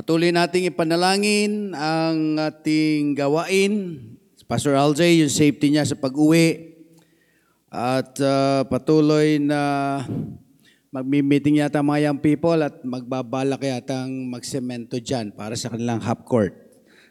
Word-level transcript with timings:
Patuloy 0.00 0.32
nating 0.32 0.72
ipanalangin 0.72 1.76
ang 1.76 2.40
ating 2.40 3.12
gawain. 3.12 4.00
Pastor 4.48 4.72
LJ, 4.72 5.20
yung 5.20 5.28
safety 5.28 5.76
niya 5.76 5.84
sa 5.84 5.92
pag-uwi. 5.92 6.72
At 7.68 8.16
ah, 8.24 8.64
patuloy 8.64 9.36
na 9.36 9.60
magmi-meeting 10.88 11.60
yata 11.60 11.84
mga 11.84 12.08
young 12.08 12.16
people 12.16 12.56
at 12.64 12.80
magbabalak 12.80 13.60
yatang 13.60 14.24
magsemento 14.32 14.96
dyan 14.96 15.36
para 15.36 15.52
sa 15.52 15.68
kanilang 15.68 16.00
half 16.00 16.24
court. 16.24 16.56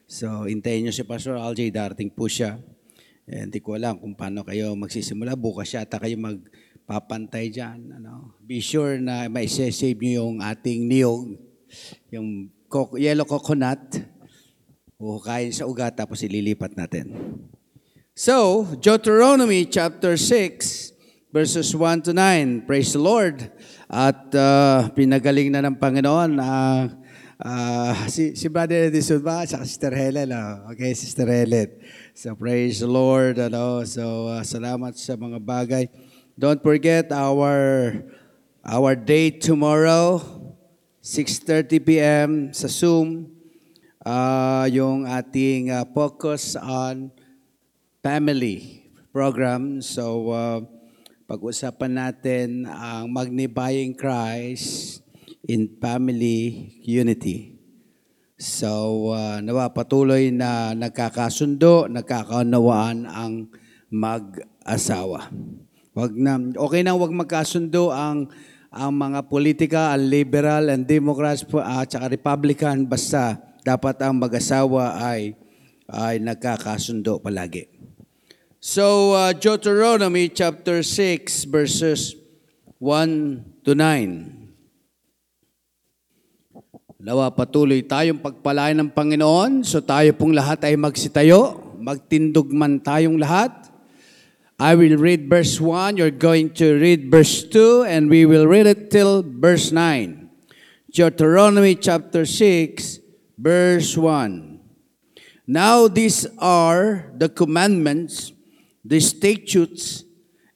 So, 0.09 0.49
hintayin 0.49 0.89
nyo 0.89 0.93
si 0.97 1.05
Pastor 1.05 1.37
LJ, 1.37 1.69
darating 1.69 2.09
po 2.09 2.25
siya. 2.25 2.57
Eh, 3.29 3.45
Hindi 3.45 3.61
ko 3.61 3.77
alam 3.77 4.01
kung 4.01 4.17
paano 4.17 4.41
kayo 4.41 4.73
magsisimula. 4.73 5.37
Bukas 5.37 5.77
yata 5.77 6.01
kayo 6.01 6.17
magpapantay 6.17 7.53
dyan. 7.53 8.01
Ano? 8.01 8.33
Be 8.41 8.57
sure 8.57 8.97
na 8.97 9.29
may 9.29 9.45
save 9.45 10.01
nyo 10.01 10.25
yung 10.25 10.41
ating 10.41 10.89
niyog, 10.89 11.37
yung 12.09 12.49
co- 12.70 12.95
yellow 12.95 13.25
coconut. 13.25 13.81
Huhukayin 15.02 15.52
sa 15.52 15.66
ugat 15.66 15.98
tapos 15.98 16.21
ililipat 16.21 16.77
natin. 16.77 17.11
So, 18.20 18.67
Deuteronomy 18.77 19.63
chapter 19.63 20.20
6, 20.20 21.31
verses 21.31 21.71
1 21.71 22.03
to 22.03 22.11
9. 22.11 22.67
Praise 22.67 22.91
the 22.91 22.99
Lord. 22.99 23.47
At 23.88 24.30
uh, 24.35 24.91
pinagaling 24.91 25.55
na 25.55 25.63
ng 25.63 25.80
Panginoon 25.80 26.35
ah, 26.38 26.91
ah, 27.39 27.95
si, 28.11 28.35
si 28.35 28.52
Brother 28.52 28.91
Edison 28.91 29.23
ba? 29.23 29.47
Sa 29.47 29.63
Sister 29.63 29.95
Helen. 29.95 30.36
ah. 30.36 30.67
Okay, 30.75 30.91
Sister 30.94 31.25
Helen. 31.31 31.80
So, 32.11 32.36
praise 32.36 32.83
the 32.83 32.91
Lord. 32.91 33.39
Ano? 33.39 33.88
So, 33.88 34.27
ah, 34.36 34.44
salamat 34.44 34.99
sa 34.99 35.16
mga 35.16 35.39
bagay. 35.39 35.88
Don't 36.36 36.59
forget 36.59 37.11
our 37.16 37.95
our 38.67 38.95
date 38.95 39.39
tomorrow, 39.39 40.20
6.30 41.09 41.81
p.m. 41.81 42.30
sa 42.54 42.70
Zoom. 42.70 43.34
Ah, 44.05 44.70
yung 44.70 45.09
ating 45.09 45.73
ah, 45.73 45.81
focus 45.90 46.53
on 46.53 47.09
family 48.06 48.86
program. 49.09 49.81
So, 49.81 50.30
uh, 50.30 50.61
pag-usapan 51.25 51.98
natin 51.98 52.70
ang 52.70 53.09
magnifying 53.09 53.98
Christ 53.98 55.02
in 55.50 55.81
family 55.81 56.78
unity. 56.86 57.58
So, 58.38 59.09
uh, 59.09 59.42
nawa 59.42 59.73
patuloy 59.73 60.30
na 60.30 60.78
nagkakasundo, 60.78 61.89
nagkakaunawaan 61.89 63.09
ang 63.09 63.50
mag-asawa. 63.89 65.33
Wag 65.98 66.14
na, 66.14 66.38
okay 66.38 66.86
na 66.86 66.94
wag 66.94 67.09
magkasundo 67.09 67.89
ang 67.89 68.30
ang 68.70 68.94
mga 68.94 69.25
politika, 69.25 69.94
ang 69.94 70.06
liberal 70.06 70.70
and 70.70 70.86
Democrats 70.86 71.42
at 71.45 71.89
saka 71.89 72.06
Republican, 72.09 72.86
basta 72.86 73.38
dapat 73.66 73.98
ang 74.06 74.22
mag-asawa 74.22 75.02
ay, 75.02 75.34
ay 75.89 76.22
nagkakasundo 76.22 77.17
palagi. 77.17 77.66
So, 78.61 79.17
uh, 79.17 79.34
Deuteronomy 79.34 80.30
chapter 80.30 80.86
6, 80.86 81.50
verses 81.50 82.14
1 82.78 83.66
to 83.66 83.73
9. 83.73 84.39
Nawa 87.00 87.31
patuloy 87.31 87.80
tayong 87.80 88.20
pagpalain 88.20 88.76
ng 88.76 88.92
Panginoon. 88.92 89.64
So 89.64 89.80
tayo 89.80 90.11
pong 90.20 90.36
lahat 90.36 90.67
ay 90.67 90.76
magsitayo. 90.76 91.72
Magtindog 91.80 92.52
man 92.52 92.83
tayong 92.83 93.16
lahat. 93.16 93.69
I 94.61 94.75
will 94.75 94.97
read 94.97 95.29
verse 95.29 95.61
1. 95.61 95.95
You're 95.95 96.11
going 96.11 96.49
to 96.55 96.77
read 96.77 97.09
verse 97.09 97.43
2. 97.43 97.83
And 97.83 98.09
we 98.09 98.25
will 98.25 98.45
read 98.45 98.67
it 98.67 98.91
till 98.91 99.23
verse 99.25 99.71
9. 99.71 100.29
Deuteronomy 100.91 101.75
chapter 101.75 102.25
6, 102.25 102.99
verse 103.37 103.95
1. 103.95 104.59
Now 105.47 105.87
these 105.87 106.27
are 106.39 107.09
the 107.15 107.30
commandments, 107.30 108.33
the 108.83 108.99
statutes, 108.99 110.03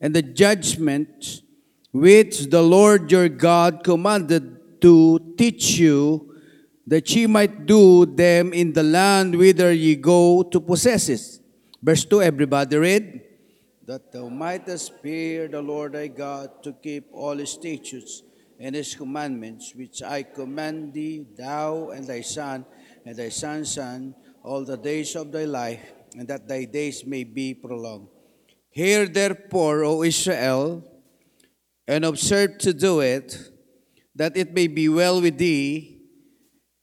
and 0.01 0.13
the 0.13 0.21
judgments 0.21 1.41
which 1.93 2.49
the 2.49 2.61
Lord 2.61 3.09
your 3.09 3.29
God 3.29 3.83
commanded 3.83 4.81
to 4.81 5.33
teach 5.37 5.79
you, 5.79 6.35
that 6.85 7.09
ye 7.15 7.25
might 7.25 7.65
do 7.65 8.05
them 8.05 8.51
in 8.51 8.73
the 8.73 8.83
land 8.83 9.35
whither 9.37 9.71
ye 9.71 9.95
go 9.95 10.43
to 10.43 10.59
possess 10.59 11.07
it. 11.07 11.39
Verse 11.81 12.03
2, 12.03 12.21
everybody 12.21 12.75
read. 12.75 13.22
That 13.85 14.13
thou 14.13 14.29
mightest 14.29 14.93
fear 15.01 15.49
the 15.49 15.61
Lord 15.61 15.91
thy 15.91 16.07
God 16.07 16.63
to 16.63 16.71
keep 16.71 17.07
all 17.11 17.35
his 17.35 17.51
statutes 17.51 18.23
and 18.57 18.75
his 18.75 18.95
commandments, 18.95 19.75
which 19.75 20.01
I 20.01 20.23
command 20.23 20.93
thee, 20.93 21.25
thou 21.35 21.89
and 21.89 22.07
thy 22.07 22.21
son, 22.21 22.65
and 23.05 23.17
thy 23.17 23.27
son's 23.27 23.73
son, 23.73 24.15
all 24.41 24.63
the 24.63 24.77
days 24.77 25.15
of 25.17 25.33
thy 25.33 25.43
life, 25.43 25.91
and 26.17 26.27
that 26.29 26.47
thy 26.47 26.63
days 26.63 27.05
may 27.05 27.25
be 27.25 27.53
prolonged. 27.53 28.07
Hear 28.69 29.05
therefore, 29.05 29.83
O 29.83 30.03
Israel, 30.03 30.83
and 31.85 32.05
observe 32.05 32.59
to 32.59 32.73
do 32.73 33.01
it, 33.01 33.37
that 34.15 34.37
it 34.37 34.53
may 34.53 34.67
be 34.67 34.87
well 34.87 35.21
with 35.21 35.37
thee, 35.37 35.99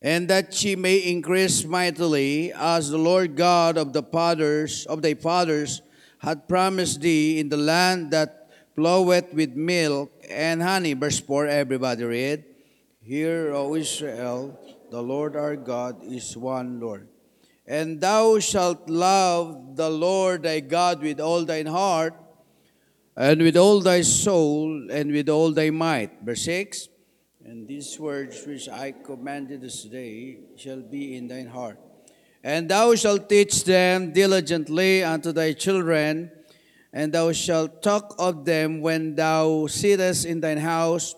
and 0.03 0.29
that 0.29 0.53
she 0.53 0.77
may 0.77 0.99
increase 0.99 1.65
mightily, 1.65 2.53
as 2.53 2.91
the 2.91 2.99
Lord 2.99 3.37
God 3.37 3.79
of 3.79 3.95
the 3.95 4.03
fathers 4.03 4.85
of 4.87 5.01
thy 5.01 5.15
fathers 5.15 5.81
hath 6.21 6.47
promised 6.47 7.01
thee 7.01 7.41
in 7.41 7.49
the 7.49 7.57
land 7.57 8.11
that 8.13 8.49
floweth 8.75 9.33
with 9.33 9.57
milk 9.57 10.13
and 10.29 10.63
honey. 10.63 10.93
Verse 10.95 11.19
4, 11.21 11.47
everybody 11.47 12.05
read. 12.05 12.45
Hear, 13.03 13.53
O 13.53 13.75
Israel, 13.75 14.59
the 14.91 15.03
Lord 15.03 15.35
our 15.35 15.57
God 15.57 16.05
is 16.05 16.37
one 16.37 16.79
Lord. 16.81 17.09
And 17.67 18.01
thou 18.01 18.39
shalt 18.39 18.89
love 18.91 19.77
the 19.77 19.89
Lord 19.89 20.43
thy 20.43 20.61
God 20.61 21.03
with 21.03 21.21
all 21.21 21.45
thine 21.45 21.67
heart, 21.67 22.15
and 23.17 23.41
with 23.43 23.57
all 23.57 23.81
thy 23.81 24.03
soul, 24.03 24.91
and 24.91 25.13
with 25.13 25.29
all 25.29 25.53
thy 25.53 25.71
might. 25.71 26.23
Verse 26.23 26.45
6 26.45 26.89
And 27.45 27.67
these 27.67 27.99
words 27.99 28.45
which 28.47 28.69
I 28.69 28.93
commanded 28.93 29.63
this 29.63 29.85
day 29.85 30.39
shall 30.57 30.83
be 30.83 31.17
in 31.17 31.29
thine 31.29 31.49
heart. 31.49 31.79
And 32.43 32.71
thou 32.71 32.95
shalt 32.95 33.29
teach 33.29 33.65
them 33.65 34.13
diligently 34.13 35.05
unto 35.05 35.33
thy 35.33 35.53
children, 35.53 36.33
and 36.93 37.13
thou 37.13 37.33
shalt 37.33 37.83
talk 37.83 38.17
of 38.19 38.45
them 38.45 38.81
when 38.81 39.15
thou 39.15 39.67
sittest 39.67 40.25
in 40.25 40.41
thine 40.41 40.59
house, 40.59 41.15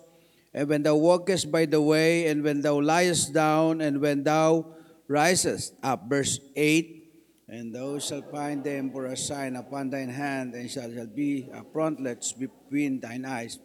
and 0.52 0.68
when 0.68 0.82
thou 0.82 0.96
walkest 0.96 1.50
by 1.50 1.64
the 1.64 1.80
way, 1.80 2.26
and 2.26 2.42
when 2.42 2.60
thou 2.60 2.80
liest 2.80 3.32
down, 3.32 3.80
and 3.80 4.00
when 4.00 4.24
thou 4.24 4.66
risest 5.06 5.74
up. 5.82 6.10
Verse 6.10 6.40
8 6.56 7.46
And 7.48 7.74
thou 7.74 7.98
shalt 8.00 8.30
find 8.30 8.64
them 8.64 8.90
for 8.90 9.06
a 9.06 9.16
sign 9.16 9.54
upon 9.54 9.90
thine 9.90 10.10
hand, 10.10 10.54
and 10.54 10.68
shall 10.68 10.90
shall 10.92 11.06
be 11.06 11.48
a 11.54 11.62
frontlets 11.72 12.32
between 12.32 12.98
thine 12.98 13.24
eyes. 13.24 13.62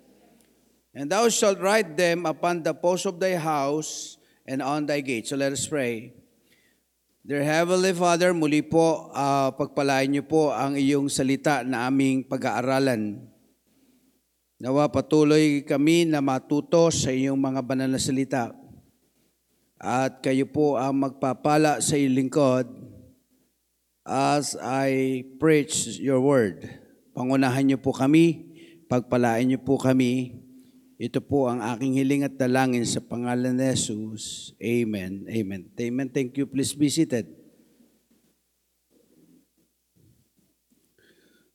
And 0.93 1.09
thou 1.09 1.29
shalt 1.29 1.57
write 1.59 1.97
them 1.97 2.25
upon 2.25 2.61
the 2.61 2.73
post 2.73 3.05
of 3.05 3.19
thy 3.19 3.35
house 3.35 4.17
and 4.45 4.61
on 4.61 4.85
thy 4.85 5.01
gate. 5.01 5.27
So 5.27 5.37
let 5.37 5.51
us 5.51 5.65
pray. 5.65 6.16
Dear 7.27 7.43
Heavenly 7.43 7.91
Father, 7.91 8.31
muli 8.31 8.63
po, 8.63 9.11
ah, 9.11 9.51
pagpalain 9.51 10.07
niyo 10.07 10.23
po 10.23 10.55
ang 10.55 10.79
iyong 10.79 11.11
salita 11.11 11.59
na 11.59 11.83
aming 11.91 12.23
pag-aaralan. 12.23 13.19
Nawa 14.63 14.87
patuloy 14.87 15.59
kami 15.67 16.07
na 16.07 16.23
matuto 16.23 16.87
sa 16.87 17.11
iyong 17.11 17.35
mga 17.35 17.59
banal 17.67 17.91
na 17.91 17.99
salita. 17.99 18.55
At 19.75 20.23
kayo 20.23 20.47
po 20.47 20.79
ang 20.79 21.03
magpapala 21.03 21.83
sa 21.83 21.99
iyong 21.99 22.15
lingkod 22.15 22.63
as 24.07 24.55
I 24.63 25.19
preach 25.35 25.99
your 25.99 26.23
word. 26.23 26.63
Pangunahan 27.11 27.67
niyo 27.67 27.83
po 27.83 27.91
kami, 27.91 28.55
pagpalain 28.87 29.51
niyo 29.51 29.59
po 29.67 29.75
kami. 29.75 30.46
Ito 30.97 31.21
po 31.21 31.45
ang 31.45 31.61
aking 31.61 31.93
hiling 31.93 32.25
at 32.25 32.41
dalangin 32.41 32.81
sa 32.81 32.97
pangalan 32.97 33.53
ni 33.53 33.69
Jesus. 33.69 34.57
Amen. 34.57 35.29
Amen. 35.29 35.69
Amen. 35.77 36.09
Thank 36.09 36.41
you. 36.41 36.49
Please 36.49 36.73
be 36.73 36.89
seated. 36.89 37.29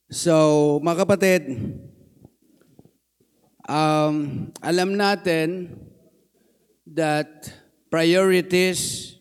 So, 0.07 0.79
mga 0.79 1.03
kapatid, 1.03 1.43
um, 3.67 4.47
alam 4.63 4.95
natin 4.95 5.75
that 6.87 7.51
priorities 7.91 9.15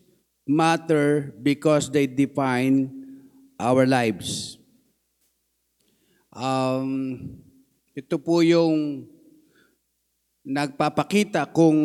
matter 0.46 1.34
because 1.42 1.90
they 1.90 2.06
define 2.06 2.94
our 3.58 3.90
lives. 3.90 4.54
Um, 6.30 7.42
ito 7.98 8.22
po 8.22 8.46
yung 8.46 9.10
nagpapakita 10.42 11.50
kung 11.54 11.78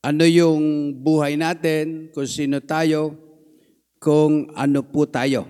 ano 0.00 0.24
yung 0.24 0.96
buhay 0.96 1.36
natin, 1.36 2.08
kung 2.12 2.28
sino 2.28 2.60
tayo, 2.64 3.16
kung 4.00 4.48
ano 4.56 4.80
po 4.80 5.04
tayo. 5.04 5.44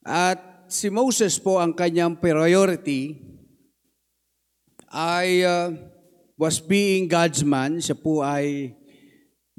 At 0.00 0.64
si 0.72 0.88
Moses 0.88 1.36
po 1.36 1.60
ang 1.60 1.76
kanyang 1.76 2.16
priority 2.16 3.20
ay 4.88 5.44
uh, 5.44 5.76
was 6.40 6.56
being 6.56 7.04
God's 7.04 7.44
man. 7.44 7.84
Siya 7.84 8.00
po 8.00 8.24
ay 8.24 8.72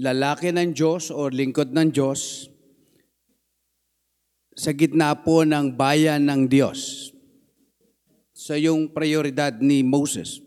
lalaki 0.02 0.50
ng 0.50 0.74
Diyos 0.74 1.14
o 1.14 1.30
lingkod 1.30 1.70
ng 1.70 1.94
Diyos 1.94 2.50
sa 4.58 4.74
gitna 4.74 5.14
po 5.22 5.46
ng 5.46 5.78
bayan 5.78 6.26
ng 6.26 6.50
Diyos. 6.50 7.11
So 8.42 8.58
yung 8.58 8.90
prioridad 8.90 9.62
ni 9.62 9.86
Moses. 9.86 10.42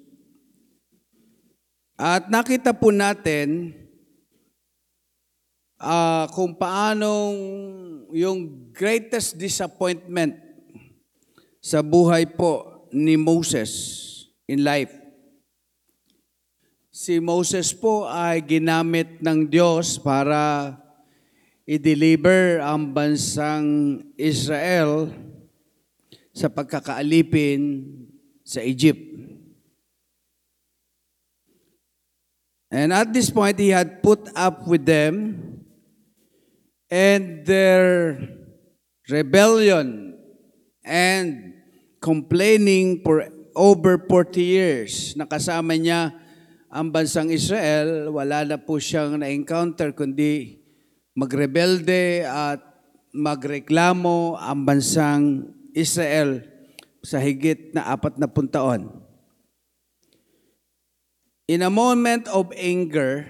At 1.94 2.26
nakita 2.26 2.74
po 2.74 2.90
natin 2.90 3.70
ah, 5.78 6.26
kung 6.34 6.58
paanong 6.58 7.38
yung 8.10 8.66
greatest 8.74 9.38
disappointment 9.38 10.34
sa 11.62 11.86
buhay 11.86 12.26
po 12.26 12.82
ni 12.90 13.14
Moses 13.14 13.70
in 14.50 14.66
life. 14.66 14.90
Si 16.90 17.22
Moses 17.22 17.70
po 17.70 18.10
ay 18.10 18.42
ginamit 18.42 19.22
ng 19.22 19.46
Diyos 19.46 20.02
para 20.02 20.74
i-deliver 21.62 22.58
ang 22.58 22.90
bansang 22.90 24.02
Israel 24.18 25.14
sa 26.34 26.50
pagkakaalipin 26.50 27.86
sa 28.42 28.60
Egypt. 28.60 29.00
And 32.74 32.90
at 32.90 33.14
this 33.14 33.30
point, 33.30 33.62
he 33.62 33.70
had 33.70 34.02
put 34.02 34.26
up 34.34 34.66
with 34.66 34.82
them 34.82 35.38
and 36.90 37.46
their 37.46 38.18
rebellion 39.06 40.18
and 40.82 41.54
complaining 42.02 43.00
for 43.06 43.30
over 43.54 43.96
40 43.96 44.42
years. 44.42 45.14
Nakasama 45.14 45.78
niya 45.78 46.18
ang 46.66 46.90
bansang 46.90 47.30
Israel, 47.30 48.10
wala 48.10 48.42
na 48.42 48.58
po 48.58 48.82
siyang 48.82 49.22
na-encounter 49.22 49.94
kundi 49.94 50.58
magrebelde 51.14 52.26
at 52.26 52.58
magreklamo 53.14 54.34
ang 54.34 54.66
bansang 54.66 55.46
Israel 55.74 56.46
sa 57.04 57.20
higit 57.20 57.74
na 57.76 57.90
apat 57.92 58.16
na 58.16 58.30
taon. 58.30 58.88
In 61.44 61.60
a 61.60 61.68
moment 61.68 62.24
of 62.32 62.48
anger 62.56 63.28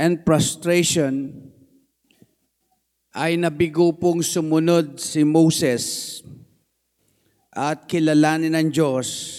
and 0.00 0.24
frustration, 0.24 1.36
ay 3.10 3.34
nabigo 3.34 3.90
pong 3.98 4.22
sumunod 4.22 4.96
si 5.02 5.26
Moses 5.26 6.22
at 7.50 7.90
kilalanin 7.90 8.54
ng 8.54 8.70
Diyos 8.70 9.36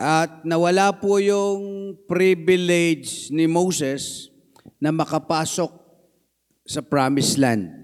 at 0.00 0.46
nawala 0.46 0.96
po 0.96 1.20
yung 1.20 1.92
privilege 2.08 3.28
ni 3.28 3.44
Moses 3.44 4.30
na 4.80 4.94
makapasok 4.94 5.68
sa 6.64 6.80
promised 6.80 7.36
land. 7.36 7.79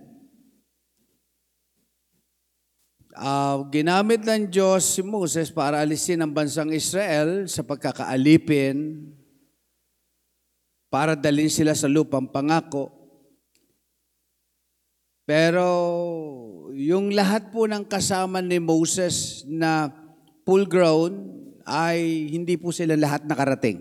Ah, 3.16 3.64
ginamit 3.72 4.28
ng 4.28 4.44
Diyos 4.44 4.84
si 4.84 5.00
Moses 5.00 5.48
para 5.48 5.80
alisin 5.80 6.20
ang 6.20 6.36
bansang 6.36 6.68
Israel 6.68 7.48
sa 7.48 7.64
pagkakaalipin, 7.64 9.08
para 10.92 11.16
dalhin 11.16 11.48
sila 11.48 11.72
sa 11.72 11.88
lupang 11.88 12.28
pangako. 12.28 12.92
Pero 15.24 15.64
yung 16.76 17.16
lahat 17.16 17.48
po 17.48 17.64
ng 17.64 17.88
kasama 17.88 18.44
ni 18.44 18.60
Moses 18.60 19.48
na 19.48 19.88
full 20.44 20.68
grown 20.68 21.40
ay 21.64 22.28
hindi 22.28 22.60
po 22.60 22.68
sila 22.68 23.00
lahat 23.00 23.24
nakarating. 23.24 23.80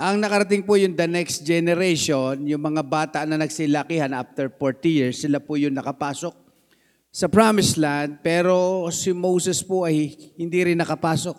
Ang 0.00 0.16
nakarating 0.24 0.64
po 0.64 0.80
yung 0.80 0.96
the 0.96 1.04
next 1.04 1.44
generation, 1.44 2.40
yung 2.48 2.64
mga 2.64 2.82
bata 2.88 3.20
na 3.28 3.36
nagsilakihan 3.36 4.16
after 4.16 4.48
40 4.48 4.88
years, 4.88 5.20
sila 5.20 5.44
po 5.44 5.60
yung 5.60 5.76
nakapasok 5.76 6.45
sa 7.16 7.32
promised 7.32 7.80
land, 7.80 8.20
pero 8.20 8.84
si 8.92 9.08
Moses 9.16 9.64
po 9.64 9.88
ay 9.88 10.12
hindi 10.36 10.60
rin 10.60 10.76
nakapasok 10.76 11.32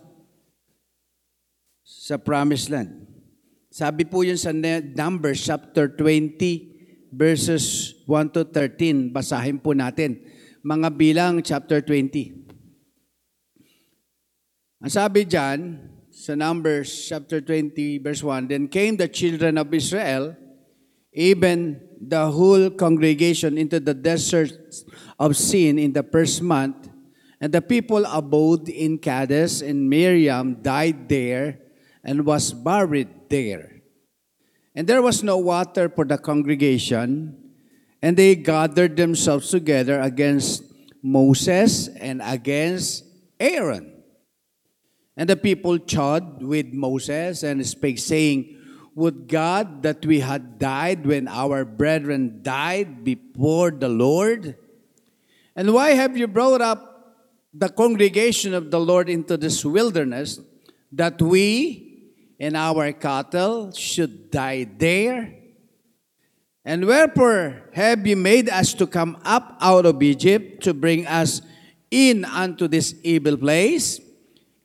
sa 1.86 2.18
promised 2.18 2.74
land. 2.74 3.06
Sabi 3.70 4.10
po 4.10 4.26
yun 4.26 4.42
sa 4.42 4.50
Numbers 4.50 5.38
chapter 5.38 5.94
20 5.94 7.14
verses 7.14 7.94
1 8.10 8.34
to 8.34 8.50
13. 8.50 9.14
Basahin 9.14 9.62
po 9.62 9.78
natin. 9.78 10.18
Mga 10.66 10.90
bilang 10.98 11.46
chapter 11.46 11.86
20. 11.86 14.82
Ang 14.82 14.90
sabi 14.90 15.30
dyan, 15.30 15.78
sa 16.10 16.34
Numbers 16.34 16.90
chapter 17.06 17.38
20 17.38 18.02
verse 18.02 18.26
1, 18.26 18.50
Then 18.50 18.66
came 18.66 18.98
the 18.98 19.06
children 19.06 19.62
of 19.62 19.70
Israel, 19.70 20.34
even 21.14 21.78
the 22.02 22.34
whole 22.34 22.74
congregation 22.74 23.62
into 23.62 23.78
the 23.78 23.94
desert 23.94 24.58
of 25.20 25.36
Sin 25.36 25.80
in 25.80 25.94
the 25.94 26.04
first 26.04 26.42
month, 26.42 26.90
and 27.42 27.54
the 27.54 27.62
people 27.62 28.06
abode 28.06 28.70
in 28.70 28.98
Kadesh, 28.98 29.62
and 29.62 29.90
Miriam 29.90 30.62
died 30.62 31.10
there 31.10 31.60
and 32.04 32.26
was 32.26 32.54
buried 32.54 33.30
there. 33.30 33.82
And 34.76 34.88
there 34.88 35.02
was 35.02 35.24
no 35.24 35.38
water 35.38 35.90
for 35.90 36.06
the 36.06 36.18
congregation, 36.18 37.36
and 38.02 38.16
they 38.16 38.36
gathered 38.36 38.96
themselves 38.96 39.50
together 39.50 40.00
against 40.02 40.64
Moses 41.02 41.88
and 41.88 42.22
against 42.24 43.04
Aaron. 43.40 43.94
And 45.18 45.28
the 45.28 45.36
people 45.36 45.80
chid 45.80 46.46
with 46.46 46.74
Moses 46.74 47.42
and 47.42 47.66
spake, 47.66 47.98
saying, 47.98 48.54
Would 48.94 49.28
God 49.28 49.82
that 49.82 50.06
we 50.06 50.20
had 50.20 50.60
died 50.60 51.06
when 51.06 51.28
our 51.28 51.66
brethren 51.66 52.42
died 52.44 53.04
before 53.04 53.72
the 53.72 53.90
Lord? 53.90 54.56
And 55.58 55.74
why 55.74 55.98
have 55.98 56.16
you 56.16 56.28
brought 56.28 56.62
up 56.62 57.18
the 57.52 57.70
congregation 57.70 58.54
of 58.54 58.70
the 58.70 58.80
Lord 58.80 59.10
into 59.10 59.38
this 59.38 59.66
wilderness, 59.66 60.40
that 60.92 61.20
we 61.20 62.14
and 62.40 62.56
our 62.56 62.94
cattle 62.94 63.72
should 63.72 64.30
die 64.30 64.70
there? 64.78 65.34
And 66.64 66.86
wherefore 66.86 67.64
have 67.74 68.06
you 68.06 68.16
made 68.16 68.50
us 68.50 68.76
to 68.76 68.86
come 68.86 69.18
up 69.26 69.58
out 69.60 69.88
of 69.88 70.04
Egypt 70.04 70.62
to 70.64 70.76
bring 70.76 71.08
us 71.08 71.42
in 71.90 72.24
unto 72.24 72.68
this 72.68 72.94
evil 73.02 73.36
place? 73.36 74.00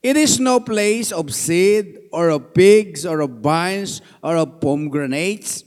It 0.03 0.19
is 0.19 0.39
no 0.39 0.61
place 0.61 1.11
of 1.11 1.33
seed 1.33 2.01
or 2.13 2.29
of 2.29 2.53
pigs 2.53 3.07
or 3.07 3.21
of 3.21 3.31
vines 3.41 4.03
or 4.23 4.37
of 4.37 4.61
pomegranates, 4.61 5.65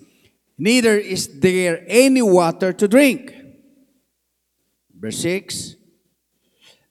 neither 0.55 0.96
is 0.98 1.39
there 1.39 1.84
any 1.88 2.22
water 2.22 2.72
to 2.74 2.88
drink. 2.88 3.35
Verse 5.00 5.18
6 5.20 5.75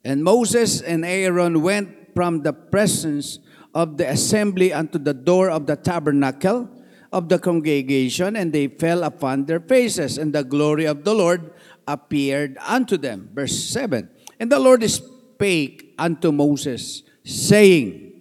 And 0.04 0.22
Moses 0.22 0.80
and 0.80 1.04
Aaron 1.04 1.62
went 1.62 2.14
from 2.14 2.42
the 2.42 2.52
presence 2.52 3.38
of 3.74 3.96
the 3.96 4.08
assembly 4.08 4.72
unto 4.72 4.98
the 4.98 5.14
door 5.14 5.50
of 5.50 5.66
the 5.66 5.76
tabernacle 5.76 6.70
of 7.12 7.28
the 7.28 7.38
congregation, 7.38 8.36
and 8.36 8.52
they 8.52 8.66
fell 8.66 9.02
upon 9.02 9.46
their 9.46 9.60
faces, 9.60 10.18
and 10.18 10.34
the 10.34 10.42
glory 10.42 10.84
of 10.84 11.04
the 11.04 11.14
Lord 11.14 11.52
appeared 11.86 12.58
unto 12.58 12.96
them. 12.96 13.30
Verse 13.32 13.54
7 13.54 14.08
And 14.40 14.50
the 14.50 14.58
Lord 14.58 14.82
spake 14.88 15.94
unto 15.98 16.32
Moses, 16.32 17.02
saying, 17.24 18.12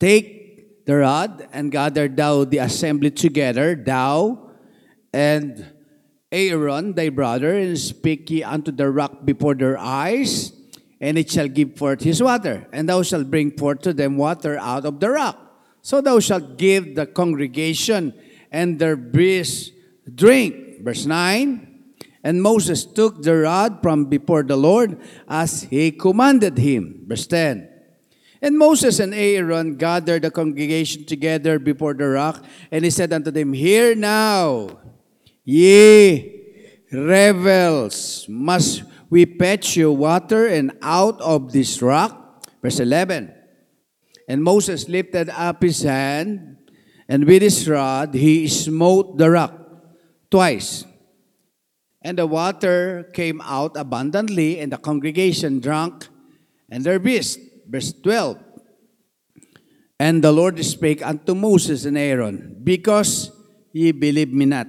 Take 0.00 0.84
the 0.86 0.96
rod 0.96 1.48
and 1.52 1.72
gather 1.72 2.08
thou 2.08 2.44
the 2.44 2.58
assembly 2.58 3.10
together, 3.10 3.74
thou 3.74 4.50
and 5.12 5.73
Aaron 6.34 6.94
thy 6.94 7.08
brother, 7.10 7.54
and 7.54 7.78
speak 7.78 8.28
ye 8.30 8.42
unto 8.42 8.72
the 8.72 8.90
rock 8.90 9.24
before 9.24 9.54
their 9.54 9.78
eyes, 9.78 10.50
and 11.00 11.16
it 11.16 11.30
shall 11.30 11.46
give 11.46 11.78
forth 11.78 12.02
his 12.02 12.20
water, 12.20 12.66
and 12.72 12.88
thou 12.88 13.02
shalt 13.02 13.30
bring 13.30 13.54
forth 13.54 13.82
to 13.82 13.94
them 13.94 14.16
water 14.18 14.58
out 14.58 14.84
of 14.84 14.98
the 14.98 15.10
rock. 15.10 15.38
So 15.80 16.00
thou 16.00 16.18
shalt 16.18 16.56
give 16.56 16.96
the 16.96 17.06
congregation 17.06 18.14
and 18.54 18.78
their 18.78 18.96
beasts 18.96 19.74
drink. 20.08 20.80
Verse 20.80 21.04
9. 21.04 22.00
And 22.22 22.40
Moses 22.40 22.86
took 22.86 23.20
the 23.20 23.36
rod 23.44 23.82
from 23.82 24.06
before 24.06 24.44
the 24.44 24.56
Lord 24.56 24.96
as 25.28 25.64
he 25.64 25.90
commanded 25.90 26.56
him. 26.56 27.04
Verse 27.04 27.26
10. 27.26 27.68
And 28.40 28.56
Moses 28.56 29.00
and 29.00 29.12
Aaron 29.12 29.76
gathered 29.76 30.22
the 30.22 30.30
congregation 30.30 31.04
together 31.04 31.58
before 31.58 31.94
the 31.94 32.08
rock, 32.08 32.44
and 32.70 32.84
he 32.84 32.90
said 32.90 33.12
unto 33.12 33.30
them, 33.30 33.52
Hear 33.52 33.94
now, 33.94 34.80
ye 35.44 36.42
rebels, 36.90 38.26
must 38.28 38.84
we 39.10 39.24
fetch 39.24 39.76
you 39.76 39.92
water 39.92 40.46
and 40.46 40.72
out 40.82 41.20
of 41.20 41.52
this 41.52 41.80
rock? 41.80 42.46
Verse 42.62 42.80
11. 42.80 43.32
And 44.28 44.42
Moses 44.42 44.88
lifted 44.88 45.28
up 45.30 45.62
his 45.62 45.82
hand, 45.82 46.56
and 47.08 47.24
with 47.26 47.42
his 47.42 47.68
rod 47.68 48.14
he 48.14 48.48
smote 48.48 49.18
the 49.18 49.30
rock 49.30 49.52
twice. 50.30 50.84
And 52.00 52.18
the 52.18 52.26
water 52.26 53.10
came 53.12 53.40
out 53.40 53.76
abundantly, 53.76 54.60
and 54.60 54.72
the 54.72 54.78
congregation 54.78 55.60
drank, 55.60 56.08
and 56.70 56.84
their 56.84 56.98
beasts. 56.98 57.38
verse 57.68 57.92
12. 57.92 58.38
And 59.98 60.24
the 60.24 60.32
Lord 60.32 60.62
spake 60.64 61.06
unto 61.06 61.34
Moses 61.34 61.84
and 61.84 61.96
Aaron, 61.96 62.60
Because 62.62 63.30
ye 63.72 63.92
believe 63.92 64.32
me 64.32 64.44
not, 64.44 64.66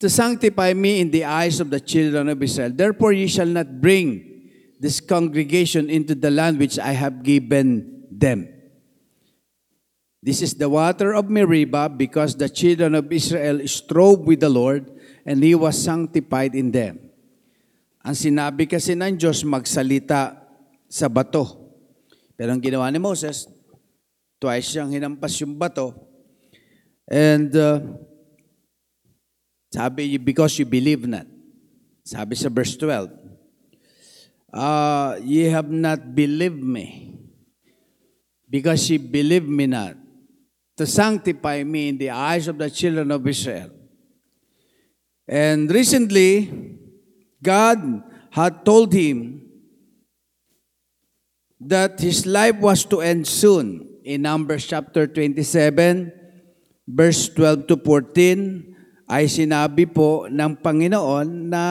to 0.00 0.08
sanctify 0.08 0.72
me 0.72 1.00
in 1.00 1.12
the 1.12 1.24
eyes 1.24 1.60
of 1.60 1.68
the 1.68 1.78
children 1.78 2.28
of 2.28 2.42
Israel. 2.42 2.72
Therefore 2.72 3.12
ye 3.12 3.28
shall 3.28 3.46
not 3.46 3.80
bring 3.80 4.26
this 4.80 4.98
congregation 4.98 5.92
into 5.92 6.16
the 6.16 6.32
land 6.32 6.58
which 6.58 6.80
I 6.80 6.96
have 6.96 7.22
given 7.22 8.08
them. 8.10 8.48
This 10.20 10.40
is 10.40 10.56
the 10.56 10.68
water 10.68 11.12
of 11.12 11.28
Meribah, 11.28 11.88
because 11.88 12.36
the 12.36 12.48
children 12.48 12.94
of 12.94 13.12
Israel 13.12 13.64
strove 13.68 14.20
with 14.20 14.40
the 14.40 14.52
Lord, 14.52 14.88
and 15.24 15.40
He 15.44 15.54
was 15.54 15.80
sanctified 15.80 16.52
in 16.52 16.72
them. 16.72 17.00
Ang 18.04 18.16
sinabi 18.16 18.68
kasi 18.68 18.96
ng 18.96 19.16
Diyos, 19.16 19.44
magsalita 19.44 20.44
sa 20.88 21.08
bato. 21.08 21.72
Pero 22.36 22.52
ang 22.52 22.60
ginawa 22.60 22.88
ni 22.92 23.00
Moses, 23.00 23.48
twice 24.40 24.76
siyang 24.76 24.92
hinampas 24.92 25.40
yung 25.40 25.56
bato. 25.56 25.92
And 27.08 27.52
uh, 27.56 27.80
sabi, 29.72 30.18
because 30.18 30.58
you 30.58 30.66
believe 30.66 31.06
not. 31.06 31.26
Sabi 32.04 32.34
sa 32.34 32.48
verse 32.48 32.76
12, 32.76 33.10
uh, 34.52 35.16
ye 35.22 35.44
have 35.44 35.70
not 35.70 36.14
believed 36.14 36.62
me 36.62 37.14
because 38.50 38.90
ye 38.90 38.98
believe 38.98 39.46
me 39.46 39.66
not 39.66 39.94
to 40.76 40.86
sanctify 40.86 41.62
me 41.62 41.88
in 41.90 41.98
the 41.98 42.10
eyes 42.10 42.48
of 42.48 42.58
the 42.58 42.70
children 42.70 43.10
of 43.10 43.26
Israel. 43.26 43.70
And 45.28 45.70
recently, 45.70 46.50
God 47.42 48.02
had 48.30 48.64
told 48.64 48.92
him 48.92 49.46
that 51.60 52.00
his 52.00 52.26
life 52.26 52.56
was 52.56 52.84
to 52.86 53.00
end 53.00 53.28
soon. 53.28 53.86
In 54.02 54.22
Numbers 54.22 54.66
chapter 54.66 55.06
27, 55.06 56.10
verse 56.88 57.28
12 57.28 57.66
to 57.68 57.76
14, 57.76 58.69
ay 59.10 59.26
sinabi 59.26 59.90
po 59.90 60.30
ng 60.30 60.54
Panginoon 60.54 61.50
na 61.50 61.64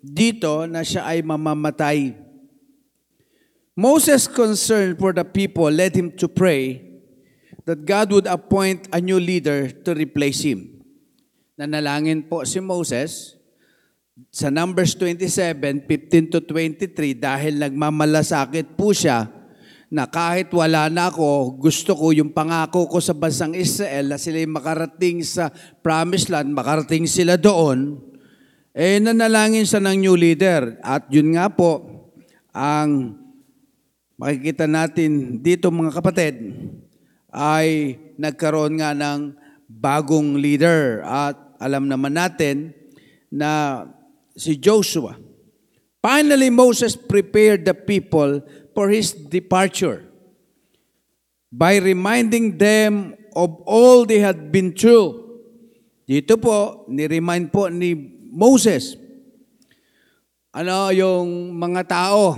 dito 0.00 0.64
na 0.64 0.80
siya 0.80 1.04
ay 1.04 1.20
mamamatay. 1.20 2.16
Moses' 3.76 4.24
concern 4.24 4.96
for 4.96 5.12
the 5.12 5.26
people 5.26 5.68
led 5.68 5.92
him 5.92 6.08
to 6.16 6.32
pray 6.32 6.80
that 7.68 7.84
God 7.84 8.16
would 8.16 8.28
appoint 8.28 8.88
a 8.88 9.04
new 9.04 9.20
leader 9.20 9.68
to 9.68 9.90
replace 9.92 10.40
him. 10.40 10.80
Nanalangin 11.60 12.24
po 12.24 12.48
si 12.48 12.64
Moses 12.64 13.36
sa 14.32 14.48
Numbers 14.48 14.96
27, 14.96 15.84
15 15.84 16.32
to 16.32 16.40
23, 16.40 17.20
dahil 17.20 17.60
nagmamalasakit 17.60 18.78
po 18.78 18.96
siya 18.96 19.28
na 19.92 20.08
kahit 20.08 20.48
wala 20.54 20.88
na 20.88 21.12
ako, 21.12 21.60
gusto 21.60 21.92
ko 21.92 22.10
yung 22.10 22.32
pangako 22.32 22.88
ko 22.88 22.98
sa 22.98 23.12
bansang 23.12 23.52
Israel 23.52 24.10
na 24.12 24.18
sila 24.18 24.40
makarating 24.48 25.20
sa 25.20 25.52
promised 25.84 26.32
land, 26.32 26.50
makarating 26.52 27.04
sila 27.04 27.36
doon, 27.36 28.00
eh 28.74 28.98
nanalangin 28.98 29.68
siya 29.68 29.84
ng 29.84 29.96
new 30.02 30.16
leader. 30.18 30.80
At 30.82 31.06
yun 31.12 31.36
nga 31.36 31.46
po, 31.46 31.84
ang 32.50 33.18
makikita 34.18 34.66
natin 34.66 35.42
dito 35.42 35.70
mga 35.70 35.94
kapatid, 36.00 36.34
ay 37.34 37.98
nagkaroon 38.14 38.78
nga 38.78 38.94
ng 38.94 39.34
bagong 39.66 40.38
leader. 40.38 41.02
At 41.02 41.58
alam 41.58 41.90
naman 41.90 42.14
natin 42.14 42.74
na 43.30 43.82
si 44.34 44.54
Joshua. 44.58 45.18
Finally, 46.04 46.52
Moses 46.52 46.94
prepared 46.94 47.64
the 47.64 47.74
people 47.74 48.38
for 48.74 48.90
his 48.90 49.14
departure 49.14 50.04
by 51.54 51.78
reminding 51.78 52.58
them 52.58 53.14
of 53.32 53.62
all 53.62 54.02
they 54.02 54.18
had 54.18 54.50
been 54.50 54.74
through. 54.74 55.22
Dito 56.04 56.36
po, 56.36 56.84
ni-remind 56.90 57.54
po 57.54 57.70
ni 57.70 57.94
Moses. 58.34 58.98
Ano 60.50 60.90
yung 60.90 61.54
mga 61.54 61.86
tao 61.88 62.36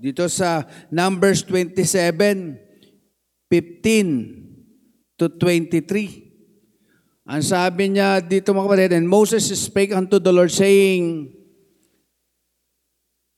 dito 0.00 0.28
sa 0.28 0.64
Numbers 0.88 1.44
27, 1.44 2.56
15 3.48 5.18
to 5.20 5.28
23. 5.36 7.28
Ang 7.28 7.42
sabi 7.44 7.92
niya 7.92 8.24
dito 8.24 8.56
mga 8.56 8.64
kapatid, 8.64 8.92
and 8.96 9.04
Moses 9.04 9.44
spake 9.52 9.92
unto 9.92 10.16
the 10.16 10.32
Lord 10.32 10.48
saying, 10.48 11.28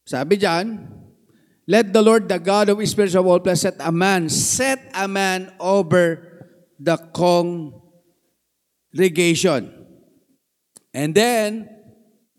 sabi 0.07 0.39
diyan, 0.39 0.87
let 1.67 1.93
the 1.93 2.03
Lord, 2.03 2.29
the 2.29 2.39
God 2.39 2.69
of 2.69 2.81
Israel 2.81 3.19
of 3.19 3.27
all 3.27 3.39
flesh, 3.39 3.61
set 3.61 3.77
a 3.79 3.93
man, 3.93 4.29
set 4.29 4.91
a 4.95 5.07
man 5.07 5.53
over 5.61 6.29
the 6.79 6.97
congregation. 7.15 9.73
And 10.93 11.15
then, 11.15 11.69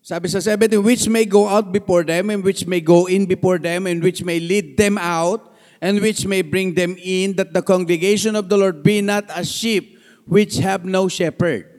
sabi 0.01 0.27
sa 0.27 0.39
17, 0.39 0.83
which 0.83 1.07
may 1.07 1.23
go 1.25 1.47
out 1.47 1.71
before 1.71 2.03
them, 2.03 2.29
and 2.29 2.43
which 2.43 2.67
may 2.67 2.81
go 2.81 3.07
in 3.07 3.25
before 3.25 3.57
them, 3.57 3.87
and 3.87 4.03
which 4.03 4.23
may 4.23 4.39
lead 4.39 4.77
them 4.77 4.97
out, 4.97 5.55
and 5.81 6.01
which 6.01 6.27
may 6.27 6.41
bring 6.41 6.75
them 6.75 6.97
in, 6.99 7.35
that 7.37 7.53
the 7.53 7.61
congregation 7.61 8.35
of 8.35 8.49
the 8.49 8.57
Lord 8.57 8.83
be 8.83 9.01
not 9.01 9.29
as 9.31 9.49
sheep 9.49 9.97
which 10.27 10.57
have 10.57 10.85
no 10.85 11.07
shepherd. 11.07 11.69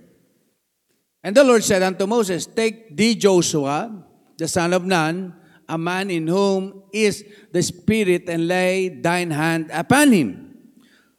And 1.23 1.37
the 1.37 1.45
Lord 1.45 1.65
said 1.65 1.83
unto 1.83 2.07
Moses, 2.07 2.45
Take 2.45 2.97
thee 2.97 3.15
Joshua, 3.15 4.05
the 4.37 4.49
son 4.49 4.73
of 4.73 4.85
Nun, 4.85 5.33
a 5.69 5.79
man 5.79 6.11
in 6.11 6.29
whom 6.29 6.85
is 6.93 7.25
the 7.53 7.63
Spirit, 7.63 8.29
and 8.29 8.49
lay 8.49 8.89
thine 8.89 9.31
hand 9.31 9.71
upon 9.73 10.13
him. 10.13 10.29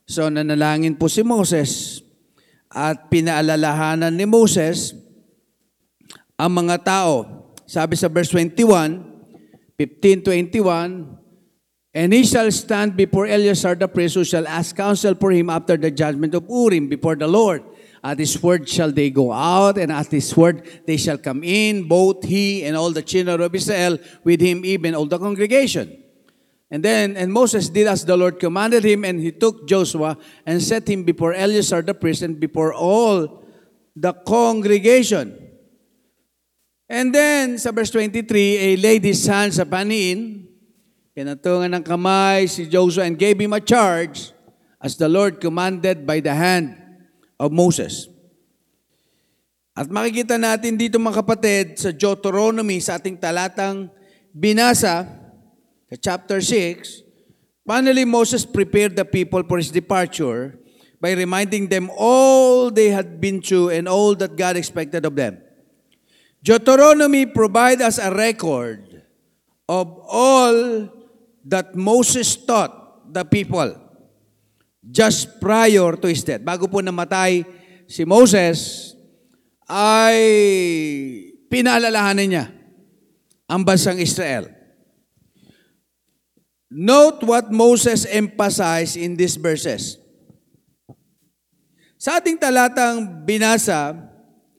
So 0.05 0.29
nanalangin 0.29 0.99
po 1.01 1.09
si 1.09 1.25
Moses 1.25 2.01
at 2.69 3.09
pinaalalahanan 3.09 4.13
ni 4.13 4.29
Moses 4.29 4.93
ang 6.37 6.61
mga 6.61 6.85
tao. 6.85 7.13
Sabi 7.65 7.97
sa 7.97 8.05
verse 8.05 8.29
21, 8.29 9.79
15-21, 9.79 11.25
And 11.95 12.11
he 12.11 12.27
shall 12.27 12.51
stand 12.51 12.99
before 12.99 13.23
Eleazar 13.23 13.73
the 13.79 13.87
priest, 13.87 14.19
who 14.19 14.27
shall 14.27 14.45
ask 14.51 14.75
counsel 14.75 15.15
for 15.15 15.31
him 15.31 15.49
after 15.49 15.79
the 15.79 15.89
judgment 15.89 16.35
of 16.35 16.43
Urim 16.51 16.91
before 16.91 17.15
the 17.15 17.25
Lord. 17.25 17.63
Uh, 18.05 18.11
at 18.11 18.19
his 18.19 18.37
word 18.41 18.69
shall 18.69 18.91
they 18.91 19.09
go 19.09 19.31
out, 19.31 19.77
and 19.77 19.91
at 19.91 20.11
his 20.11 20.29
word 20.37 20.61
they 20.85 20.97
shall 20.97 21.17
come 21.17 21.43
in, 21.43 21.87
both 21.87 22.23
he 22.23 22.63
and 22.63 22.77
all 22.77 22.91
the 22.91 23.01
children 23.01 23.41
of 23.41 23.55
Israel, 23.55 23.97
with 24.23 24.39
him 24.39 24.63
even 24.63 24.93
all 24.93 25.07
the 25.07 25.17
congregation. 25.17 26.03
And 26.69 26.83
then, 26.83 27.17
and 27.17 27.33
Moses 27.33 27.69
did 27.69 27.87
as 27.87 28.05
the 28.05 28.15
Lord 28.15 28.39
commanded 28.39 28.83
him, 28.83 29.05
and 29.05 29.19
he 29.19 29.31
took 29.31 29.67
Joshua 29.67 30.17
and 30.45 30.61
set 30.61 30.87
him 30.87 31.03
before 31.03 31.33
Eleazar 31.33 31.81
the 31.81 31.93
priest 31.93 32.21
and 32.21 32.39
before 32.39 32.73
all 32.73 33.43
the 33.95 34.13
congregation. 34.13 35.41
And 36.87 37.13
then, 37.13 37.57
sa 37.57 37.71
verse 37.71 37.89
23, 37.89 38.57
a 38.57 38.77
laid 38.77 39.03
his 39.03 39.25
hands 39.25 39.57
upon 39.57 39.89
him, 39.89 40.47
Pinatungan 41.17 41.73
ng 41.73 41.83
kamay 41.83 42.45
si 42.45 42.67
Joshua 42.67 43.05
and 43.05 43.17
gave 43.17 43.39
him 43.39 43.53
a 43.53 43.61
charge 43.61 44.29
as 44.81 44.97
the 44.97 45.09
Lord 45.09 45.39
commanded 45.39 46.05
by 46.05 46.19
the 46.19 46.35
hand 46.35 46.84
of 47.39 47.51
Moses. 47.51 48.07
At 49.75 49.91
makikita 49.91 50.39
natin 50.39 50.79
dito 50.79 50.95
mga 50.95 51.19
kapatid 51.19 51.65
sa 51.75 51.91
Deuteronomy 51.91 52.79
sa 52.79 52.95
ating 52.95 53.19
talatang 53.19 53.91
binasa 54.31 55.03
sa 55.91 55.95
chapter 55.99 56.39
6, 56.39 57.03
finally 57.67 58.07
Moses 58.07 58.47
prepared 58.47 58.95
the 58.95 59.03
people 59.03 59.43
for 59.43 59.59
his 59.59 59.75
departure 59.75 60.55
by 61.03 61.11
reminding 61.11 61.67
them 61.67 61.91
all 61.91 62.71
they 62.71 62.87
had 62.87 63.19
been 63.19 63.43
through 63.43 63.75
and 63.75 63.85
all 63.85 64.15
that 64.15 64.39
God 64.39 64.55
expected 64.55 65.03
of 65.03 65.19
them. 65.19 65.43
Deuteronomy 66.39 67.27
provide 67.27 67.83
us 67.83 67.99
a 67.99 68.15
record 68.15 69.03
of 69.67 69.91
all 70.07 70.87
that 71.43 71.75
Moses 71.75 72.37
taught 72.39 73.11
the 73.11 73.27
people 73.27 73.84
just 74.85 75.41
prior 75.41 75.97
to 75.97 76.05
his 76.05 76.21
death. 76.21 76.45
Bago 76.45 76.69
po 76.69 76.81
namatay 76.81 77.41
si 77.89 78.05
Moses, 78.05 78.91
ay 79.65 80.19
pinaalalahanan 81.49 82.27
niya 82.29 82.45
ang 83.49 83.65
bansang 83.65 83.97
Israel. 83.97 84.49
Note 86.69 87.23
what 87.25 87.49
Moses 87.53 88.05
emphasized 88.09 88.97
in 88.97 89.15
these 89.15 89.37
verses. 89.37 89.97
Sa 91.95 92.19
ating 92.19 92.37
talatang 92.37 93.25
binasa, 93.25 93.95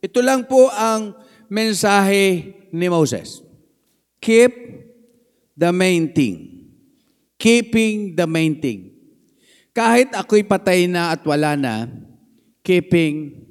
ito 0.00 0.18
lang 0.25 0.47
po 0.49 0.73
ang 0.73 1.14
mensahe 1.47 2.56
ni 2.73 2.87
Moses. 2.88 3.45
Keep 4.18 4.52
the 5.54 5.71
main 5.71 6.11
thing. 6.11 6.66
Keeping 7.37 8.16
the 8.16 8.25
main 8.25 8.59
thing. 8.59 8.95
Kahit 9.76 10.16
ako'y 10.16 10.40
patay 10.49 10.88
na 10.88 11.12
at 11.12 11.21
wala 11.28 11.52
na, 11.52 11.85
keeping 12.64 13.45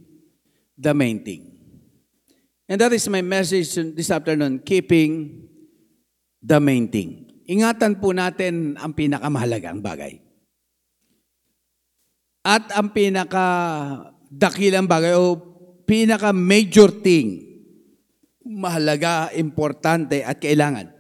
the 0.74 0.90
main 0.98 1.22
thing. 1.22 1.54
And 2.66 2.82
that 2.82 2.98
is 2.98 3.06
my 3.06 3.22
message 3.22 3.78
this 3.94 4.10
afternoon, 4.10 4.66
keeping 4.66 5.46
the 6.42 6.58
main 6.58 6.90
thing. 6.90 7.26
ingatan 7.46 8.02
po 8.02 8.12
natin 8.12 8.76
ang 8.78 8.94
pinakamahalagang 8.94 9.80
bagay. 9.80 10.22
At 12.46 12.70
ang 12.78 12.94
pinaka 12.94 13.48
dakilang 14.30 14.86
bagay 14.86 15.18
o 15.18 15.38
pinaka 15.86 16.30
major 16.30 16.94
thing, 16.94 17.42
mahalaga, 18.46 19.34
importante 19.34 20.22
at 20.22 20.38
kailangan. 20.38 20.94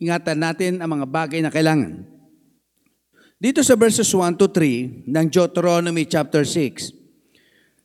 Ingatan 0.00 0.38
natin 0.40 0.72
ang 0.80 0.88
mga 0.96 1.06
bagay 1.08 1.40
na 1.44 1.52
kailangan. 1.52 2.08
Dito 3.40 3.64
sa 3.64 3.72
verses 3.72 4.12
1 4.12 4.36
to 4.36 4.52
3 4.52 5.08
ng 5.08 5.26
Deuteronomy 5.32 6.04
chapter 6.04 6.44
6, 6.44 6.92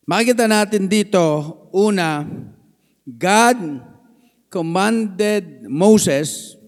makikita 0.04 0.52
natin 0.52 0.92
dito, 0.92 1.24
una, 1.72 2.28
God 3.08 3.80
commanded 4.52 5.64
Moses 5.64 6.60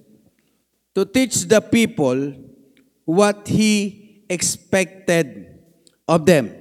to 0.95 1.03
teach 1.03 1.51
the 1.51 1.59
people 1.59 2.31
what 3.03 3.43
he 3.51 4.23
expected 4.31 5.59
of 6.07 6.23
them. 6.23 6.55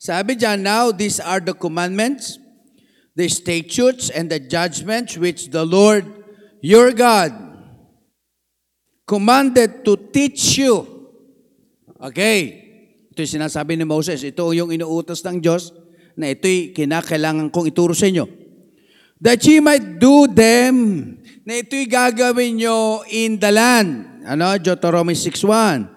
Sabi 0.00 0.40
dyan, 0.40 0.64
now 0.64 0.88
these 0.88 1.20
are 1.20 1.44
the 1.44 1.52
commandments, 1.52 2.40
the 3.12 3.28
statutes, 3.28 4.08
and 4.08 4.32
the 4.32 4.40
judgments 4.40 5.20
which 5.20 5.52
the 5.52 5.68
Lord 5.68 6.08
your 6.64 6.96
God 6.96 7.46
commanded 9.06 9.86
to 9.86 9.94
teach 10.10 10.58
you. 10.58 10.82
Okay. 11.96 12.66
Ito 13.14 13.24
yung 13.24 13.34
sinasabi 13.40 13.78
ni 13.78 13.86
Moses. 13.86 14.20
Ito 14.20 14.52
yung 14.52 14.74
inuutos 14.74 15.24
ng 15.24 15.40
Diyos 15.40 15.72
na 16.18 16.34
ito'y 16.34 16.74
kinakailangan 16.74 17.48
kong 17.48 17.70
ituro 17.70 17.96
sa 17.96 18.10
inyo. 18.10 18.26
That 19.16 19.40
ye 19.48 19.64
might 19.64 19.96
do 19.96 20.28
them, 20.28 20.76
na 21.46 21.64
ito'y 21.64 21.88
gagawin 21.88 22.60
nyo 22.60 23.06
in 23.08 23.40
the 23.40 23.48
land. 23.48 24.26
Ano? 24.28 24.52
Deuteronomy 24.60 25.16
6.1 25.16 25.88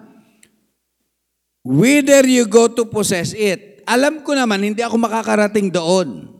Whither 1.60 2.24
you 2.24 2.48
go 2.48 2.72
to 2.72 2.88
possess 2.88 3.36
it. 3.36 3.84
Alam 3.84 4.24
ko 4.24 4.32
naman, 4.32 4.64
hindi 4.64 4.80
ako 4.80 4.96
makakarating 4.96 5.68
doon. 5.68 6.30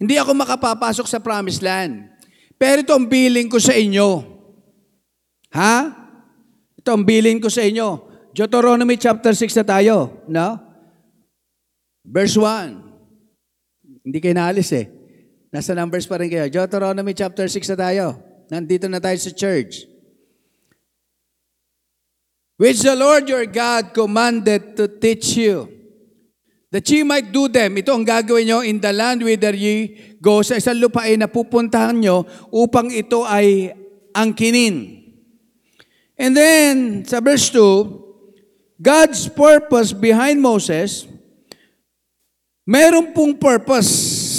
Hindi 0.00 0.18
ako 0.18 0.34
makapapasok 0.34 1.06
sa 1.06 1.22
promised 1.22 1.62
land. 1.62 2.10
Pero 2.58 2.82
ito 2.82 2.90
ang 2.90 3.06
billing 3.06 3.46
ko 3.46 3.62
sa 3.62 3.76
inyo. 3.76 4.26
Ha? 5.54 5.97
Ito 6.88 6.96
ang 6.96 7.04
billing 7.04 7.36
ko 7.36 7.52
sa 7.52 7.60
inyo. 7.60 8.08
Deuteronomy 8.32 8.96
chapter 8.96 9.36
6 9.36 9.60
na 9.60 9.64
tayo. 9.76 10.24
No? 10.24 10.56
Verse 12.00 12.32
1. 12.40 14.08
Hindi 14.08 14.18
kayo 14.24 14.32
naalis 14.32 14.72
eh. 14.72 14.88
Nasa 15.52 15.76
numbers 15.76 16.08
pa 16.08 16.16
rin 16.16 16.32
kayo. 16.32 16.48
Deuteronomy 16.48 17.12
chapter 17.12 17.44
6 17.44 17.76
na 17.76 17.92
tayo. 17.92 18.06
Nandito 18.48 18.88
na 18.88 19.04
tayo 19.04 19.20
sa 19.20 19.28
church 19.36 19.84
which 22.58 22.82
the 22.82 22.96
Lord 22.96 23.30
your 23.30 23.46
God 23.46 23.94
commanded 23.94 24.74
to 24.74 24.90
teach 24.90 25.38
you, 25.38 25.70
that 26.74 26.84
ye 26.90 27.06
might 27.06 27.30
do 27.30 27.46
them. 27.46 27.78
Ito 27.78 27.94
ang 27.94 28.04
gagawin 28.04 28.44
nyo 28.50 28.58
in 28.66 28.82
the 28.82 28.92
land 28.92 29.22
whither 29.22 29.54
ye 29.54 29.94
go 30.18 30.42
sa 30.42 30.58
isang 30.58 30.82
lupain 30.82 31.22
na 31.22 31.30
pupuntahan 31.30 31.96
nyo 31.96 32.26
upang 32.50 32.90
ito 32.90 33.22
ay 33.24 33.72
angkinin. 34.10 34.97
And 36.18 36.34
then, 36.34 37.06
sa 37.06 37.22
verse 37.22 37.46
2, 37.54 38.82
God's 38.82 39.30
purpose 39.30 39.94
behind 39.94 40.42
Moses, 40.42 41.06
meron 42.66 43.14
pong 43.14 43.38
purpose 43.38 43.86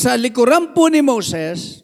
sa 0.03 0.19
likuran 0.19 0.75
po 0.75 0.91
ni 0.91 0.99
Moses, 0.99 1.79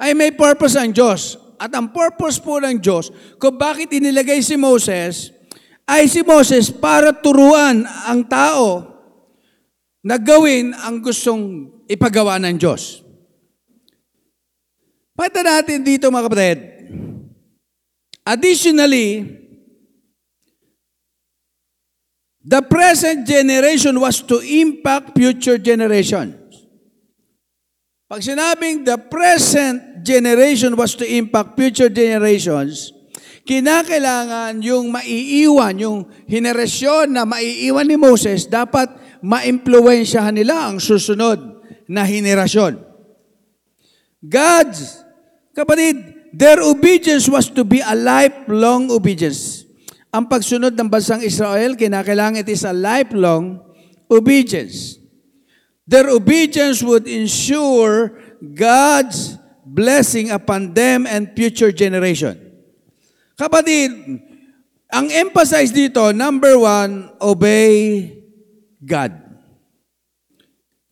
ay 0.00 0.12
may 0.12 0.32
purpose 0.36 0.76
ang 0.76 0.92
Diyos. 0.92 1.40
At 1.60 1.72
ang 1.76 1.92
purpose 1.92 2.40
po 2.40 2.56
ng 2.60 2.80
Diyos, 2.80 3.12
kung 3.36 3.60
bakit 3.60 3.92
inilagay 3.92 4.40
si 4.40 4.56
Moses, 4.56 5.28
ay 5.84 6.08
si 6.08 6.24
Moses 6.24 6.72
para 6.72 7.12
turuan 7.12 7.84
ang 7.84 8.24
tao 8.24 8.88
na 10.00 10.16
gawin 10.16 10.72
ang 10.72 11.04
gustong 11.04 11.68
ipagawa 11.84 12.40
ng 12.40 12.56
Diyos. 12.56 13.04
Pata 15.12 15.44
natin 15.44 15.84
dito 15.84 16.08
mga 16.08 16.24
kapatid. 16.32 16.79
Additionally, 18.30 19.26
the 22.46 22.62
present 22.62 23.26
generation 23.26 23.98
was 23.98 24.22
to 24.22 24.38
impact 24.38 25.18
future 25.18 25.58
generations. 25.58 26.38
Pag 28.06 28.22
sinabing 28.22 28.86
the 28.86 28.98
present 29.02 30.06
generation 30.06 30.78
was 30.78 30.94
to 30.94 31.02
impact 31.02 31.58
future 31.58 31.90
generations, 31.90 32.94
kinakailangan 33.42 34.62
yung 34.62 34.94
maiiwan, 34.94 35.74
yung 35.82 35.98
henerasyon 36.30 37.10
na 37.10 37.26
maiiwan 37.26 37.86
ni 37.86 37.98
Moses, 37.98 38.46
dapat 38.46 38.94
maimpluwensyahan 39.26 40.38
nila 40.38 40.70
ang 40.70 40.78
susunod 40.78 41.66
na 41.90 42.06
henerasyon. 42.06 42.78
God's, 44.22 45.02
kapatid, 45.50 46.19
their 46.32 46.62
obedience 46.62 47.28
was 47.28 47.50
to 47.50 47.62
be 47.62 47.82
a 47.82 47.94
lifelong 47.94 48.90
obedience. 48.90 49.66
Ang 50.10 50.26
pagsunod 50.26 50.74
ng 50.74 50.90
bansang 50.90 51.22
Israel, 51.22 51.78
kinakailangan 51.78 52.42
it 52.42 52.50
is 52.50 52.66
a 52.66 52.74
lifelong 52.74 53.62
obedience. 54.10 54.98
Their 55.86 56.10
obedience 56.10 56.82
would 56.82 57.06
ensure 57.06 58.14
God's 58.42 59.38
blessing 59.62 60.30
upon 60.34 60.74
them 60.74 61.06
and 61.06 61.30
future 61.34 61.70
generation. 61.70 62.38
Kapatid, 63.38 63.90
ang 64.90 65.06
emphasize 65.10 65.70
dito, 65.70 66.10
number 66.10 66.58
one, 66.58 67.14
obey 67.22 68.18
God. 68.82 69.14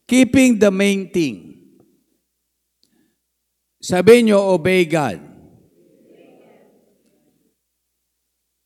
Keeping 0.06 0.56
the 0.56 0.70
main 0.70 1.10
thing. 1.10 1.58
Sabi 3.82 4.26
nyo, 4.26 4.54
obey 4.54 4.86
God. 4.86 5.27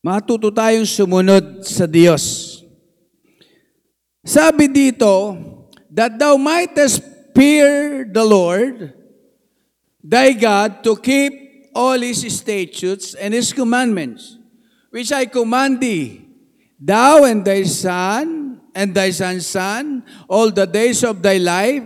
Matuto 0.03 0.51
tayong 0.51 0.83
sumunod 0.83 1.63
sa 1.63 1.87
Diyos. 1.87 2.59
Sabi 4.27 4.67
dito, 4.67 5.39
that 5.87 6.19
thou 6.19 6.35
mightest 6.35 7.07
fear 7.39 8.03
the 8.03 8.25
Lord, 8.27 8.91
thy 10.03 10.35
God, 10.35 10.83
to 10.83 10.99
keep 10.99 11.71
all 11.71 12.01
his 12.03 12.27
statutes 12.35 13.15
and 13.15 13.31
his 13.31 13.55
commandments, 13.55 14.43
which 14.91 15.15
I 15.15 15.23
command 15.31 15.79
thee, 15.79 16.27
thou 16.81 17.23
and 17.23 17.45
thy 17.45 17.63
son, 17.63 18.59
and 18.75 18.91
thy 18.91 19.15
son's 19.15 19.47
son, 19.47 20.03
all 20.27 20.51
the 20.51 20.67
days 20.67 21.05
of 21.05 21.23
thy 21.23 21.37
life. 21.37 21.85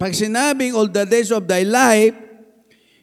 Pag 0.00 0.16
sinabing 0.16 0.72
all 0.72 0.88
the 0.88 1.04
days 1.04 1.28
of 1.28 1.44
thy 1.44 1.60
life, 1.60 2.16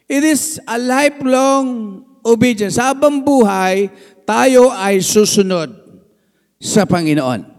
it 0.08 0.24
is 0.24 0.58
a 0.66 0.74
lifelong 0.74 2.02
obedience. 2.26 2.74
Habang 2.74 3.22
buhay, 3.22 3.86
tayo 4.28 4.68
ay 4.68 5.00
susunod 5.00 5.72
sa 6.60 6.84
Panginoon. 6.84 7.56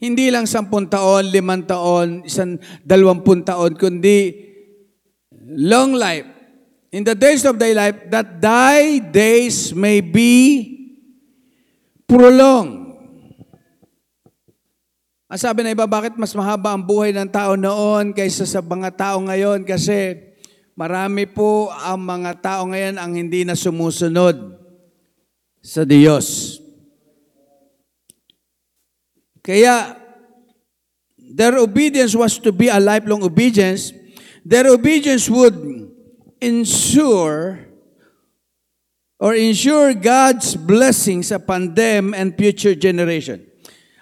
Hindi 0.00 0.32
lang 0.32 0.48
sampung 0.48 0.88
taon, 0.88 1.28
limang 1.28 1.68
taon, 1.68 2.24
isang 2.24 2.56
dalawampung 2.80 3.44
taon, 3.44 3.76
kundi 3.76 4.32
long 5.60 5.92
life. 5.92 6.24
In 6.88 7.04
the 7.04 7.12
days 7.12 7.44
of 7.44 7.60
thy 7.60 7.76
life, 7.76 8.08
that 8.08 8.40
thy 8.40 8.96
days 8.98 9.76
may 9.76 10.00
be 10.00 10.32
prolonged. 12.08 12.96
Ang 15.32 15.40
sabi 15.40 15.64
na 15.64 15.72
iba, 15.72 15.88
bakit 15.88 16.16
mas 16.16 16.36
mahaba 16.36 16.76
ang 16.76 16.84
buhay 16.84 17.12
ng 17.12 17.28
tao 17.28 17.56
noon 17.56 18.12
kaysa 18.12 18.44
sa 18.44 18.60
mga 18.60 18.92
tao 18.92 19.16
ngayon? 19.24 19.64
Kasi 19.64 20.12
marami 20.76 21.24
po 21.24 21.72
ang 21.72 22.04
mga 22.04 22.32
tao 22.44 22.68
ngayon 22.68 23.00
ang 23.00 23.16
hindi 23.16 23.48
na 23.48 23.56
sumusunod 23.56 24.61
sa 25.62 25.86
Diyos. 25.86 26.58
Kaya, 29.42 29.94
their 31.16 31.56
obedience 31.62 32.12
was 32.18 32.36
to 32.42 32.50
be 32.50 32.66
a 32.66 32.82
lifelong 32.82 33.22
obedience. 33.22 33.94
Their 34.42 34.74
obedience 34.74 35.30
would 35.30 35.54
ensure 36.42 37.62
or 39.22 39.38
ensure 39.38 39.94
God's 39.94 40.58
blessings 40.58 41.30
upon 41.30 41.78
them 41.78 42.10
and 42.10 42.34
future 42.34 42.74
generation. 42.74 43.46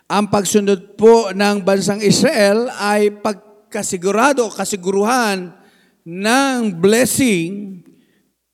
Ang 0.08 0.32
pagsunod 0.32 0.96
po 0.96 1.28
ng 1.30 1.60
bansang 1.60 2.00
Israel 2.00 2.72
ay 2.80 3.20
pagkasigurado 3.20 4.48
o 4.48 4.50
kasiguruhan 4.50 5.52
ng 6.08 6.58
blessing 6.80 7.84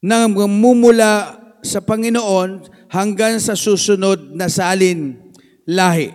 na 0.03 0.27
mumula 0.29 1.39
sa 1.63 1.81
Panginoon 1.81 2.76
hanggang 2.91 3.39
sa 3.43 3.59
susunod 3.59 4.35
na 4.35 4.47
salin 4.51 5.19
lahi. 5.67 6.15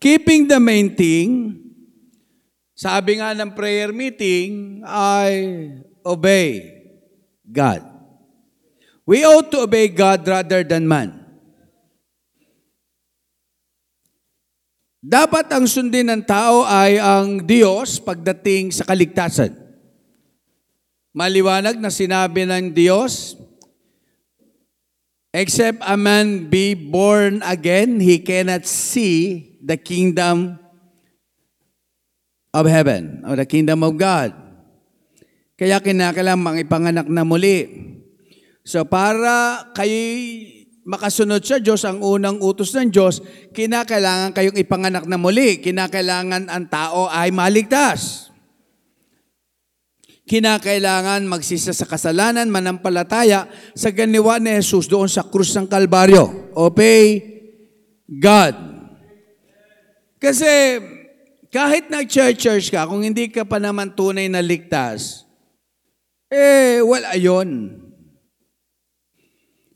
Keeping 0.00 0.48
the 0.48 0.56
main 0.56 0.96
thing, 0.96 1.56
sabi 2.72 3.20
nga 3.20 3.36
ng 3.36 3.52
prayer 3.52 3.92
meeting, 3.92 4.80
ay 4.88 5.68
obey 6.00 6.64
God. 7.44 7.84
We 9.04 9.26
ought 9.26 9.52
to 9.52 9.68
obey 9.68 9.92
God 9.92 10.24
rather 10.24 10.64
than 10.64 10.88
man. 10.88 11.20
Dapat 15.00 15.48
ang 15.48 15.64
sundin 15.64 16.12
ng 16.12 16.22
tao 16.28 16.68
ay 16.68 17.00
ang 17.00 17.40
Diyos 17.40 17.96
pagdating 18.04 18.68
sa 18.68 18.84
kaligtasan. 18.84 19.56
Maliwanag 21.16 21.80
na 21.80 21.88
sinabi 21.88 22.44
ng 22.44 22.68
Diyos, 22.76 23.39
Except 25.30 25.78
a 25.86 25.94
man 25.94 26.50
be 26.50 26.74
born 26.74 27.38
again, 27.46 28.02
he 28.02 28.18
cannot 28.18 28.66
see 28.66 29.54
the 29.62 29.78
kingdom 29.78 30.58
of 32.50 32.66
heaven 32.66 33.22
or 33.22 33.38
the 33.38 33.46
kingdom 33.46 33.86
of 33.86 33.94
God. 33.94 34.34
Kaya 35.54 35.78
kinakailangan 35.78 36.66
ipanganak 36.66 37.06
na 37.06 37.22
muli. 37.22 37.68
So 38.66 38.82
para 38.88 39.70
kayo 39.76 40.02
makasunod 40.82 41.46
sa 41.46 41.62
Diyos, 41.62 41.86
ang 41.86 42.02
unang 42.02 42.42
utos 42.42 42.74
ng 42.74 42.90
Diyos, 42.90 43.22
kinakailangan 43.54 44.34
kayong 44.34 44.58
ipanganak 44.58 45.06
na 45.06 45.20
muli. 45.20 45.62
Kinakailangan 45.62 46.50
ang 46.50 46.66
tao 46.66 47.06
ay 47.06 47.30
maligtas. 47.30 48.29
Kinakailangan 50.30 51.26
magsisa 51.26 51.74
sa 51.74 51.90
kasalanan, 51.90 52.46
manampalataya 52.46 53.50
sa 53.74 53.90
ganiwa 53.90 54.38
ni 54.38 54.54
Jesus 54.62 54.86
doon 54.86 55.10
sa 55.10 55.26
krus 55.26 55.50
ng 55.58 55.66
Kalbaryo. 55.66 56.54
Obey 56.54 57.18
God. 58.06 58.54
Kasi 60.22 60.78
kahit 61.50 61.90
nag-church-church 61.90 62.70
ka, 62.70 62.86
kung 62.86 63.02
hindi 63.02 63.26
ka 63.26 63.42
pa 63.42 63.58
naman 63.58 63.90
tunay 63.90 64.30
na 64.30 64.38
ligtas, 64.38 65.26
eh, 66.30 66.78
wala 66.78 67.18
yun. 67.18 67.74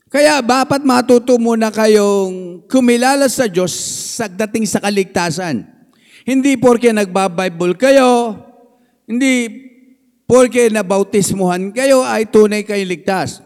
Kaya 0.07 0.39
dapat 0.39 0.87
matuto 0.87 1.35
muna 1.35 1.67
kayong 1.67 2.63
kumilala 2.71 3.27
sa 3.27 3.51
Diyos 3.51 3.75
sa 4.15 4.31
dating 4.31 4.63
sa 4.63 4.79
kaligtasan. 4.79 5.67
Hindi 6.23 6.55
porke 6.55 6.95
nagbabible 6.95 7.75
kayo, 7.75 8.39
hindi 9.03 9.65
porke 10.25 10.69
nabautismuhan 10.73 11.73
kayo 11.73 12.01
ay 12.01 12.25
tunay 12.29 12.65
kayong 12.65 12.89
ligtas. 12.89 13.41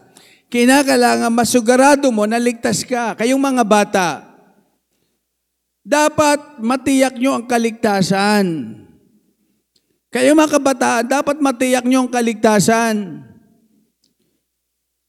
Kinakailangan 0.50 1.30
masugarado 1.30 2.10
mo 2.10 2.26
na 2.26 2.40
ligtas 2.40 2.82
ka. 2.82 3.14
Kayong 3.14 3.38
mga 3.38 3.62
bata, 3.62 4.08
dapat 5.86 6.58
matiyak 6.58 7.14
nyo 7.14 7.38
ang 7.38 7.46
kaligtasan. 7.46 8.74
Kayong 10.10 10.34
mga 10.34 10.58
kabataan, 10.58 11.04
dapat 11.06 11.38
matiyak 11.38 11.86
nyo 11.86 12.02
ang 12.02 12.10
kaligtasan. 12.10 13.22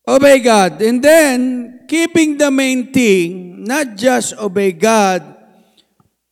Obey 0.05 0.45
God. 0.45 0.77
And 0.77 1.01
then, 1.01 1.37
keeping 1.89 2.37
the 2.37 2.53
main 2.53 2.93
thing, 2.93 3.61
not 3.65 3.97
just 3.97 4.37
obey 4.37 4.77
God, 4.77 5.25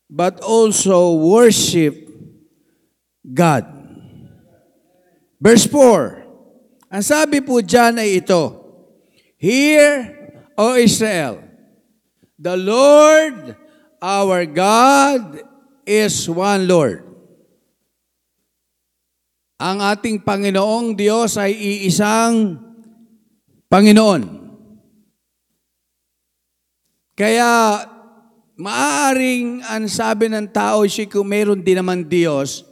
but 0.05 0.37
also 0.45 1.17
worship 1.17 1.97
God. 3.25 3.78
Verse 5.39 5.65
4. 5.71 6.91
Ang 6.91 7.03
sabi 7.03 7.39
po 7.39 7.63
dyan 7.63 7.95
ay 7.95 8.19
ito, 8.19 8.59
Hear, 9.39 10.11
O 10.59 10.75
Israel, 10.75 11.39
the 12.35 12.59
Lord 12.59 13.55
our 14.03 14.43
God 14.43 15.39
is 15.87 16.27
one 16.27 16.67
Lord. 16.67 17.07
Ang 19.59 19.83
ating 19.83 20.23
Panginoong 20.23 20.95
Diyos 20.95 21.35
ay 21.35 21.51
iisang 21.55 22.59
Panginoon. 23.67 24.23
Kaya 27.15 27.83
maaaring 28.55 29.59
ang 29.67 29.83
sabi 29.91 30.31
ng 30.31 30.47
tao 30.47 30.87
siya 30.87 31.11
kung 31.11 31.27
meron 31.27 31.59
din 31.59 31.79
naman 31.79 32.07
Diyos, 32.07 32.68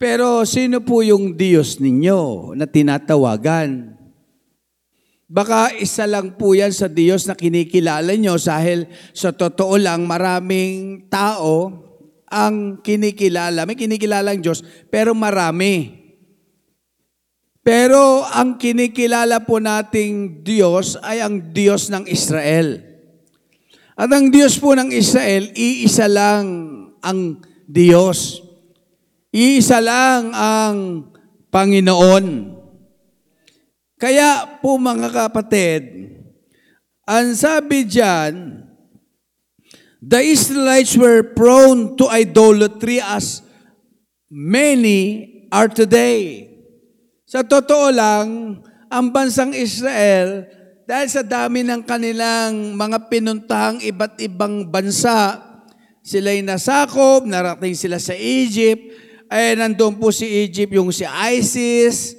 pero 0.00 0.48
sino 0.48 0.80
po 0.80 1.04
yung 1.04 1.36
Diyos 1.36 1.76
ninyo 1.76 2.56
na 2.56 2.64
tinatawagan? 2.64 4.00
Baka 5.28 5.76
isa 5.76 6.08
lang 6.08 6.40
po 6.40 6.56
yan 6.56 6.72
sa 6.72 6.88
Diyos 6.88 7.28
na 7.28 7.36
kinikilala 7.36 8.16
nyo 8.16 8.40
dahil 8.40 8.88
sa 9.12 9.30
totoo 9.30 9.76
lang 9.76 10.08
maraming 10.08 11.06
tao 11.12 11.70
ang 12.32 12.80
kinikilala. 12.80 13.68
May 13.68 13.76
kinikilalang 13.76 14.40
Diyos, 14.40 14.64
pero 14.88 15.12
marami. 15.12 16.00
Pero 17.60 18.24
ang 18.24 18.56
kinikilala 18.56 19.44
po 19.44 19.60
nating 19.60 20.40
Diyos 20.40 20.96
ay 21.04 21.20
ang 21.20 21.52
Diyos 21.52 21.92
ng 21.92 22.08
Israel. 22.08 22.80
At 24.00 24.08
ang 24.08 24.32
Diyos 24.32 24.56
po 24.56 24.72
ng 24.72 24.90
Israel, 24.96 25.52
iisa 25.52 26.08
lang 26.08 26.48
ang 27.04 27.44
Diyos. 27.68 28.49
Iisa 29.30 29.78
lang 29.78 30.34
ang 30.34 31.06
Panginoon. 31.54 32.58
Kaya 33.94 34.58
po 34.58 34.74
mga 34.74 35.06
kapatid, 35.14 36.10
ang 37.06 37.30
sabi 37.38 37.86
diyan, 37.86 38.66
the 40.02 40.18
Israelites 40.18 40.98
were 40.98 41.22
prone 41.22 41.94
to 41.94 42.10
idolatry 42.10 42.98
as 42.98 43.46
many 44.26 45.30
are 45.54 45.70
today. 45.70 46.50
Sa 47.22 47.46
totoo 47.46 47.86
lang, 47.94 48.58
ang 48.90 49.06
bansang 49.14 49.54
Israel, 49.54 50.42
dahil 50.90 51.06
sa 51.06 51.22
dami 51.22 51.62
ng 51.62 51.86
kanilang 51.86 52.74
mga 52.74 53.06
pinuntahang 53.06 53.78
iba't 53.78 54.18
ibang 54.26 54.66
bansa, 54.66 55.38
sila'y 56.02 56.42
nasakop, 56.42 57.22
narating 57.22 57.78
sila 57.78 58.02
sa 58.02 58.10
Egypt, 58.18 59.09
ay 59.30 59.54
nandun 59.54 59.94
po 59.94 60.10
si 60.10 60.26
Egypt, 60.26 60.74
yung 60.74 60.90
si 60.90 61.06
ISIS, 61.06 62.18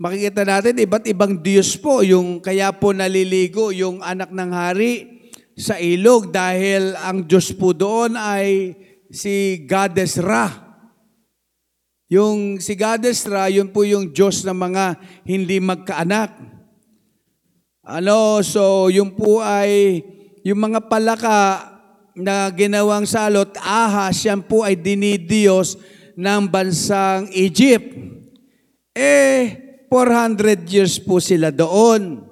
makikita 0.00 0.40
natin 0.48 0.80
iba't 0.80 1.04
ibang 1.04 1.36
Diyos 1.36 1.76
po, 1.76 2.00
yung 2.00 2.40
kaya 2.40 2.72
po 2.72 2.96
naliligo 2.96 3.68
yung 3.76 4.00
anak 4.00 4.32
ng 4.32 4.48
hari 4.48 5.20
sa 5.52 5.76
ilog 5.76 6.32
dahil 6.32 6.96
ang 6.96 7.28
Diyos 7.28 7.52
po 7.52 7.76
doon 7.76 8.16
ay 8.16 8.72
si 9.12 9.68
Goddess 9.68 10.16
Ra. 10.16 10.48
Yung 12.08 12.56
si 12.56 12.72
Goddess 12.72 13.28
Ra, 13.28 13.52
yun 13.52 13.68
po 13.68 13.84
yung 13.84 14.08
Diyos 14.08 14.40
ng 14.40 14.56
mga 14.56 14.96
hindi 15.28 15.60
magkaanak. 15.60 16.40
Ano, 17.84 18.40
so 18.40 18.88
yun 18.88 19.12
po 19.12 19.44
ay 19.44 20.00
yung 20.40 20.64
mga 20.64 20.88
palaka 20.88 21.68
na 22.16 22.48
ginawang 22.48 23.04
salot, 23.04 23.52
ahas, 23.60 24.24
yan 24.24 24.40
po 24.40 24.64
ay 24.64 24.80
dinidiyos 24.80 25.76
ng 26.16 26.42
bansang 26.48 27.30
Egypt. 27.34 27.90
Eh, 28.94 29.42
400 29.90 30.66
years 30.70 31.02
po 31.02 31.18
sila 31.18 31.50
doon. 31.50 32.22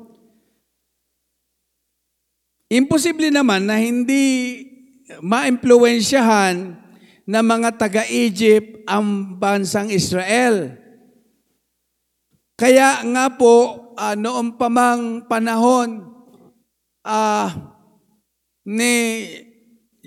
Imposible 2.68 3.32
naman 3.32 3.64
na 3.64 3.80
hindi 3.80 4.60
maimpluwensyahan 5.24 6.76
ng 7.28 7.44
mga 7.44 7.70
taga-Egypt 7.76 8.88
ang 8.88 9.36
bansang 9.36 9.92
Israel. 9.92 10.76
Kaya 12.56 13.04
nga 13.04 13.26
po, 13.32 13.88
uh, 13.98 14.16
noong 14.16 14.56
pamang 14.56 15.28
panahon 15.28 16.08
uh, 17.04 17.48
ni 18.64 18.94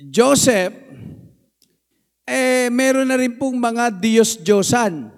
Joseph, 0.10 0.74
eh 2.32 2.72
meron 2.72 3.12
na 3.12 3.20
rin 3.20 3.36
pong 3.36 3.60
mga 3.60 3.92
Diyos-Diyosan. 4.00 5.12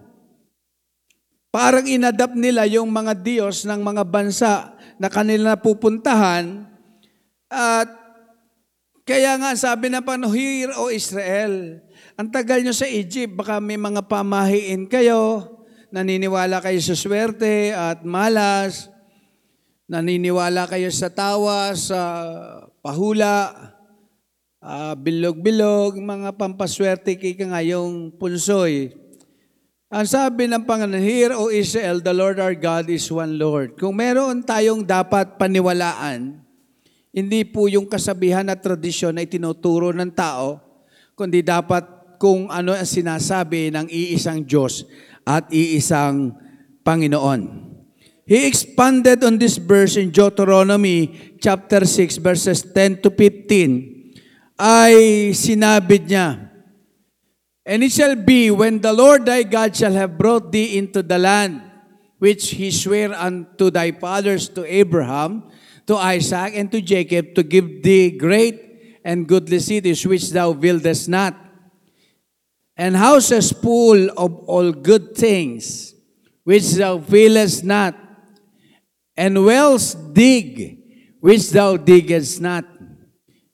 Parang 1.54 1.86
inadapt 1.86 2.34
nila 2.34 2.66
yung 2.66 2.90
mga 2.90 3.14
Diyos 3.22 3.70
ng 3.70 3.78
mga 3.86 4.02
bansa 4.10 4.74
na 4.98 5.06
kanila 5.14 5.54
pupuntahan 5.54 6.66
at 7.54 7.86
kaya 9.06 9.38
nga 9.38 9.54
sabi 9.54 9.94
na 9.94 10.02
pa, 10.02 10.18
Hear, 10.18 10.74
O 10.80 10.90
Israel, 10.90 11.86
ang 12.18 12.34
tagal 12.34 12.66
nyo 12.66 12.74
sa 12.74 12.90
Egypt, 12.90 13.38
baka 13.38 13.62
may 13.62 13.78
mga 13.78 14.10
pamahiin 14.10 14.90
kayo, 14.90 15.46
naniniwala 15.94 16.64
kayo 16.64 16.82
sa 16.82 16.98
swerte 16.98 17.76
at 17.76 18.02
malas, 18.02 18.90
naniniwala 19.86 20.66
kayo 20.66 20.90
sa 20.90 21.14
tawa, 21.14 21.76
sa 21.78 22.00
pahula, 22.82 23.54
uh, 24.64 24.96
bilog-bilog, 24.96 26.00
mga 26.00 26.32
pampaswerte 26.40 27.20
kika 27.20 27.52
ngayong 27.52 28.16
punsoy. 28.16 28.96
Ang 29.94 30.08
sabi 30.10 30.50
ng 30.50 30.66
Panginoon, 30.66 31.04
Hear, 31.06 31.38
O 31.38 31.54
Israel, 31.54 32.02
the 32.02 32.16
Lord 32.16 32.42
our 32.42 32.58
God 32.58 32.90
is 32.90 33.06
one 33.14 33.38
Lord. 33.38 33.78
Kung 33.78 33.94
meron 33.94 34.42
tayong 34.42 34.82
dapat 34.82 35.38
paniwalaan, 35.38 36.42
hindi 37.14 37.46
po 37.46 37.70
yung 37.70 37.86
kasabihan 37.86 38.50
at 38.50 38.66
tradisyon 38.66 39.14
na 39.14 39.22
itinuturo 39.22 39.94
ng 39.94 40.10
tao, 40.10 40.58
kundi 41.14 41.46
dapat 41.46 41.86
kung 42.18 42.50
ano 42.50 42.74
ang 42.74 42.90
sinasabi 42.90 43.70
ng 43.70 43.86
iisang 43.86 44.42
Diyos 44.42 44.82
at 45.22 45.46
iisang 45.54 46.34
Panginoon. 46.82 47.70
he 48.24 48.48
expanded 48.48 49.20
on 49.24 49.36
this 49.36 49.60
verse 49.60 50.00
in 50.00 50.08
Deuteronomy 50.08 51.12
chapter 51.44 51.84
6 51.84 52.24
verses 52.24 52.64
10 52.72 53.04
to 53.04 53.12
15 53.12 53.93
ay 54.64 55.36
sinabi 55.36 56.08
niya, 56.08 56.40
And 57.68 57.84
it 57.84 57.92
shall 57.92 58.16
be 58.16 58.52
when 58.52 58.80
the 58.80 58.96
Lord 58.96 59.28
thy 59.28 59.44
God 59.44 59.76
shall 59.76 59.92
have 59.92 60.18
brought 60.18 60.52
thee 60.52 60.80
into 60.80 61.04
the 61.04 61.20
land 61.20 61.60
which 62.20 62.56
he 62.56 62.72
sware 62.72 63.12
unto 63.12 63.68
thy 63.68 63.92
fathers 63.92 64.48
to 64.56 64.64
Abraham, 64.64 65.44
to 65.88 65.96
Isaac, 66.00 66.56
and 66.56 66.72
to 66.72 66.80
Jacob 66.80 67.36
to 67.36 67.44
give 67.44 67.84
thee 67.84 68.16
great 68.16 69.00
and 69.04 69.28
goodly 69.28 69.60
cities 69.60 70.08
which 70.08 70.32
thou 70.32 70.54
buildest 70.56 71.12
not, 71.12 71.36
and 72.80 72.96
houses 72.96 73.52
full 73.52 74.08
of 74.16 74.32
all 74.48 74.72
good 74.72 75.16
things 75.16 75.94
which 76.44 76.72
thou 76.80 77.00
fillest 77.00 77.64
not, 77.64 77.96
and 79.16 79.44
wells 79.44 79.96
dig 80.16 80.80
which 81.20 81.52
thou 81.52 81.76
diggest 81.76 82.40
not, 82.40 82.64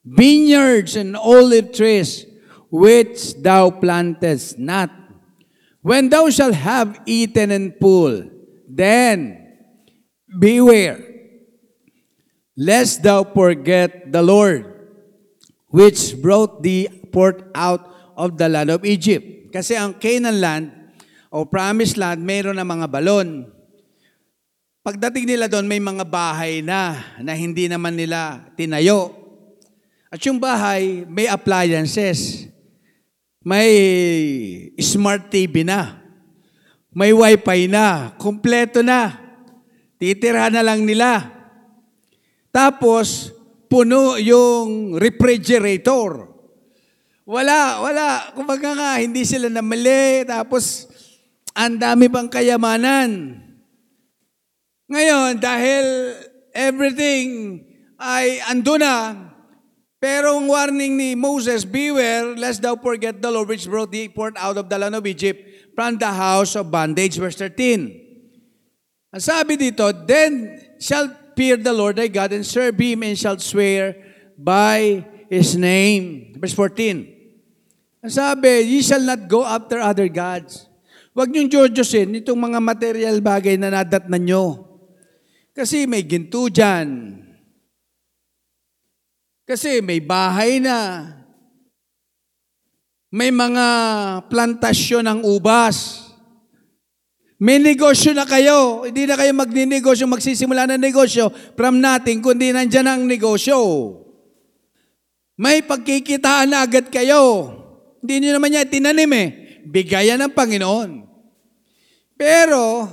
vineyards 0.09 0.97
and 0.97 1.13
olive 1.13 1.69
trees 1.69 2.25
which 2.73 3.37
thou 3.41 3.69
plantest 3.69 4.57
not. 4.57 4.89
When 5.85 6.09
thou 6.09 6.29
shalt 6.29 6.57
have 6.57 7.01
eaten 7.05 7.53
and 7.53 7.73
full, 7.77 8.25
then 8.67 9.37
beware, 10.27 10.99
lest 12.57 13.01
thou 13.01 13.23
forget 13.23 14.11
the 14.11 14.21
Lord, 14.21 14.65
which 15.71 16.17
brought 16.19 16.61
thee 16.61 16.89
forth 17.13 17.41
out 17.55 17.87
of 18.17 18.37
the 18.37 18.49
land 18.49 18.69
of 18.69 18.83
Egypt. 18.83 19.53
Kasi 19.55 19.73
ang 19.73 19.97
Canaan 19.97 20.37
land, 20.37 20.65
o 21.33 21.45
promised 21.47 21.97
land, 21.97 22.21
mayroon 22.21 22.59
na 22.59 22.67
mga 22.67 22.91
balon. 22.91 23.49
Pagdating 24.83 25.25
nila 25.25 25.47
doon, 25.47 25.65
may 25.69 25.79
mga 25.79 26.05
bahay 26.05 26.59
na, 26.59 26.97
na 27.23 27.33
hindi 27.33 27.69
naman 27.71 27.95
nila 27.95 28.51
tinayo. 28.59 29.18
At 30.09 30.17
yung 30.25 30.41
bahay, 30.41 31.05
may 31.05 31.29
appliances. 31.29 32.49
May 33.45 33.69
smart 34.81 35.29
TV 35.29 35.61
na. 35.61 36.01
May 36.89 37.13
wifi 37.13 37.69
na. 37.69 38.17
Kompleto 38.17 38.81
na. 38.81 39.13
Titira 40.01 40.49
na 40.49 40.65
lang 40.65 40.81
nila. 40.81 41.29
Tapos, 42.49 43.29
puno 43.69 44.17
yung 44.17 44.97
refrigerator. 44.97 46.25
Wala, 47.29 47.77
wala. 47.85 48.33
Kumbaga 48.33 48.73
nga, 48.73 48.91
hindi 48.97 49.21
sila 49.21 49.45
namali. 49.45 50.25
Tapos, 50.25 50.89
ang 51.53 51.77
dami 51.77 52.09
pang 52.09 52.25
kayamanan. 52.25 53.37
Ngayon, 54.89 55.37
dahil 55.37 55.85
everything 56.49 57.61
ay 58.01 58.41
ando 58.49 58.73
na, 58.81 59.28
pero 59.99 60.39
ang 60.39 60.47
warning 60.47 60.95
ni 60.95 61.11
Moses, 61.11 61.67
Beware, 61.67 62.31
lest 62.39 62.63
thou 62.63 62.79
forget 62.79 63.19
the 63.19 63.27
Lord 63.27 63.51
which 63.51 63.67
brought 63.67 63.91
thee 63.91 64.07
forth 64.07 64.39
out 64.39 64.55
of 64.55 64.71
the 64.71 64.79
land 64.79 64.95
of 64.95 65.03
Egypt 65.03 65.43
from 65.75 65.99
the 65.99 66.07
house 66.07 66.55
of 66.55 66.71
bondage. 66.71 67.19
Verse 67.19 67.35
13. 67.35 69.11
Ang 69.11 69.23
sabi 69.23 69.59
dito, 69.59 69.91
Then 70.07 70.55
shall 70.79 71.11
fear 71.35 71.59
the 71.59 71.75
Lord 71.75 71.99
thy 71.99 72.07
God 72.07 72.31
and 72.31 72.47
serve 72.47 72.79
him 72.79 73.03
and 73.03 73.19
shall 73.19 73.35
swear 73.43 73.99
by 74.39 75.03
his 75.27 75.59
name. 75.59 76.31
Verse 76.39 76.55
14. 76.55 77.99
Ang 77.99 78.13
sabi, 78.15 78.71
Ye 78.71 78.79
shall 78.79 79.03
not 79.03 79.27
go 79.27 79.43
after 79.43 79.83
other 79.83 80.07
gods. 80.07 80.71
Huwag 81.11 81.35
niyong 81.35 81.51
jojosin 81.51 82.15
itong 82.23 82.39
mga 82.39 82.63
material 82.63 83.19
bagay 83.19 83.59
na 83.59 83.67
nadatnan 83.67 84.23
nyo. 84.23 84.63
Kasi 85.51 85.83
may 85.83 86.07
ginto 86.07 86.47
dyan. 86.47 87.19
Kasi 89.49 89.81
may 89.81 89.97
bahay 89.97 90.61
na. 90.61 91.09
May 93.09 93.33
mga 93.33 93.65
plantasyon 94.29 95.09
ng 95.09 95.19
ubas. 95.25 96.05
May 97.41 97.57
negosyo 97.57 98.13
na 98.13 98.29
kayo. 98.29 98.85
Hindi 98.85 99.09
na 99.09 99.17
kayo 99.17 99.33
magninegosyo, 99.33 100.05
magsisimula 100.05 100.69
ng 100.69 100.77
negosyo 100.77 101.33
from 101.57 101.81
nothing, 101.81 102.21
kundi 102.21 102.53
nandyan 102.53 102.85
ang 102.85 103.01
negosyo. 103.09 103.57
May 105.33 105.65
pagkikitaan 105.65 106.53
na 106.53 106.61
agad 106.61 106.93
kayo. 106.93 107.49
Hindi 108.05 108.29
nyo 108.29 108.37
naman 108.37 108.53
yan 108.53 108.69
tinanim 108.69 109.11
eh. 109.17 109.27
Bigayan 109.65 110.21
ng 110.21 110.35
Panginoon. 110.37 111.09
Pero, 112.13 112.85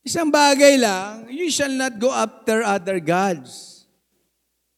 isang 0.00 0.32
bagay 0.32 0.80
lang, 0.80 1.28
you 1.28 1.52
shall 1.52 1.74
not 1.74 2.00
go 2.00 2.08
after 2.08 2.64
other 2.64 2.96
gods 2.96 3.69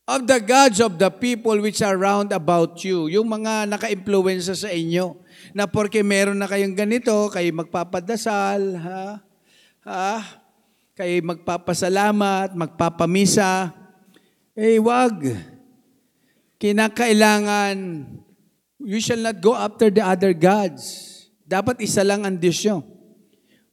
of 0.06 0.26
the 0.26 0.40
gods 0.42 0.82
of 0.82 0.98
the 0.98 1.10
people 1.10 1.54
which 1.62 1.78
are 1.80 1.94
round 1.94 2.34
about 2.34 2.82
you. 2.82 3.06
Yung 3.06 3.30
mga 3.30 3.70
naka-influensya 3.70 4.56
sa 4.58 4.70
inyo. 4.70 5.18
Na 5.54 5.70
porque 5.70 6.02
meron 6.02 6.38
na 6.38 6.50
kayong 6.50 6.74
ganito, 6.74 7.14
kayo 7.30 7.48
magpapadasal, 7.54 8.60
ha? 8.82 9.22
Ha? 9.86 10.12
Kayo 10.94 11.14
magpapasalamat, 11.22 12.54
magpapamisa. 12.54 13.70
Eh, 14.58 14.78
wag. 14.82 15.16
Kinakailangan, 16.58 18.06
you 18.78 19.00
shall 19.02 19.18
not 19.18 19.38
go 19.42 19.54
after 19.54 19.90
the 19.90 20.02
other 20.02 20.30
gods. 20.34 21.10
Dapat 21.42 21.82
isa 21.82 22.06
lang 22.06 22.22
ang 22.22 22.38
Diyos 22.38 22.58
nyo. 22.62 22.86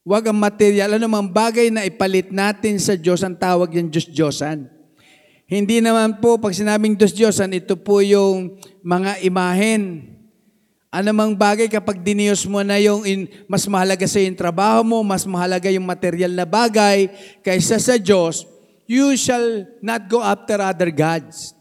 Huwag 0.01 0.25
ang 0.25 0.39
material. 0.41 0.97
Ano 0.97 1.05
mang 1.05 1.29
bagay 1.29 1.69
na 1.69 1.85
ipalit 1.85 2.33
natin 2.33 2.81
sa 2.81 2.97
Diyos, 2.97 3.21
ang 3.21 3.37
tawag 3.37 3.69
yan 3.77 3.93
Diyos-Diyosan. 3.93 4.78
Hindi 5.49 5.81
naman 5.81 6.21
po, 6.21 6.38
pag 6.38 6.53
sinabing 6.53 6.93
Diyos-Diyosan, 6.93 7.57
ito 7.57 7.73
po 7.73 8.05
yung 8.05 8.62
mga 8.85 9.17
imahen. 9.25 10.13
Ano 10.93 11.09
mang 11.09 11.33
bagay 11.33 11.65
kapag 11.65 12.05
diniyos 12.05 12.45
mo 12.45 12.62
na 12.62 12.77
yung 12.77 13.01
in, 13.01 13.25
mas 13.49 13.65
mahalaga 13.65 14.05
sa 14.05 14.21
yung 14.21 14.38
trabaho 14.38 14.85
mo, 14.85 15.01
mas 15.01 15.25
mahalaga 15.25 15.73
yung 15.73 15.89
material 15.89 16.38
na 16.38 16.45
bagay 16.45 17.09
kaysa 17.41 17.81
sa 17.81 17.97
Diyos, 17.97 18.45
you 18.85 19.17
shall 19.17 19.65
not 19.81 20.05
go 20.05 20.21
after 20.21 20.62
other 20.62 20.93
gods. 20.93 21.57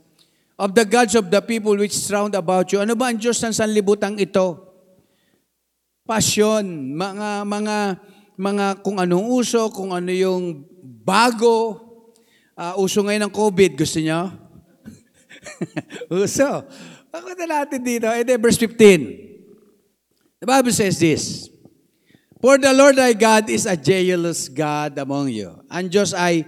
Of 0.61 0.77
the 0.77 0.85
gods 0.85 1.17
of 1.17 1.33
the 1.33 1.41
people 1.41 1.73
which 1.73 1.97
round 2.13 2.37
about 2.37 2.69
you. 2.69 2.85
Ano 2.85 2.93
ba 2.93 3.09
ang 3.09 3.17
Diyos 3.17 3.41
ng 3.41 3.57
sanlibutang 3.57 4.21
ito? 4.21 4.69
Pasyon, 6.05 6.93
mga, 6.93 7.49
mga, 7.49 7.77
mga 8.37 8.67
kung 8.85 9.01
anong 9.01 9.33
uso, 9.33 9.73
kung 9.73 9.97
ano 9.97 10.13
yung 10.13 10.69
bago, 10.85 11.88
uh, 12.59 12.75
uso 12.75 13.07
ngayon 13.07 13.31
ng 13.31 13.35
COVID, 13.35 13.79
gusto 13.79 14.03
niyo? 14.03 14.35
uso. 16.11 16.67
Ako 17.15 17.29
na 17.39 17.63
natin 17.63 17.81
dito. 17.81 18.11
And 18.11 18.27
then 18.27 18.43
verse 18.43 18.59
15. 18.59 20.43
The 20.43 20.47
Bible 20.47 20.75
says 20.75 20.99
this, 20.99 21.47
For 22.43 22.59
the 22.59 22.75
Lord 22.75 22.99
thy 22.99 23.15
God 23.15 23.47
is 23.51 23.67
a 23.67 23.79
jealous 23.79 24.51
God 24.51 24.99
among 24.99 25.31
you. 25.31 25.55
Ang 25.71 25.91
Diyos 25.91 26.15
ay 26.15 26.47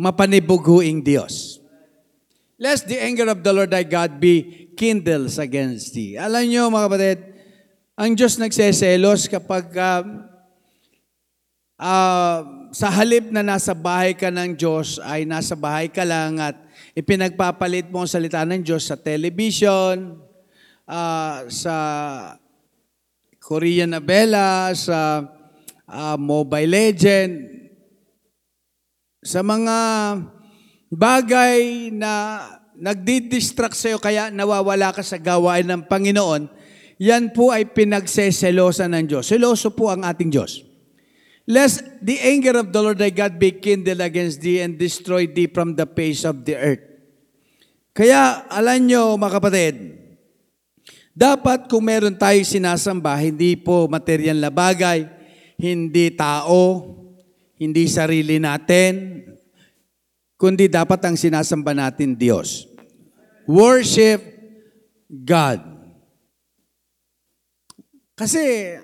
mapanibughuing 0.00 1.04
Diyos. 1.04 1.60
Lest 2.60 2.88
the 2.88 3.00
anger 3.00 3.28
of 3.28 3.40
the 3.44 3.52
Lord 3.52 3.72
thy 3.72 3.84
God 3.84 4.20
be 4.20 4.68
kindled 4.76 5.32
against 5.38 5.94
thee. 5.96 6.20
Alam 6.20 6.44
niyo 6.48 6.68
mga 6.68 6.86
kapatid, 6.90 7.18
ang 7.94 8.10
Diyos 8.12 8.36
nagseselos 8.36 9.30
kapag 9.30 9.70
uh, 9.74 10.02
uh, 11.78 12.40
sa 12.74 12.90
halip 12.90 13.30
na 13.30 13.46
nasa 13.46 13.70
bahay 13.70 14.18
ka 14.18 14.34
ng 14.34 14.58
Diyos 14.58 14.98
ay 14.98 15.22
nasa 15.22 15.54
bahay 15.54 15.86
ka 15.86 16.02
lang 16.02 16.42
at 16.42 16.58
ipinagpapalit 16.98 17.86
mo 17.86 18.02
ang 18.02 18.10
salita 18.10 18.42
ng 18.42 18.66
Diyos 18.66 18.90
sa 18.90 18.98
television, 18.98 20.18
uh, 20.90 21.46
sa 21.46 21.76
Korean 23.38 23.94
novela, 23.94 24.74
sa 24.74 25.22
uh, 25.86 26.18
Mobile 26.18 26.66
Legend, 26.66 27.32
sa 29.22 29.46
mga 29.46 29.78
bagay 30.90 31.94
na 31.94 32.42
nagdi-distract 32.74 33.78
sa'yo 33.78 34.02
kaya 34.02 34.34
nawawala 34.34 34.90
ka 34.90 35.06
sa 35.06 35.22
gawain 35.22 35.70
ng 35.70 35.86
Panginoon, 35.86 36.50
yan 36.98 37.30
po 37.30 37.54
ay 37.54 37.70
pinagseselosan 37.70 38.98
ng 38.98 39.04
Diyos. 39.14 39.30
Seloso 39.30 39.70
po 39.70 39.94
ang 39.94 40.02
ating 40.02 40.34
Diyos. 40.34 40.73
Lest 41.44 41.84
the 42.00 42.16
anger 42.24 42.56
of 42.56 42.72
the 42.72 42.80
Lord 42.80 42.96
thy 42.96 43.12
God 43.12 43.36
be 43.36 43.52
kindled 43.52 44.00
against 44.00 44.40
thee 44.40 44.64
and 44.64 44.80
destroy 44.80 45.28
thee 45.28 45.48
from 45.48 45.76
the 45.76 45.84
face 45.84 46.24
of 46.24 46.40
the 46.48 46.56
earth. 46.56 46.84
Kaya, 47.92 48.48
alam 48.48 48.88
nyo, 48.88 49.14
mga 49.20 49.34
kapatid, 49.38 49.74
dapat 51.14 51.68
kung 51.70 51.84
meron 51.84 52.16
tayo 52.16 52.40
sinasamba, 52.42 53.14
hindi 53.20 53.54
po 53.54 53.86
material 53.86 54.40
na 54.40 54.50
bagay, 54.50 55.06
hindi 55.60 56.10
tao, 56.16 56.90
hindi 57.60 57.86
sarili 57.86 58.42
natin, 58.42 59.22
kundi 60.40 60.66
dapat 60.66 60.98
ang 61.06 61.14
sinasamba 61.14 61.76
natin 61.76 62.18
Diyos. 62.18 62.66
Worship 63.46 64.24
God. 65.06 65.60
Kasi, 68.16 68.74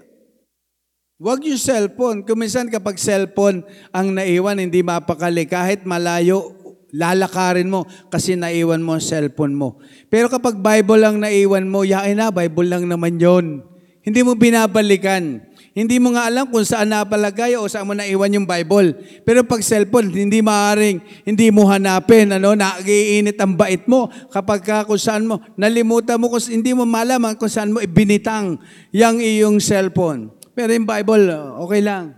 Huwag 1.20 1.44
yung 1.44 1.61
cellphone. 1.61 2.24
Kuminsan 2.24 2.72
kapag 2.72 2.96
cellphone 2.96 3.61
ang 3.92 4.16
naiwan, 4.16 4.56
hindi 4.56 4.80
mapakali. 4.80 5.44
Kahit 5.44 5.85
malayo, 5.85 6.56
lalakarin 6.96 7.68
mo 7.68 7.85
kasi 8.09 8.40
naiwan 8.40 8.80
mo 8.80 8.96
ang 8.96 9.04
cellphone 9.04 9.52
mo. 9.52 9.76
Pero 10.09 10.33
kapag 10.33 10.56
Bible 10.56 10.96
lang 10.96 11.20
naiwan 11.20 11.68
mo, 11.68 11.85
yain 11.85 12.16
na, 12.16 12.33
Bible 12.33 12.72
lang 12.72 12.88
naman 12.88 13.20
yon. 13.20 13.61
Hindi 14.00 14.24
mo 14.24 14.33
binabalikan. 14.33 15.44
Hindi 15.76 16.00
mo 16.00 16.16
nga 16.16 16.24
alam 16.24 16.48
kung 16.48 16.64
saan 16.64 16.88
napalagay 16.88 17.52
o 17.61 17.68
saan 17.68 17.85
mo 17.85 17.92
naiwan 17.92 18.40
yung 18.40 18.48
Bible. 18.48 18.96
Pero 19.20 19.44
pag 19.44 19.61
cellphone, 19.61 20.09
hindi 20.09 20.40
maaring, 20.40 21.28
hindi 21.28 21.52
mo 21.52 21.68
hanapin, 21.68 22.33
ano, 22.33 22.56
nagiinit 22.56 23.37
ang 23.37 23.61
bait 23.61 23.85
mo 23.85 24.09
kapag 24.33 24.64
ka 24.64 24.88
kung 24.88 24.96
saan 24.96 25.28
mo, 25.28 25.37
nalimutan 25.52 26.16
mo, 26.16 26.33
kung, 26.33 26.40
hindi 26.48 26.72
mo 26.72 26.88
malaman 26.88 27.37
kung 27.37 27.52
saan 27.52 27.76
mo 27.76 27.85
ibinitang 27.85 28.56
yung 28.88 29.20
iyong 29.20 29.61
cellphone. 29.61 30.39
Pero 30.61 30.77
yung 30.77 30.85
Bible, 30.85 31.25
okay 31.64 31.81
lang. 31.81 32.12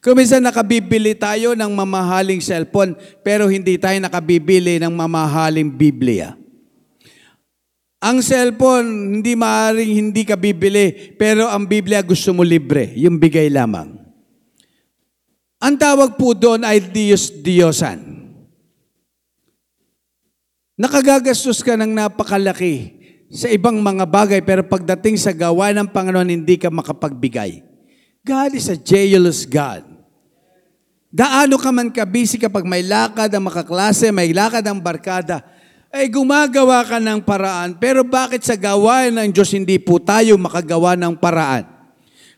Kung 0.00 0.16
minsan 0.16 0.40
nakabibili 0.40 1.12
tayo 1.12 1.52
ng 1.52 1.68
mamahaling 1.76 2.40
cellphone, 2.40 2.96
pero 3.20 3.52
hindi 3.52 3.76
tayo 3.76 4.00
nakabibili 4.00 4.80
ng 4.80 4.88
mamahaling 4.88 5.68
Biblia. 5.68 6.40
Ang 8.00 8.24
cellphone, 8.24 9.20
hindi 9.20 9.36
maaaring 9.36 9.92
hindi 9.92 10.24
ka 10.24 10.40
bibili, 10.40 11.12
pero 11.20 11.52
ang 11.52 11.68
Biblia 11.68 12.00
gusto 12.00 12.32
mo 12.32 12.40
libre, 12.40 12.96
yung 12.96 13.20
bigay 13.20 13.52
lamang. 13.52 13.92
Ang 15.60 15.76
tawag 15.76 16.16
po 16.16 16.32
doon 16.32 16.64
ay 16.64 16.80
Diyos 16.80 17.28
Diyosan. 17.28 18.00
Nakagagastos 20.80 21.60
ka 21.60 21.76
ng 21.76 21.92
napakalaki 21.92 22.99
sa 23.30 23.46
ibang 23.46 23.78
mga 23.78 24.04
bagay, 24.10 24.42
pero 24.42 24.66
pagdating 24.66 25.14
sa 25.14 25.30
gawa 25.30 25.70
ng 25.70 25.86
Panginoon, 25.86 26.34
hindi 26.34 26.58
ka 26.58 26.66
makapagbigay. 26.66 27.62
God 28.26 28.58
is 28.58 28.66
a 28.66 28.74
jealous 28.74 29.46
God. 29.46 29.86
Daano 31.14 31.54
ka 31.58 31.70
man 31.70 31.94
kabisi 31.94 32.38
kapag 32.38 32.66
may 32.66 32.82
lakad 32.82 33.30
ang 33.30 33.46
makaklase, 33.46 34.10
may 34.10 34.34
lakad 34.34 34.66
ang 34.66 34.82
barkada, 34.82 35.46
ay 35.90 36.06
gumagawa 36.10 36.82
ka 36.86 36.98
ng 36.98 37.22
paraan. 37.22 37.74
Pero 37.78 38.06
bakit 38.06 38.46
sa 38.46 38.54
gawain 38.54 39.14
ng 39.14 39.30
Diyos 39.30 39.50
hindi 39.50 39.78
po 39.78 39.98
tayo 39.98 40.38
makagawa 40.38 40.94
ng 40.94 41.14
paraan? 41.18 41.66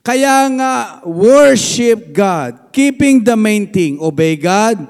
Kaya 0.00 0.48
nga, 0.56 0.74
worship 1.04 2.10
God. 2.16 2.72
Keeping 2.72 3.22
the 3.22 3.36
main 3.36 3.68
thing. 3.68 4.00
Obey 4.00 4.40
God. 4.40 4.82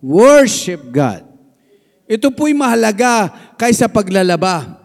Worship 0.00 0.88
God. 0.88 1.22
Ito 2.08 2.32
po'y 2.32 2.56
mahalaga 2.56 3.28
kaysa 3.60 3.86
paglalaba. 3.86 4.77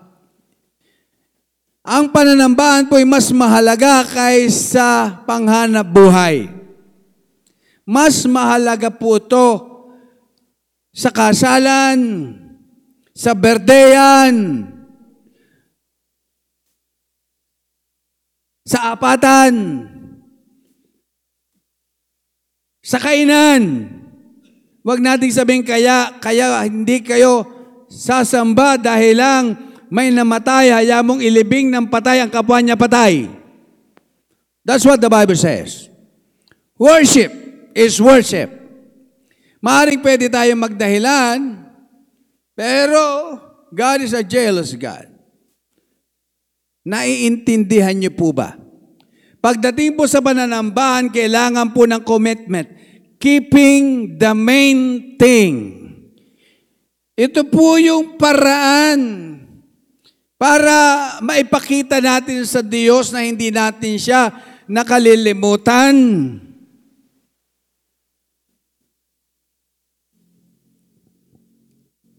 Ang 1.83 2.15
pananambahan 2.15 2.87
po'y 2.87 3.03
mas 3.03 3.27
mahalaga 3.35 4.07
kaysa 4.07 5.19
panghanap 5.27 5.83
buhay. 5.83 6.47
Mas 7.83 8.23
mahalaga 8.23 8.87
po 8.87 9.19
ito 9.19 9.49
sa 10.95 11.11
kasalan, 11.11 12.31
sa 13.11 13.35
berdeyan, 13.35 14.63
sa 18.63 18.95
apatan, 18.95 19.83
sa 22.79 22.95
kainan. 22.95 23.91
Huwag 24.87 25.03
nating 25.03 25.35
sabihin 25.35 25.67
kaya, 25.67 26.15
kaya 26.23 26.63
hindi 26.63 27.03
kayo 27.03 27.43
sasamba 27.91 28.79
dahil 28.79 29.19
lang 29.19 29.43
may 29.93 30.09
namatay, 30.09 30.73
haya 30.73 31.05
mong 31.05 31.21
ilibing 31.21 31.69
ng 31.69 31.85
patay 31.85 32.17
ang 32.17 32.33
kapwa 32.33 32.57
niya 32.57 32.73
patay. 32.73 33.29
That's 34.65 34.81
what 34.81 34.97
the 34.97 35.05
Bible 35.05 35.37
says. 35.37 35.85
Worship 36.81 37.29
is 37.77 38.01
worship. 38.01 38.49
Maaring 39.61 40.01
pwede 40.01 40.33
tayong 40.33 40.57
magdahilan, 40.57 41.69
pero 42.57 43.37
God 43.69 44.01
is 44.01 44.17
a 44.17 44.25
jealous 44.25 44.73
God. 44.73 45.13
Naiintindihan 46.81 47.93
niyo 47.93 48.17
po 48.17 48.33
ba? 48.33 48.57
Pagdating 49.45 49.93
po 49.93 50.09
sa 50.09 50.25
pananambahan, 50.25 51.13
kailangan 51.13 51.69
po 51.69 51.85
ng 51.85 52.01
commitment. 52.01 52.65
Keeping 53.21 54.17
the 54.17 54.33
main 54.33 55.13
thing. 55.21 55.53
Ito 57.13 57.45
po 57.45 57.77
yung 57.77 58.17
paraan 58.17 59.42
para 60.43 60.75
maipakita 61.23 62.03
natin 62.03 62.43
sa 62.43 62.59
Diyos 62.59 63.15
na 63.15 63.23
hindi 63.23 63.47
natin 63.47 63.95
siya 63.95 64.27
nakalilimutan. 64.67 65.95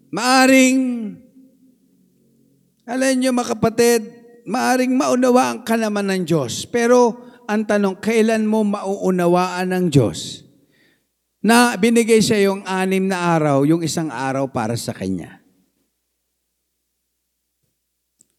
Maaring, 0.08 0.80
alam 2.88 3.12
nyo 3.12 3.30
mga 3.36 3.50
kapatid, 3.60 4.00
maaring 4.48 4.96
maunawaan 4.96 5.60
ka 5.60 5.76
naman 5.76 6.08
ng 6.08 6.24
Diyos. 6.24 6.64
Pero 6.64 7.28
ang 7.44 7.68
tanong, 7.68 8.00
kailan 8.00 8.48
mo 8.48 8.64
mauunawaan 8.64 9.68
ng 9.68 9.84
Diyos? 9.92 10.48
Na 11.44 11.76
binigay 11.76 12.24
siya 12.24 12.48
yung 12.48 12.64
anim 12.64 13.04
na 13.04 13.36
araw, 13.36 13.68
yung 13.68 13.84
isang 13.84 14.08
araw 14.08 14.48
para 14.48 14.80
sa 14.80 14.96
Kanya. 14.96 15.43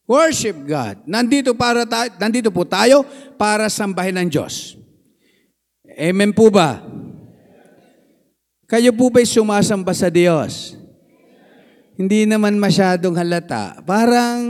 Worship 0.05 0.69
God. 0.69 1.01
Nandito, 1.09 1.57
para 1.57 1.81
ta- 1.81 2.13
nandito 2.21 2.53
po 2.53 2.61
tayo 2.61 3.01
para 3.41 3.65
sambahin 3.73 4.21
ng 4.21 4.29
Diyos. 4.29 4.77
Amen 5.97 6.29
po 6.29 6.53
ba? 6.53 6.85
Kayo 8.69 8.93
po 8.93 9.09
ba'y 9.09 9.25
sumasamba 9.25 9.93
sa 9.97 10.09
Diyos? 10.13 10.77
Hindi 11.97 12.29
naman 12.29 12.57
masyadong 12.61 13.17
halata. 13.17 13.81
Parang, 13.81 14.41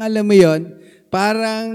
alam 0.00 0.24
mo 0.24 0.32
yon, 0.32 0.80
parang 1.12 1.68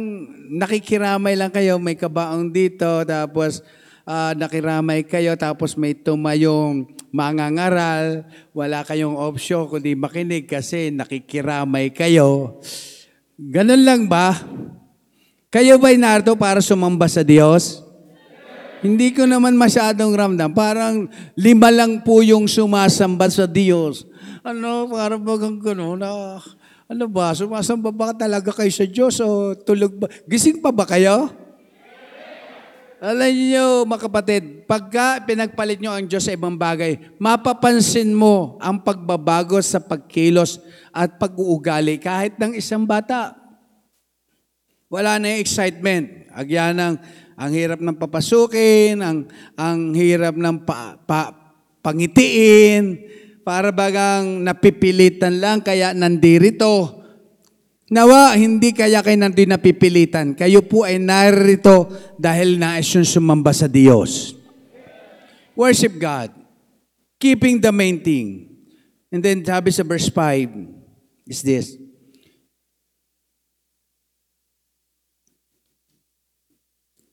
nakikiramay 0.50 1.38
lang 1.38 1.54
kayo, 1.54 1.78
may 1.78 1.94
kabaong 1.94 2.50
dito, 2.50 3.06
tapos 3.06 3.62
uh, 4.08 4.34
nakiramay 4.34 5.06
kayo, 5.06 5.36
tapos 5.38 5.76
may 5.76 5.94
tumayong 5.94 6.90
mangangaral, 7.12 8.26
wala 8.56 8.82
kayong 8.82 9.20
option 9.20 9.68
kundi 9.68 9.94
makinig 9.94 10.48
kasi 10.48 10.90
nakikiramay 10.90 11.92
kayo. 11.92 12.58
Ganun 13.38 13.86
lang 13.86 14.10
ba? 14.10 14.34
Kayo 15.54 15.78
ba'y 15.78 15.94
narito 15.94 16.34
para 16.34 16.58
sumamba 16.58 17.06
sa 17.06 17.22
Diyos? 17.22 17.86
Hindi 18.82 19.14
ko 19.14 19.30
naman 19.30 19.54
masyadong 19.54 20.10
ramdam. 20.18 20.50
Parang 20.58 21.06
lima 21.38 21.70
lang 21.70 22.02
po 22.02 22.26
yung 22.26 22.50
sumasamba 22.50 23.30
sa 23.30 23.46
Diyos. 23.46 24.10
Ano, 24.42 24.90
parang 24.90 25.22
bagang 25.22 25.62
gano'n 25.62 26.02
na, 26.02 26.42
ano 26.90 27.06
ba, 27.06 27.38
sumasamba 27.38 27.94
ba 27.94 28.10
talaga 28.18 28.50
kayo 28.50 28.74
sa 28.74 28.90
Diyos 28.90 29.22
o 29.22 29.54
tulog 29.54 29.94
ba? 30.02 30.10
Gising 30.26 30.58
pa 30.58 30.74
ba 30.74 30.90
kayo? 30.90 31.30
Alam 32.98 33.30
niyo, 33.30 33.86
mga 33.86 34.10
kapatid, 34.10 34.66
pagka 34.66 35.22
pinagpalit 35.22 35.78
niyo 35.78 35.94
ang 35.94 36.10
Diyos 36.10 36.26
sa 36.26 36.34
ibang 36.34 36.58
bagay, 36.58 36.98
mapapansin 37.22 38.10
mo 38.18 38.58
ang 38.58 38.82
pagbabago 38.82 39.62
sa 39.62 39.78
pagkilos 39.78 40.58
at 40.98 41.22
pag-uugali 41.22 42.02
kahit 42.02 42.42
ng 42.42 42.58
isang 42.58 42.90
bata. 42.90 43.38
Wala 44.90 45.22
na 45.22 45.38
yung 45.38 45.46
excitement. 45.46 46.26
Agyanang, 46.34 46.98
ang 47.38 47.52
hirap 47.54 47.78
ng 47.78 47.94
papasukin, 48.02 48.98
ang, 49.06 49.30
ang 49.54 49.94
hirap 49.94 50.34
ng 50.34 50.66
pa, 50.66 50.98
pa, 51.06 51.30
pangitiin, 51.86 52.98
para 53.46 53.70
bagang 53.70 54.42
napipilitan 54.42 55.38
lang 55.38 55.62
kaya 55.62 55.94
nandirito. 55.94 56.98
Nawa, 57.88 58.36
hindi 58.36 58.74
kaya 58.74 59.00
kayo 59.06 59.16
nandito 59.16 59.48
napipilitan. 59.48 60.36
Kayo 60.36 60.66
po 60.66 60.84
ay 60.84 61.00
narito 61.00 61.88
dahil 62.18 62.60
nais 62.60 62.90
yung 62.92 63.08
sumamba 63.08 63.54
sa 63.56 63.70
Diyos. 63.70 64.36
Worship 65.56 65.96
God. 65.96 66.34
Keeping 67.22 67.64
the 67.64 67.72
main 67.72 68.04
thing. 68.04 68.52
And 69.08 69.24
then 69.24 69.40
sabi 69.46 69.72
sa 69.72 69.88
verse 69.88 70.12
5 70.12 70.77
is 71.28 71.44
this. 71.44 71.76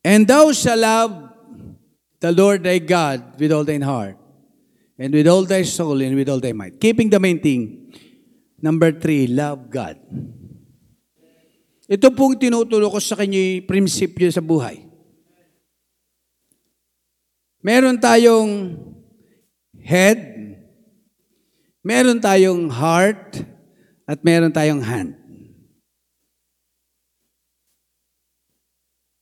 And 0.05 0.29
thou 0.29 0.53
shalt 0.53 0.79
love 0.79 1.13
the 2.21 2.33
Lord 2.33 2.63
thy 2.63 2.79
God 2.79 3.41
with 3.41 3.53
all 3.53 3.65
thine 3.65 3.81
heart 3.81 4.17
and 4.99 5.13
with 5.13 5.27
all 5.27 5.45
thy 5.45 5.63
soul 5.63 6.01
and 6.01 6.15
with 6.15 6.29
all 6.29 6.41
thy 6.41 6.53
might. 6.53 6.81
Keeping 6.81 7.09
the 7.09 7.19
main 7.19 7.41
thing. 7.41 7.93
Number 8.61 8.93
three, 8.93 9.27
love 9.27 9.69
God. 9.69 9.97
Ito 11.85 12.09
pong 12.17 12.41
tinuturo 12.41 12.89
ko 12.89 12.97
sa 12.97 13.17
kanya 13.17 13.61
prinsipyo 13.69 14.33
sa 14.33 14.41
buhay. 14.41 14.89
Meron 17.61 17.97
tayong 17.97 18.77
head, 19.81 20.21
meron 21.85 22.21
tayong 22.21 22.69
heart, 22.73 23.41
at 24.05 24.21
meron 24.21 24.53
tayong 24.53 24.85
hand. 24.85 25.17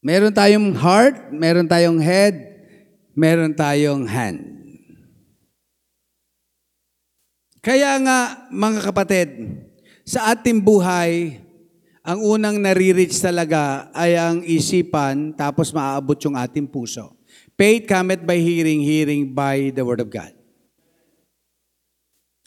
Meron 0.03 0.35
tayong 0.35 0.75
heart, 0.75 1.31
meron 1.31 1.71
tayong 1.71 2.03
head, 2.03 2.35
meron 3.15 3.55
tayong 3.55 4.03
hand. 4.03 4.43
Kaya 7.63 7.95
nga, 8.03 8.51
mga 8.51 8.91
kapatid, 8.91 9.31
sa 10.03 10.35
ating 10.35 10.59
buhay, 10.59 11.39
ang 12.03 12.19
unang 12.19 12.59
nare-reach 12.59 13.23
talaga 13.23 13.87
ay 13.95 14.19
ang 14.19 14.43
isipan, 14.43 15.31
tapos 15.39 15.71
maaabot 15.71 16.19
yung 16.27 16.35
ating 16.35 16.67
puso. 16.67 17.15
Faith 17.55 17.87
cometh 17.87 18.27
by 18.27 18.43
hearing, 18.43 18.83
hearing 18.83 19.31
by 19.31 19.71
the 19.71 19.87
Word 19.87 20.03
of 20.03 20.11
God. 20.11 20.35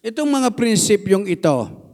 Itong 0.03 0.27
mga 0.27 0.51
prinsipyong 0.51 1.23
ito, 1.31 1.84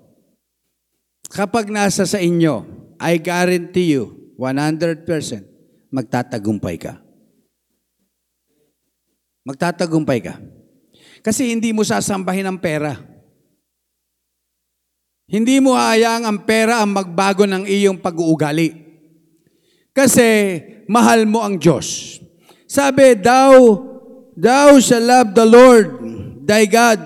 kapag 1.32 1.72
nasa 1.72 2.04
sa 2.04 2.20
inyo, 2.20 2.68
I 3.00 3.18
guarantee 3.18 3.98
you, 3.98 4.36
100%, 4.36 5.08
magtatagumpay 5.90 6.76
ka. 6.78 7.00
Magtatagumpay 9.48 10.20
ka. 10.22 10.38
Kasi 11.26 11.50
hindi 11.50 11.74
mo 11.74 11.82
sasambahin 11.82 12.46
ang 12.46 12.60
pera. 12.62 13.00
Hindi 15.32 15.64
mo 15.64 15.74
hayaang 15.74 16.28
ang 16.28 16.40
pera 16.44 16.84
ang 16.84 16.92
magbago 16.92 17.48
ng 17.48 17.64
iyong 17.64 17.98
pag-uugali. 18.04 18.76
Kasi 19.96 20.60
mahal 20.92 21.24
mo 21.24 21.42
ang 21.42 21.56
Diyos. 21.56 22.20
Sabi, 22.68 23.16
thou, 23.16 23.80
thou 24.36 24.78
shall 24.84 25.04
love 25.04 25.32
the 25.32 25.48
Lord, 25.48 25.88
thy 26.44 26.68
God, 26.68 27.00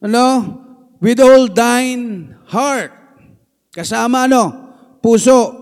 ano? 0.00 0.26
With 1.00 1.20
all 1.20 1.48
thine 1.48 2.39
heart. 2.50 2.90
Kasama 3.70 4.26
ano? 4.26 4.74
Puso. 4.98 5.56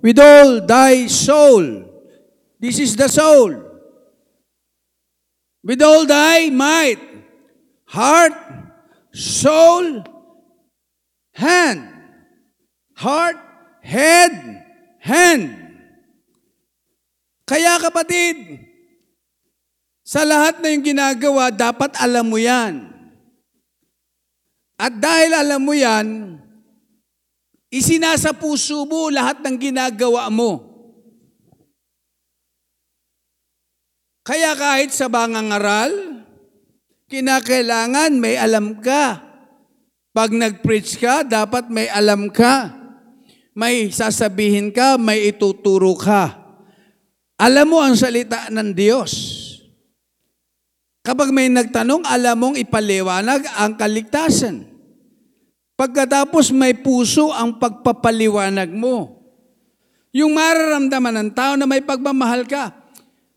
With 0.00 0.16
all 0.16 0.64
thy 0.64 1.04
soul. 1.06 1.84
This 2.56 2.80
is 2.80 2.96
the 2.96 3.08
soul. 3.08 3.52
With 5.60 5.84
all 5.84 6.08
thy 6.08 6.48
might. 6.48 7.00
Heart, 7.90 8.32
soul, 9.12 10.04
hand. 11.34 11.90
Heart, 12.96 13.36
head, 13.82 14.32
hand. 15.02 15.44
Kaya 17.44 17.82
kapatid, 17.82 18.62
sa 20.06 20.22
lahat 20.22 20.62
na 20.62 20.70
yung 20.70 20.86
ginagawa, 20.86 21.50
dapat 21.50 21.98
alam 21.98 22.30
mo 22.30 22.38
yan. 22.38 22.99
At 24.80 24.96
dahil 24.96 25.36
alam 25.36 25.60
mo 25.60 25.76
yan, 25.76 26.40
isinasa 27.68 28.32
puso 28.32 28.88
mo 28.88 29.12
lahat 29.12 29.44
ng 29.44 29.56
ginagawa 29.60 30.32
mo. 30.32 30.72
Kaya 34.24 34.56
kahit 34.56 34.96
sa 34.96 35.12
bangangaral, 35.12 36.24
kinakailangan 37.12 38.16
may 38.16 38.40
alam 38.40 38.80
ka. 38.80 39.20
Pag 40.16 40.32
nag-preach 40.32 40.96
ka, 40.96 41.28
dapat 41.28 41.68
may 41.68 41.84
alam 41.92 42.32
ka. 42.32 42.72
May 43.52 43.92
sasabihin 43.92 44.72
ka, 44.72 44.96
may 44.96 45.28
ituturo 45.28 45.92
ka. 45.92 46.40
Alam 47.36 47.76
mo 47.76 47.78
ang 47.84 48.00
salita 48.00 48.48
ng 48.48 48.72
Diyos. 48.72 49.12
Kapag 51.04 51.32
may 51.32 51.52
nagtanong, 51.52 52.06
alam 52.06 52.36
mong 52.38 52.56
ipaliwanag 52.56 53.44
ang 53.60 53.76
kaligtasan. 53.76 54.69
Pagkatapos 55.80 56.52
may 56.52 56.76
puso 56.76 57.32
ang 57.32 57.56
pagpapaliwanag 57.56 58.68
mo. 58.68 59.16
Yung 60.12 60.36
mararamdaman 60.36 61.16
ng 61.24 61.30
tao 61.32 61.56
na 61.56 61.64
may 61.64 61.80
pagmamahal 61.80 62.44
ka. 62.44 62.76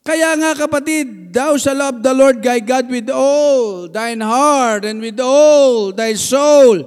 Kaya 0.04 0.36
nga 0.36 0.52
kapatid, 0.52 1.32
thou 1.32 1.56
shall 1.56 1.80
love 1.80 2.04
the 2.04 2.12
Lord 2.12 2.44
thy 2.44 2.60
God 2.60 2.92
with 2.92 3.08
all 3.08 3.88
thine 3.88 4.20
heart 4.20 4.84
and 4.84 5.00
with 5.00 5.24
all 5.24 5.96
thy 5.96 6.20
soul. 6.20 6.84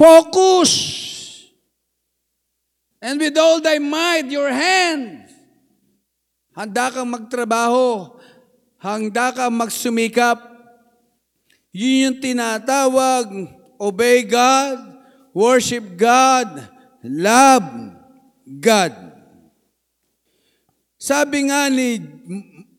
Focus! 0.00 0.72
And 3.04 3.20
with 3.20 3.36
all 3.36 3.60
thy 3.60 3.76
might, 3.76 4.32
your 4.32 4.48
hand. 4.48 5.28
Handa 6.56 6.88
kang 6.88 7.12
magtrabaho. 7.12 8.16
Handa 8.80 9.36
kang 9.36 9.60
magsumikap. 9.60 10.49
Yun 11.70 11.94
yung 12.10 12.16
tinatawag, 12.18 13.46
obey 13.78 14.26
God, 14.26 14.78
worship 15.30 15.94
God, 15.94 16.66
love 17.06 17.94
God. 18.46 18.92
Sabi 21.00 21.48
nga 21.48 21.70
ni 21.70 22.02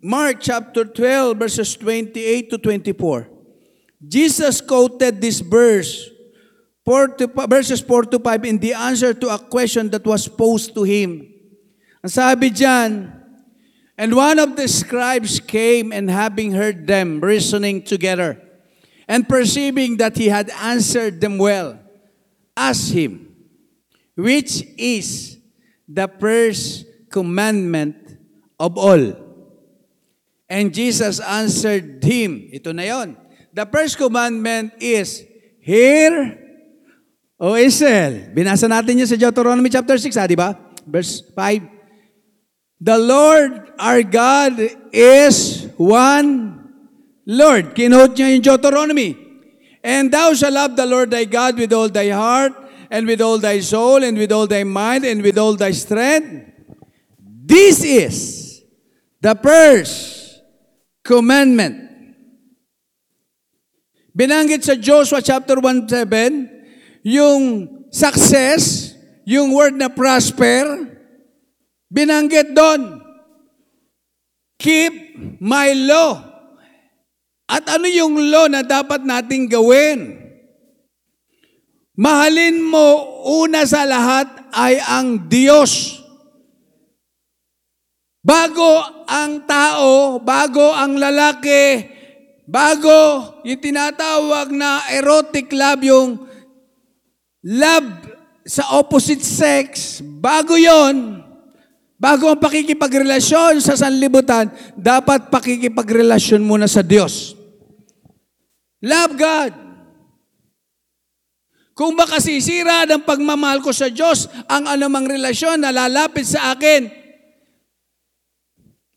Mark 0.03 0.43
chapter 0.43 0.85
12 0.85 1.39
verses 1.39 1.73
28 1.79 2.51
to 2.51 2.57
24, 2.59 3.31
Jesus 4.01 4.61
quoted 4.61 5.21
this 5.21 5.39
verse, 5.39 6.09
4 6.83 7.21
to, 7.21 7.25
verses 7.47 7.79
4 7.79 8.09
to 8.11 8.17
5 8.17 8.45
in 8.45 8.57
the 8.57 8.73
answer 8.73 9.13
to 9.13 9.29
a 9.29 9.37
question 9.37 9.89
that 9.93 10.05
was 10.05 10.27
posed 10.27 10.73
to 10.73 10.83
him. 10.83 11.25
Ang 12.01 12.09
sabi 12.09 12.49
diyan, 12.49 13.13
And 14.01 14.17
one 14.17 14.41
of 14.41 14.57
the 14.57 14.65
scribes 14.65 15.37
came 15.37 15.93
and 15.93 16.09
having 16.09 16.57
heard 16.57 16.89
them 16.89 17.21
reasoning 17.21 17.85
together, 17.85 18.41
and 19.11 19.27
perceiving 19.27 19.99
that 19.99 20.15
he 20.15 20.31
had 20.31 20.47
answered 20.55 21.19
them 21.19 21.35
well, 21.35 21.75
asked 22.55 22.95
him, 22.95 23.27
Which 24.15 24.63
is 24.79 25.35
the 25.83 26.07
first 26.07 26.87
commandment 27.11 27.99
of 28.55 28.79
all? 28.79 29.11
And 30.47 30.71
Jesus 30.71 31.19
answered 31.19 31.99
him, 31.99 32.55
ito 32.55 32.71
na 32.71 32.87
yon. 32.87 33.19
The 33.51 33.67
first 33.67 33.99
commandment 33.99 34.79
is, 34.79 35.27
Hear, 35.59 36.39
O 37.35 37.59
Israel. 37.59 38.31
Binasa 38.31 38.71
natin 38.71 38.95
yun 38.95 39.11
sa 39.11 39.19
Deuteronomy 39.19 39.67
chapter 39.67 39.99
6, 39.99 40.07
ha, 40.15 40.23
di 40.23 40.39
ba? 40.39 40.55
Verse 40.87 41.19
5. 41.35 41.67
The 42.79 42.95
Lord 42.95 43.75
our 43.75 44.07
God 44.07 44.55
is 44.95 45.67
one 45.75 46.60
Lord. 47.31 47.71
Kinote 47.71 48.19
niya 48.19 48.35
yung 48.35 48.43
Deuteronomy. 48.43 49.15
And 49.79 50.11
thou 50.11 50.35
shalt 50.35 50.53
love 50.53 50.75
the 50.75 50.85
Lord 50.85 51.09
thy 51.09 51.23
God 51.23 51.55
with 51.57 51.71
all 51.71 51.87
thy 51.87 52.11
heart, 52.11 52.53
and 52.91 53.07
with 53.07 53.23
all 53.23 53.39
thy 53.39 53.63
soul, 53.63 54.03
and 54.03 54.19
with 54.19 54.29
all 54.35 54.45
thy 54.45 54.67
mind, 54.67 55.07
and 55.07 55.23
with 55.23 55.39
all 55.39 55.55
thy 55.55 55.71
strength. 55.71 56.51
This 57.23 57.81
is 57.81 58.15
the 59.23 59.33
first 59.39 60.43
commandment. 61.01 61.89
Binanggit 64.11 64.61
sa 64.61 64.75
Joshua 64.75 65.23
chapter 65.23 65.57
1:7, 65.57 66.51
yung 67.01 67.67
success, 67.89 68.93
yung 69.23 69.55
word 69.55 69.73
na 69.73 69.87
prosper, 69.87 70.67
binanggit 71.87 72.53
doon. 72.53 73.01
Keep 74.59 74.93
my 75.41 75.73
law. 75.73 76.30
At 77.51 77.67
ano 77.67 77.83
yung 77.91 78.31
law 78.31 78.47
na 78.47 78.63
dapat 78.63 79.03
nating 79.03 79.51
gawin? 79.51 80.15
Mahalin 81.99 82.63
mo 82.63 83.19
una 83.27 83.67
sa 83.67 83.83
lahat 83.83 84.31
ay 84.55 84.79
ang 84.79 85.27
Diyos. 85.27 85.99
Bago 88.23 89.03
ang 89.03 89.43
tao, 89.43 90.15
bago 90.23 90.71
ang 90.71 90.95
lalaki, 90.95 91.83
bago 92.47 92.95
yung 93.43 93.59
tinatawag 93.59 94.55
na 94.55 94.87
erotic 94.95 95.51
love, 95.51 95.83
yung 95.83 96.23
love 97.43 97.89
sa 98.47 98.79
opposite 98.79 99.27
sex, 99.27 99.99
bago 99.99 100.55
yon, 100.55 101.19
bago 101.99 102.31
ang 102.31 102.39
pakikipagrelasyon 102.39 103.59
sa 103.59 103.75
sanlibutan, 103.75 104.47
dapat 104.79 105.27
pakikipagrelasyon 105.27 106.39
muna 106.39 106.71
sa 106.71 106.79
Diyos. 106.79 107.40
Love 108.81 109.13
God. 109.15 109.51
Kung 111.77 111.97
baka 111.97 112.21
sisira 112.21 112.85
ng 112.85 113.07
pagmamahal 113.07 113.63
ko 113.63 113.73
sa 113.73 113.89
Diyos 113.89 114.29
ang 114.45 114.69
anumang 114.69 115.07
relasyon 115.07 115.63
na 115.63 115.73
lalapit 115.73 116.27
sa 116.27 116.53
akin, 116.53 117.01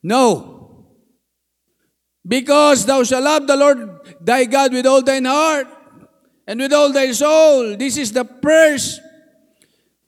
No. 0.04 0.52
Because 2.20 2.84
thou 2.84 3.00
shalt 3.04 3.24
love 3.24 3.48
the 3.48 3.56
Lord 3.56 3.80
thy 4.20 4.44
God 4.44 4.72
with 4.76 4.84
all 4.84 5.00
thine 5.00 5.24
heart 5.24 5.66
and 6.46 6.60
with 6.60 6.72
all 6.72 6.92
thy 6.92 7.12
soul. 7.12 7.76
This 7.76 7.96
is 7.96 8.12
the 8.12 8.28
first 8.44 9.00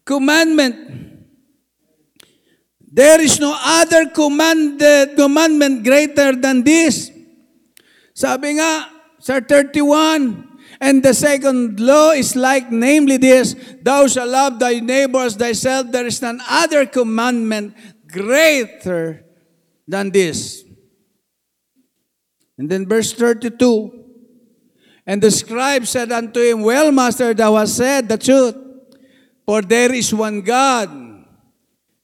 commandment. 0.04 0.76
There 2.80 3.20
is 3.20 3.40
no 3.40 3.56
other 3.56 4.08
commanded, 4.12 5.16
commandment 5.16 5.84
greater 5.84 6.36
than 6.36 6.64
this. 6.64 7.12
Sabi 8.16 8.56
nga, 8.56 8.95
sa 9.26 9.42
31, 9.42 10.54
And 10.78 11.02
the 11.02 11.10
second 11.10 11.80
law 11.80 12.14
is 12.14 12.36
like, 12.36 12.70
namely 12.70 13.16
this, 13.16 13.58
thou 13.82 14.06
shalt 14.06 14.30
love 14.30 14.60
thy 14.62 14.78
neighbors 14.78 15.34
thyself. 15.34 15.90
There 15.90 16.06
is 16.06 16.22
none 16.22 16.38
other 16.46 16.86
commandment 16.86 17.74
greater 18.06 19.26
than 19.88 20.14
this. 20.14 20.62
And 22.54 22.70
then 22.70 22.86
verse 22.86 23.12
32, 23.12 23.90
And 25.06 25.18
the 25.18 25.32
scribe 25.32 25.86
said 25.86 26.12
unto 26.12 26.38
him, 26.38 26.62
Well, 26.62 26.92
master, 26.92 27.34
thou 27.34 27.56
hast 27.56 27.76
said 27.76 28.08
the 28.08 28.18
truth, 28.18 28.54
for 29.44 29.62
there 29.62 29.92
is 29.92 30.14
one 30.14 30.42
God, 30.42 30.92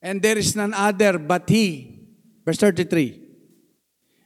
and 0.00 0.20
there 0.20 0.38
is 0.38 0.56
none 0.56 0.74
other 0.74 1.18
but 1.18 1.48
he. 1.48 2.02
Verse 2.44 2.58
33. 2.58 3.20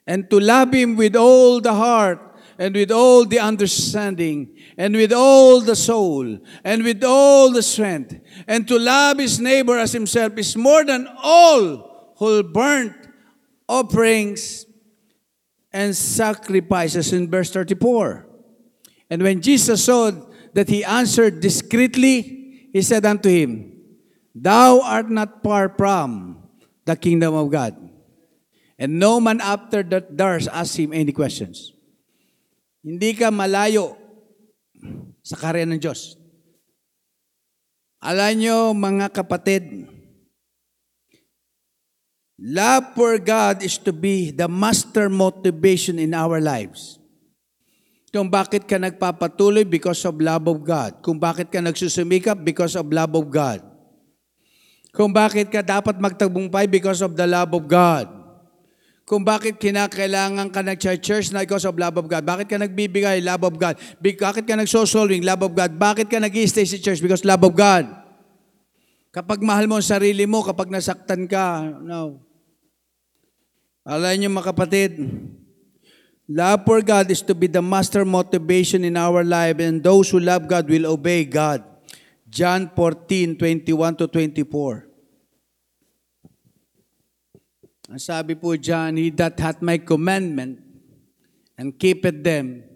And 0.07 0.31
to 0.31 0.41
love 0.41 0.73
him 0.73 0.97
with 0.97 1.17
all 1.17 1.61
the 1.61 1.75
heart, 1.75 2.26
and 2.59 2.75
with 2.75 2.91
all 2.91 3.25
the 3.25 3.39
understanding, 3.39 4.57
and 4.77 4.95
with 4.95 5.13
all 5.13 5.61
the 5.61 5.77
soul, 5.77 6.39
and 6.65 6.83
with 6.83 7.05
all 7.05 7.53
the 7.53 7.63
strength, 7.63 8.19
and 8.47 8.67
to 8.69 8.79
love 8.79 9.19
his 9.19 9.39
neighbor 9.41 9.79
as 9.79 9.93
himself 9.93 10.37
is 10.39 10.57
more 10.57 10.85
than 10.85 11.09
all 11.23 12.15
whole 12.17 12.43
burnt 12.43 12.97
offerings 13.69 14.65
and 15.73 15.95
sacrifices 15.95 17.13
in 17.13 17.31
verse 17.31 17.51
34. 17.51 18.27
And 19.11 19.23
when 19.23 19.43
Jesus 19.43 19.85
saw 19.85 20.11
that 20.55 20.69
he 20.69 20.83
answered 20.85 21.41
discreetly, 21.41 22.71
he 22.73 22.81
said 22.81 23.05
unto 23.05 23.29
him, 23.29 23.77
Thou 24.35 24.81
art 24.81 25.11
not 25.11 25.43
far 25.43 25.69
from 25.69 26.43
the 26.85 26.97
kingdom 26.97 27.35
of 27.35 27.51
God. 27.51 27.77
And 28.79 28.99
no 28.99 29.21
man 29.21 29.41
after 29.41 29.83
that 29.83 30.17
dares 30.17 30.49
ask 30.49 30.79
him 30.79 30.93
any 30.93 31.13
questions. 31.13 31.76
Hindi 32.87 33.19
ka 33.19 33.35
malayo 33.35 33.99
sa 35.19 35.35
karya 35.35 35.67
ng 35.67 35.83
Diyos. 35.83 36.15
Alam 37.99 38.33
nyo, 38.39 38.57
mga 38.79 39.11
kapatid, 39.11 39.91
love 42.39 42.95
for 42.95 43.19
God 43.19 43.67
is 43.67 43.75
to 43.83 43.91
be 43.91 44.31
the 44.31 44.47
master 44.47 45.11
motivation 45.11 45.99
in 45.99 46.15
our 46.15 46.39
lives. 46.39 47.03
Kung 48.15 48.31
bakit 48.31 48.71
ka 48.71 48.79
nagpapatuloy 48.79 49.67
because 49.67 50.07
of 50.07 50.23
love 50.23 50.47
of 50.47 50.63
God. 50.63 51.03
Kung 51.03 51.19
bakit 51.19 51.51
ka 51.51 51.59
nagsusumikap 51.59 52.39
because 52.39 52.79
of 52.79 52.87
love 52.87 53.19
of 53.19 53.27
God. 53.27 53.67
Kung 54.95 55.11
bakit 55.11 55.51
ka 55.51 55.59
dapat 55.59 55.99
magtagumpay 55.99 56.71
because 56.71 57.03
of 57.03 57.19
the 57.19 57.27
love 57.27 57.51
of 57.51 57.67
God. 57.67 58.16
Kung 59.07 59.23
bakit 59.23 59.63
kinakailangan 59.63 60.51
ka 60.51 60.67
nag-church 60.67 61.31
na 61.31 61.47
because 61.47 61.63
of 61.63 61.79
love 61.79 61.95
of 61.95 62.11
God. 62.11 62.27
Bakit 62.27 62.51
ka 62.51 62.59
nagbibigay? 62.59 63.23
Love 63.23 63.47
of 63.47 63.55
God. 63.55 63.79
Bakit 64.03 64.43
ka 64.43 64.59
nagsosolving? 64.59 65.23
Love 65.23 65.47
of 65.47 65.55
God. 65.55 65.79
Bakit 65.79 66.11
ka 66.11 66.19
nag 66.19 66.35
stay 66.51 66.67
sa 66.67 66.75
church? 66.75 66.99
Because 66.99 67.23
love 67.23 67.47
of 67.47 67.55
God. 67.55 67.87
Kapag 69.15 69.39
mahal 69.47 69.71
mo 69.71 69.79
ang 69.79 69.87
sarili 69.87 70.27
mo, 70.27 70.43
kapag 70.43 70.75
nasaktan 70.75 71.31
ka, 71.31 71.63
no. 71.87 72.19
Alam 73.87 74.19
niyo 74.19 74.29
mga 74.35 74.51
kapatid, 74.51 74.99
love 76.27 76.67
for 76.67 76.83
God 76.83 77.07
is 77.07 77.23
to 77.23 77.31
be 77.31 77.47
the 77.47 77.63
master 77.63 78.03
motivation 78.03 78.83
in 78.83 78.99
our 78.99 79.23
life 79.23 79.63
and 79.63 79.87
those 79.87 80.11
who 80.11 80.19
love 80.19 80.51
God 80.51 80.67
will 80.67 80.91
obey 80.91 81.23
God. 81.23 81.63
John 82.27 82.75
14, 82.75 83.39
21 83.39 84.03
to 84.03 84.11
24. 84.11 84.96
Ang 87.87 88.03
sabi 88.03 88.35
po 88.35 88.59
dyan, 88.59 88.99
He 88.99 89.15
that 89.15 89.39
hath 89.39 89.63
my 89.63 89.79
commandment 89.79 90.59
and 91.55 91.71
keepeth 91.79 92.19
them, 92.27 92.67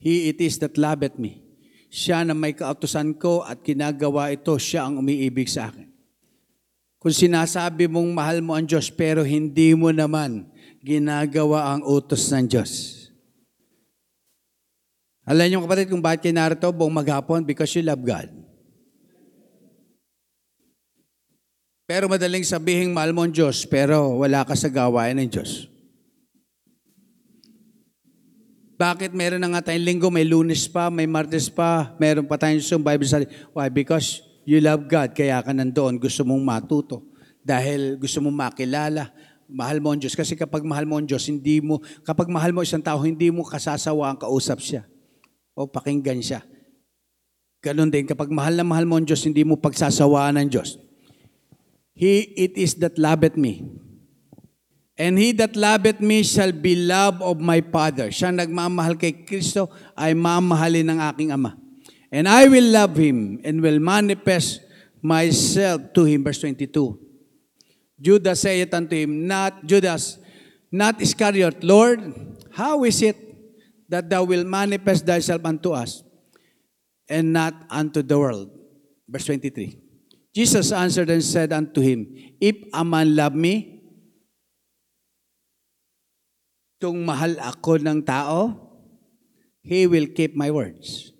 he 0.00 0.32
it 0.32 0.40
is 0.40 0.56
that 0.64 0.80
loveth 0.80 1.20
me. 1.20 1.44
Siya 1.92 2.24
na 2.24 2.32
may 2.32 2.56
kautusan 2.56 3.12
ko 3.20 3.44
at 3.44 3.60
kinagawa 3.60 4.32
ito, 4.32 4.56
siya 4.56 4.88
ang 4.88 5.04
umiibig 5.04 5.52
sa 5.52 5.68
akin. 5.68 5.92
Kung 6.96 7.12
sinasabi 7.12 7.90
mong 7.90 8.10
mahal 8.14 8.38
mo 8.40 8.56
ang 8.56 8.64
Diyos 8.64 8.88
pero 8.88 9.20
hindi 9.26 9.76
mo 9.76 9.92
naman 9.92 10.48
ginagawa 10.80 11.74
ang 11.76 11.84
utos 11.84 12.32
ng 12.32 12.46
Diyos. 12.48 12.72
Alam 15.22 15.46
niyo 15.46 15.62
kapatid 15.62 15.86
kung 15.92 16.02
bakit 16.02 16.30
kayo 16.30 16.34
narito 16.34 16.66
buong 16.74 16.90
maghapon? 16.90 17.46
Because 17.46 17.70
you 17.78 17.86
love 17.86 18.02
God. 18.02 18.41
Pero 21.92 22.08
madaling 22.08 22.40
sabihin 22.40 22.96
mahal 22.96 23.12
mo 23.12 23.20
ang 23.20 23.28
Diyos, 23.28 23.68
pero 23.68 24.24
wala 24.24 24.48
ka 24.48 24.56
sa 24.56 24.72
gawain 24.72 25.12
ng 25.12 25.28
Diyos. 25.28 25.68
Bakit 28.80 29.12
meron 29.12 29.44
na 29.44 29.52
nga 29.52 29.68
tayong 29.68 29.84
linggo, 29.84 30.08
may 30.08 30.24
lunes 30.24 30.64
pa, 30.64 30.88
may 30.88 31.04
martes 31.04 31.52
pa, 31.52 31.92
meron 32.00 32.24
pa 32.24 32.40
tayong 32.40 32.64
Zoom 32.64 32.80
Bible 32.80 33.04
study. 33.04 33.28
Why? 33.52 33.68
Because 33.68 34.24
you 34.48 34.56
love 34.64 34.88
God, 34.88 35.12
kaya 35.12 35.44
ka 35.44 35.52
nandoon, 35.52 36.00
gusto 36.00 36.24
mong 36.24 36.40
matuto. 36.40 37.12
Dahil 37.44 38.00
gusto 38.00 38.24
mong 38.24 38.40
makilala, 38.40 39.12
mahal 39.52 39.84
mo 39.84 39.92
ang 39.92 40.00
Diyos. 40.00 40.16
Kasi 40.16 40.32
kapag 40.32 40.64
mahal 40.64 40.88
mo 40.88 40.96
ang 40.96 41.04
Diyos, 41.04 41.28
hindi 41.28 41.60
mo, 41.60 41.76
kapag 42.08 42.32
mahal 42.32 42.56
mo 42.56 42.64
isang 42.64 42.80
tao, 42.80 43.04
hindi 43.04 43.28
mo 43.28 43.44
kasasawa 43.44 44.16
ang 44.16 44.16
kausap 44.16 44.64
siya. 44.64 44.88
O 45.52 45.68
pakinggan 45.68 46.24
siya. 46.24 46.40
Ganon 47.60 47.92
din, 47.92 48.08
kapag 48.08 48.32
mahal 48.32 48.56
na 48.56 48.64
mahal 48.64 48.88
mo 48.88 48.96
ang 48.96 49.04
Diyos, 49.04 49.20
hindi 49.28 49.44
mo 49.44 49.60
pagsasawaan 49.60 50.40
ng 50.40 50.48
Diyos. 50.48 50.80
He 51.92 52.32
it 52.36 52.56
is 52.56 52.74
that 52.80 52.98
loveth 52.98 53.36
me. 53.36 53.64
And 54.96 55.18
he 55.18 55.32
that 55.40 55.56
loveth 55.56 56.00
me 56.00 56.22
shall 56.22 56.52
be 56.52 56.76
loved 56.76 57.22
of 57.22 57.40
my 57.40 57.60
Father. 57.60 58.12
Siya 58.12 58.32
nagmamahal 58.32 59.00
kay 59.00 59.24
Kristo 59.24 59.72
ay 59.96 60.12
mamahalin 60.12 60.92
ng 60.92 61.00
aking 61.00 61.32
Ama. 61.32 61.56
And 62.12 62.28
I 62.28 62.46
will 62.48 62.68
love 62.68 62.96
him 62.96 63.40
and 63.40 63.64
will 63.64 63.80
manifest 63.80 64.60
myself 65.00 65.96
to 65.96 66.04
him. 66.04 66.22
Verse 66.22 66.44
22. 66.44 67.00
Judas 68.02 68.44
saith 68.44 68.72
unto 68.74 68.94
him, 68.94 69.26
not 69.26 69.64
Judas, 69.64 70.18
not 70.70 71.00
Iscariot, 71.00 71.62
Lord, 71.62 72.02
how 72.52 72.84
is 72.84 73.00
it 73.00 73.16
that 73.88 74.10
thou 74.10 74.24
wilt 74.24 74.46
manifest 74.46 75.06
thyself 75.06 75.40
unto 75.44 75.72
us 75.72 76.02
and 77.08 77.32
not 77.32 77.54
unto 77.70 78.02
the 78.02 78.18
world? 78.18 78.50
Verse 79.08 79.26
23. 79.26 79.81
Jesus 80.32 80.72
answered 80.72 81.12
and 81.12 81.20
said 81.20 81.52
unto 81.52 81.84
him, 81.84 82.08
If 82.40 82.56
a 82.72 82.80
man 82.80 83.12
love 83.12 83.36
me, 83.36 83.84
kung 86.80 87.04
mahal 87.04 87.36
ako 87.36 87.84
ng 87.84 88.00
tao, 88.00 88.56
he 89.60 89.84
will 89.84 90.08
keep 90.08 90.32
my 90.32 90.48
words. 90.48 91.12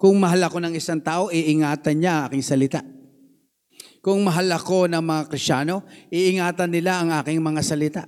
Kung 0.00 0.16
mahal 0.18 0.40
ako 0.40 0.56
ng 0.64 0.74
isang 0.74 1.04
tao, 1.04 1.28
iingatan 1.28 2.00
niya 2.00 2.26
aking 2.26 2.40
salita. 2.40 2.80
Kung 4.00 4.24
mahal 4.24 4.48
ako 4.48 4.88
ng 4.88 5.04
mga 5.04 5.22
Krisyano, 5.28 5.84
iingatan 6.08 6.72
nila 6.72 7.04
ang 7.04 7.12
aking 7.12 7.44
mga 7.44 7.60
salita. 7.60 8.02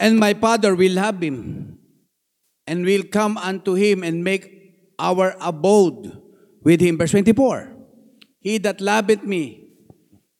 And 0.00 0.16
my 0.16 0.32
Father 0.34 0.72
will 0.72 0.96
have 0.96 1.20
him, 1.20 1.68
and 2.64 2.82
will 2.88 3.04
come 3.12 3.36
unto 3.36 3.76
him 3.76 4.00
and 4.00 4.24
make 4.24 4.50
our 4.96 5.36
abode 5.38 6.23
with 6.64 6.80
him. 6.80 6.96
Verse 6.96 7.12
24, 7.12 7.70
He 8.40 8.58
that 8.64 8.80
loveth 8.80 9.22
me, 9.22 9.68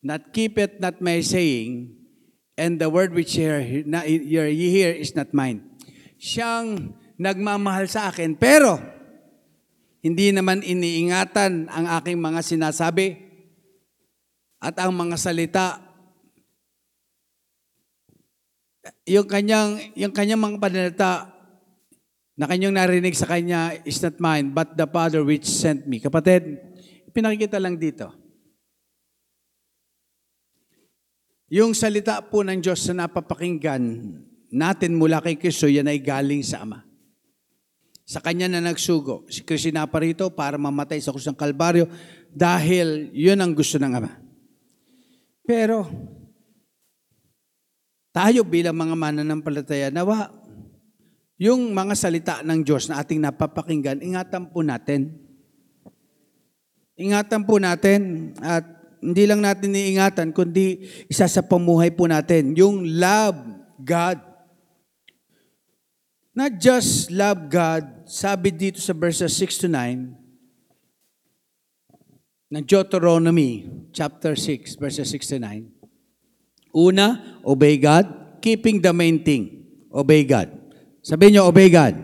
not 0.03 0.33
keepeth 0.33 0.81
not 0.81 0.99
my 0.99 1.21
saying, 1.21 1.95
and 2.57 2.81
the 2.81 2.89
word 2.89 3.13
which 3.13 3.37
ye 3.37 4.67
hear, 4.73 4.91
is 4.91 5.15
not 5.15 5.31
mine. 5.37 5.63
Siyang 6.19 6.97
nagmamahal 7.21 7.87
sa 7.87 8.11
akin, 8.11 8.35
pero 8.35 8.81
hindi 10.05 10.33
naman 10.33 10.65
iniingatan 10.65 11.69
ang 11.69 11.87
aking 12.01 12.19
mga 12.21 12.41
sinasabi 12.45 13.21
at 14.61 14.77
ang 14.81 14.93
mga 14.97 15.17
salita. 15.21 15.81
Yung 19.09 19.29
kanyang, 19.29 19.81
yung 19.97 20.13
kanyang 20.13 20.41
mga 20.41 20.61
panalita, 20.61 21.34
na 22.35 22.51
kanyang 22.51 22.75
narinig 22.75 23.15
sa 23.15 23.31
kanya 23.31 23.79
is 23.87 24.03
not 24.03 24.19
mine, 24.19 24.51
but 24.51 24.75
the 24.75 24.87
Father 24.91 25.23
which 25.23 25.47
sent 25.47 25.87
me. 25.87 26.03
Kapatid, 26.03 26.59
pinakikita 27.15 27.63
lang 27.63 27.79
dito. 27.79 28.11
Yung 31.55 31.71
salita 31.71 32.19
po 32.19 32.43
ng 32.43 32.59
Diyos 32.59 32.83
na 32.91 33.07
napapakinggan 33.07 33.83
natin 34.51 34.99
mula 34.99 35.23
kay 35.23 35.39
Kristo, 35.39 35.71
yan 35.71 35.87
ay 35.87 36.03
galing 36.03 36.43
sa 36.43 36.67
Ama. 36.67 36.83
Sa 38.03 38.19
Kanya 38.19 38.51
na 38.51 38.59
nagsugo. 38.59 39.23
Si 39.31 39.47
Kristo 39.47 39.71
rito 40.03 40.27
para 40.35 40.59
mamatay 40.59 40.99
sa 40.99 41.15
krus 41.15 41.31
ng 41.31 41.39
Kalbaryo 41.39 41.87
dahil 42.35 43.15
yun 43.15 43.39
ang 43.39 43.55
gusto 43.55 43.79
ng 43.79 43.93
Ama. 43.95 44.13
Pero, 45.47 45.87
tayo 48.11 48.43
bilang 48.43 48.75
mga 48.75 48.95
mananampalataya, 48.99 49.89
nawa, 49.95 50.31
yung 51.41 51.75
mga 51.75 51.95
salita 51.99 52.35
ng 52.47 52.63
Diyos 52.63 52.87
na 52.87 53.03
ating 53.03 53.19
napapakinggan, 53.19 53.99
ingatan 53.99 54.51
po 54.55 54.63
natin. 54.63 55.19
Ingatan 56.95 57.43
po 57.43 57.59
natin 57.59 58.33
at 58.39 58.63
hindi 59.05 59.29
lang 59.29 59.45
natin 59.45 59.77
iingatan, 59.77 60.33
kundi 60.33 60.89
isa 61.11 61.29
sa 61.29 61.45
pamuhay 61.45 61.93
po 61.93 62.09
natin, 62.09 62.57
yung 62.57 62.87
love 62.97 63.37
God. 63.83 64.17
Not 66.33 66.57
just 66.57 67.13
love 67.13 67.53
God, 67.53 68.09
sabi 68.09 68.49
dito 68.55 68.81
sa 68.81 68.97
verses 68.97 69.37
6 69.37 69.67
to 69.67 69.69
9, 69.69 70.25
ng 72.55 72.63
Deuteronomy 72.65 73.67
chapter 73.91 74.39
6, 74.39 74.79
verses 74.79 75.11
6 75.11 75.35
to 75.35 75.39
9. 75.43 75.67
Una, 76.75 77.39
obey 77.43 77.79
God, 77.79 78.39
keeping 78.39 78.79
the 78.79 78.95
main 78.95 79.23
thing. 79.23 79.67
Obey 79.91 80.23
God. 80.23 80.64
Sabihin 81.05 81.37
niyo, 81.37 81.45
obey 81.45 81.69
God. 81.69 82.01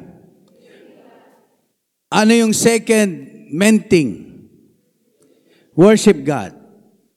Ano 2.13 2.33
yung 2.37 2.53
second 2.53 3.49
main 3.49 3.81
thing? 3.81 4.29
Worship 5.73 6.21
God. 6.21 6.53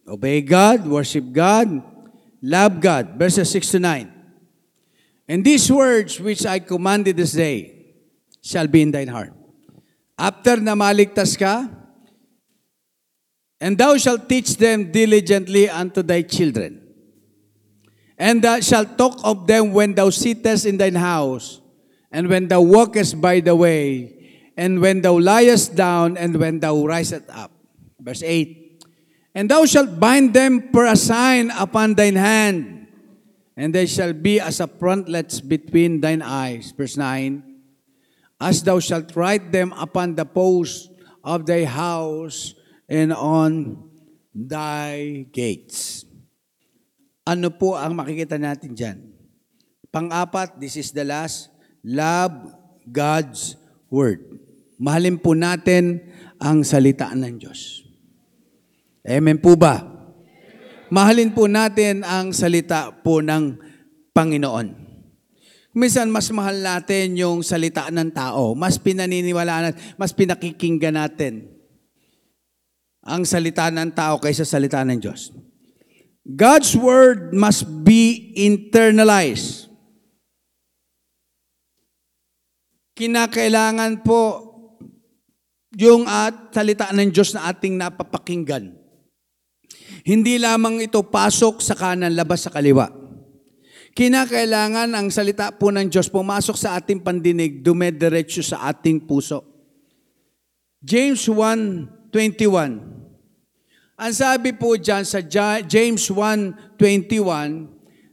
Obey 0.07 0.39
God, 0.43 0.88
worship 0.88 1.27
God, 1.31 1.67
love 2.39 2.79
God. 2.79 3.19
Verses 3.19 3.51
6 3.51 3.71
to 3.71 3.79
9. 3.79 4.11
And 5.27 5.43
these 5.43 5.71
words 5.71 6.19
which 6.19 6.45
I 6.45 6.59
commanded 6.59 7.15
this 7.15 7.31
day 7.31 7.95
shall 8.43 8.67
be 8.67 8.84
in 8.84 8.91
thine 8.91 9.07
heart. 9.07 9.34
After 10.19 10.59
na 10.59 10.75
maligtas 10.75 11.39
ka, 11.39 11.67
and 13.59 13.77
thou 13.79 13.95
shalt 13.95 14.27
teach 14.27 14.59
them 14.59 14.91
diligently 14.91 15.71
unto 15.71 16.03
thy 16.03 16.21
children. 16.21 16.84
And 18.19 18.43
thou 18.43 18.59
shalt 18.59 18.97
talk 18.97 19.23
of 19.23 19.47
them 19.47 19.71
when 19.71 19.95
thou 19.95 20.11
sittest 20.11 20.67
in 20.67 20.77
thine 20.77 20.99
house, 20.99 21.62
and 22.14 22.30
when 22.30 22.47
thou 22.47 22.61
walkest 22.61 23.18
by 23.18 23.41
the 23.41 23.57
way, 23.57 24.14
and 24.53 24.78
when 24.78 25.01
thou 25.01 25.18
liest 25.18 25.74
down, 25.74 26.14
and 26.16 26.38
when 26.38 26.61
thou 26.61 26.78
risest 26.86 27.26
up. 27.34 27.49
Verse 27.97 28.22
8. 28.22 28.86
And 29.34 29.49
thou 29.49 29.66
shalt 29.66 29.97
bind 29.97 30.38
them 30.38 30.70
for 30.70 30.86
a 30.86 30.95
sign 30.95 31.49
upon 31.57 31.97
thine 31.97 32.16
hand, 32.16 32.86
and 33.57 33.74
they 33.74 33.89
shall 33.89 34.14
be 34.14 34.38
as 34.38 34.61
a 34.61 34.70
frontlets 34.70 35.41
between 35.41 36.05
thine 36.05 36.22
eyes. 36.22 36.70
Verse 36.78 36.95
9. 36.95 37.41
As 38.38 38.61
thou 38.61 38.78
shalt 38.78 39.16
write 39.18 39.49
them 39.49 39.74
upon 39.74 40.14
the 40.14 40.26
posts 40.26 40.93
of 41.24 41.47
thy 41.47 41.66
house 41.66 42.53
and 42.86 43.09
on 43.09 43.89
thy 44.36 45.26
gates. 45.32 46.05
Ano 47.24 47.55
po 47.55 47.80
ang 47.80 47.95
makikita 47.95 48.36
natin 48.36 48.76
dyan? 48.76 48.99
Pang-apat, 49.93 50.59
this 50.59 50.76
is 50.76 50.91
the 50.91 51.07
last, 51.07 51.52
love 51.84 52.55
God's 52.88 53.59
Word. 53.91 54.39
Mahalin 54.79 55.19
po 55.21 55.38
natin 55.38 56.01
ang 56.41 56.65
salita 56.65 57.11
ng 57.13 57.38
Diyos. 57.38 57.84
Amen 59.03 59.38
po 59.38 59.53
ba? 59.59 59.84
Mahalin 60.88 61.36
po 61.36 61.45
natin 61.51 62.01
ang 62.07 62.31
salita 62.31 62.91
po 62.91 63.19
ng 63.19 63.59
Panginoon. 64.15 64.84
Minsan, 65.73 66.13
mas 66.13 66.29
mahal 66.29 66.61
natin 66.61 67.17
yung 67.17 67.41
salita 67.41 67.89
ng 67.89 68.13
tao. 68.13 68.53
Mas 68.53 68.77
pinaniniwalaan 68.77 69.73
natin, 69.73 69.81
mas 69.97 70.13
pinakikinggan 70.13 70.93
natin 70.93 71.49
ang 73.03 73.25
salita 73.25 73.67
ng 73.73 73.89
tao 73.91 74.21
kaysa 74.21 74.45
salita 74.45 74.86
ng 74.86 75.01
Diyos. 75.01 75.34
God's 76.23 76.77
word 76.77 77.34
must 77.36 77.65
be 77.84 78.31
internalized. 78.38 79.72
Kinakailangan 82.93 84.05
po 84.05 84.53
yung 85.73 86.05
at 86.05 86.53
salita 86.53 86.93
ng 86.93 87.09
Diyos 87.09 87.33
na 87.33 87.49
ating 87.49 87.73
napapakinggan. 87.73 88.69
Hindi 90.05 90.37
lamang 90.37 90.85
ito 90.85 91.01
pasok 91.01 91.57
sa 91.57 91.73
kanan, 91.73 92.13
labas 92.13 92.45
sa 92.45 92.53
kaliwa. 92.53 92.91
Kinakailangan 93.93 94.93
ang 94.93 95.09
salita 95.13 95.53
po 95.53 95.69
ng 95.69 95.89
Diyos 95.89 96.09
pumasok 96.09 96.57
sa 96.57 96.77
ating 96.77 97.01
pandinig, 97.01 97.61
dumediretso 97.65 98.41
sa 98.45 98.69
ating 98.69 99.05
puso. 99.05 99.41
James 100.81 101.25
1.21 101.29 102.13
Ang 103.93 104.13
sabi 104.13 104.51
po 104.53 104.75
dyan 104.77 105.05
sa 105.05 105.21
James 105.65 106.03
1.21 106.09 106.77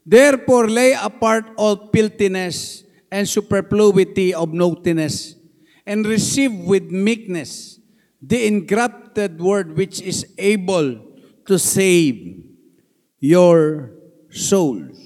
Therefore 0.06 0.68
lay 0.70 0.94
apart 0.94 1.50
all 1.58 1.90
filthiness 1.90 2.86
and 3.10 3.26
superfluity 3.26 4.32
of 4.32 4.54
naughtiness 4.54 5.34
and 5.84 6.06
receive 6.06 6.54
with 6.54 6.88
meekness 6.88 7.82
the 8.22 8.46
engrafted 8.46 9.42
word 9.42 9.74
which 9.74 9.98
is 10.00 10.24
able 10.38 11.02
to 11.44 11.58
save 11.58 12.38
your 13.18 13.90
souls. 14.30 14.96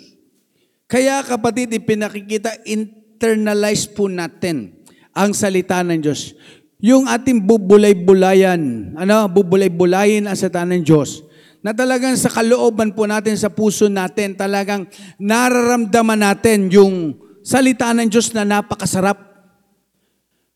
Kaya 0.85 1.25
kapatid, 1.25 1.73
ipinakikita, 1.73 2.63
internalize 2.69 3.89
po 3.89 4.07
natin 4.07 4.77
ang 5.17 5.33
salita 5.33 5.81
ng 5.81 5.99
Diyos. 6.05 6.37
Yung 6.85 7.09
ating 7.09 7.41
bubulay-bulayan, 7.41 8.93
ano, 8.93 9.25
bubulay-bulayin 9.33 10.29
ang 10.29 10.37
salita 10.37 10.69
ng 10.69 10.85
Diyos, 10.85 11.25
na 11.65 11.73
talagang 11.73 12.13
sa 12.21 12.29
kalooban 12.29 12.93
po 12.93 13.09
natin, 13.09 13.41
sa 13.41 13.49
puso 13.49 13.89
natin, 13.89 14.37
talagang 14.37 14.85
nararamdaman 15.17 16.21
natin 16.21 16.69
yung 16.69 17.24
salita 17.45 17.93
ng 17.93 18.09
Diyos 18.09 18.33
na 18.33 18.49
napakasarap. 18.49 19.21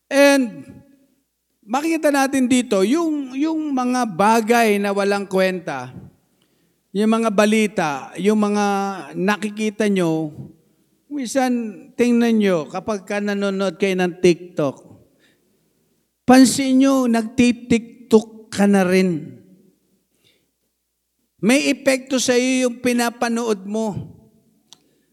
And 0.09 0.65
makikita 1.61 2.09
natin 2.09 2.49
dito, 2.49 2.81
yung, 2.81 3.37
yung 3.37 3.69
mga 3.69 4.09
bagay 4.09 4.81
na 4.81 4.89
walang 4.89 5.29
kwenta, 5.29 5.93
yung 6.89 7.13
mga 7.13 7.29
balita, 7.29 7.89
yung 8.17 8.41
mga 8.41 8.65
nakikita 9.13 9.85
nyo, 9.85 10.33
minsan 11.13 11.93
tingnan 11.93 12.41
nyo 12.41 12.57
kapag 12.65 13.05
ka 13.05 13.21
nanonood 13.21 13.77
kayo 13.77 13.93
ng 13.93 14.17
TikTok, 14.17 14.81
pansin 16.25 16.81
nyo, 16.81 17.05
nagtitiktok 17.05 18.49
ka 18.49 18.65
na 18.65 18.81
rin. 18.81 19.37
May 21.39 21.69
epekto 21.69 22.17
sa 22.17 22.33
iyo 22.35 22.67
yung 22.67 22.81
pinapanood 22.81 23.63
mo. 23.63 24.18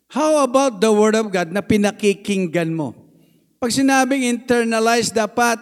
How 0.07 0.47
about 0.47 0.79
the 0.79 0.91
Word 0.95 1.19
of 1.19 1.35
God 1.35 1.51
na 1.51 1.63
pinakikinggan 1.63 2.71
mo? 2.71 2.95
Pag 3.59 3.75
sinabing 3.75 4.23
internalize, 4.23 5.11
dapat 5.11 5.59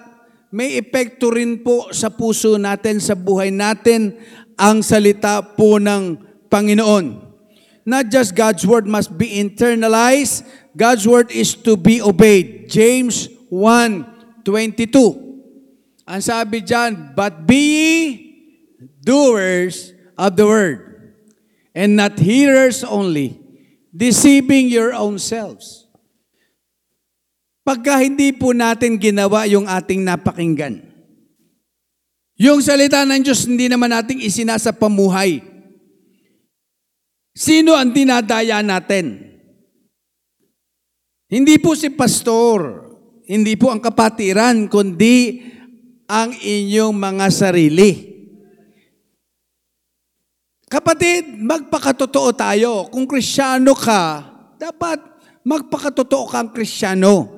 may 0.52 0.76
epekto 0.76 1.32
rin 1.32 1.64
po 1.64 1.88
sa 1.90 2.12
puso 2.12 2.60
natin, 2.60 3.00
sa 3.00 3.16
buhay 3.16 3.48
natin, 3.48 4.20
ang 4.54 4.84
salita 4.84 5.42
po 5.42 5.80
ng 5.80 6.20
Panginoon. 6.52 7.24
Not 7.84 8.08
just 8.08 8.32
God's 8.32 8.64
word 8.64 8.88
must 8.88 9.12
be 9.12 9.40
internalized, 9.40 10.46
God's 10.72 11.04
word 11.04 11.28
is 11.28 11.52
to 11.66 11.76
be 11.76 12.00
obeyed. 12.00 12.70
James 12.72 13.28
1:22. 13.52 15.20
Ang 16.08 16.20
sabi 16.24 16.64
diyan, 16.64 17.16
but 17.16 17.44
be 17.44 17.60
ye 17.60 17.94
doers 19.04 19.92
of 20.16 20.36
the 20.36 20.46
word 20.48 20.80
and 21.76 21.96
not 21.96 22.16
hearers 22.16 22.80
only, 22.84 23.43
deceiving 23.94 24.66
your 24.66 24.90
own 24.90 25.22
selves. 25.22 25.86
Pagka 27.62 28.02
hindi 28.02 28.34
po 28.34 28.50
natin 28.50 28.98
ginawa 28.98 29.46
yung 29.46 29.70
ating 29.70 30.02
napakinggan, 30.02 30.82
yung 32.34 32.58
salita 32.58 33.06
ng 33.06 33.22
Diyos, 33.22 33.46
hindi 33.46 33.70
naman 33.70 33.94
nating 33.94 34.18
isinasa 34.20 34.74
pamuhay. 34.74 35.38
Sino 37.34 37.78
ang 37.78 37.94
dinadaya 37.94 38.58
natin? 38.60 39.32
Hindi 41.30 41.56
po 41.62 41.78
si 41.78 41.88
pastor, 41.94 42.90
hindi 43.24 43.54
po 43.56 43.70
ang 43.72 43.80
kapatiran, 43.80 44.68
kundi 44.68 45.46
ang 46.10 46.34
inyong 46.36 46.94
mga 46.94 47.26
sarili. 47.32 48.13
Kapatid, 50.74 51.38
magpakatotoo 51.38 52.34
tayo. 52.34 52.90
Kung 52.90 53.06
krisyano 53.06 53.78
ka, 53.78 54.26
dapat 54.58 54.98
magpakatotoo 55.46 56.26
kang 56.26 56.50
krisyano. 56.50 57.30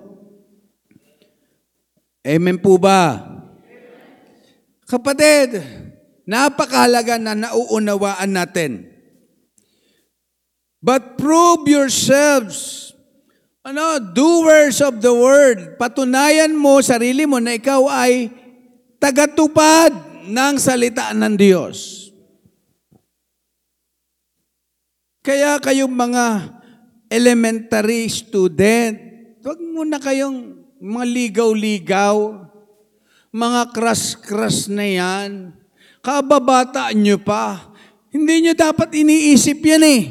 Amen 2.25 2.57
po 2.57 2.81
ba? 2.81 3.21
Kapatid, 4.89 5.61
napakahalaga 6.25 7.21
na 7.21 7.37
nauunawaan 7.37 8.33
natin. 8.33 8.89
But 10.81 11.21
prove 11.21 11.69
yourselves, 11.69 12.89
ano, 13.61 14.01
doers 14.01 14.81
of 14.81 15.05
the 15.05 15.13
word. 15.13 15.77
Patunayan 15.77 16.57
mo 16.57 16.81
sarili 16.81 17.29
mo 17.29 17.37
na 17.37 17.61
ikaw 17.61 17.85
ay 17.85 18.33
tagatupad 18.97 19.93
ng 20.25 20.55
salita 20.57 21.13
ng 21.13 21.37
Diyos. 21.37 21.96
Kaya 25.27 25.59
kayong 25.59 25.91
mga 25.91 26.55
elementary 27.11 28.07
student, 28.07 28.95
huwag 29.43 29.59
muna 29.59 29.99
kayong 29.99 30.55
mga 30.79 31.03
ligaw-ligaw, 31.03 32.47
mga 33.35 33.75
crush-crush 33.75 34.71
na 34.71 34.87
yan. 34.87 35.51
Kababata 35.99 36.95
nyo 36.95 37.19
pa. 37.19 37.75
Hindi 38.15 38.47
nyo 38.47 38.55
dapat 38.55 38.95
iniisip 38.95 39.67
yan 39.67 39.83
eh. 39.83 40.03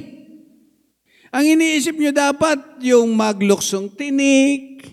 Ang 1.32 1.45
iniisip 1.47 1.95
nyo 1.95 2.11
dapat 2.11 2.84
yung 2.84 3.16
magluksong 3.16 3.95
tinik, 3.95 4.84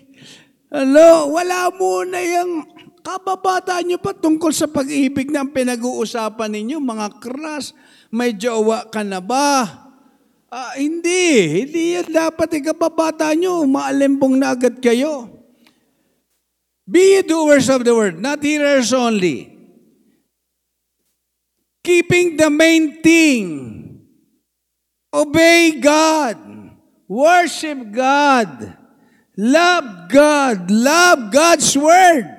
Ano, 0.71 1.35
wala 1.35 1.67
muna 1.75 2.23
yung 2.23 2.63
kababata 3.03 3.75
nyo 3.83 3.99
pa 3.99 4.15
tungkol 4.15 4.55
sa 4.55 4.71
pag-ibig 4.71 5.35
na 5.35 5.43
pinag-uusapan 5.43 6.47
ninyo, 6.47 6.79
mga 6.79 7.19
kras, 7.19 7.75
may 8.07 8.31
jowa 8.31 8.87
ka 8.87 9.03
na 9.03 9.19
ba? 9.19 9.82
Ah, 10.53 10.77
hindi, 10.77 11.65
hindi 11.65 11.97
yan 11.97 12.13
dapat 12.13 12.61
ikababata 12.61 13.33
nyo, 13.33 13.65
maalimbong 13.65 14.37
na 14.37 14.53
agad 14.53 14.77
kayo. 14.77 15.25
Be 16.85 17.25
doers 17.25 17.73
of 17.73 17.81
the 17.81 17.89
word, 17.89 18.21
not 18.21 18.45
hearers 18.45 18.93
only. 18.93 19.49
Keeping 21.81 22.37
the 22.37 22.53
main 22.53 23.01
thing. 23.01 23.81
Obey 25.09 25.81
God. 25.81 26.37
Worship 27.09 27.89
God. 27.89 28.77
Love 29.33 30.05
God. 30.05 30.69
Love 30.69 31.33
God's 31.33 31.73
Word. 31.73 32.29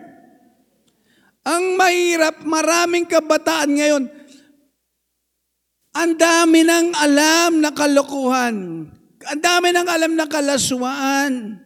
Ang 1.45 1.77
mahirap, 1.77 2.41
maraming 2.47 3.05
kabataan 3.05 3.77
ngayon, 3.77 4.03
ang 5.95 6.19
dami 6.19 6.67
ng 6.67 6.91
alam 6.91 7.63
na 7.63 7.71
kalokohan. 7.71 8.91
Ang 9.25 9.41
dami 9.41 9.71
ng 9.71 9.87
alam 9.87 10.13
na 10.19 10.27
kalaswaan. 10.27 11.63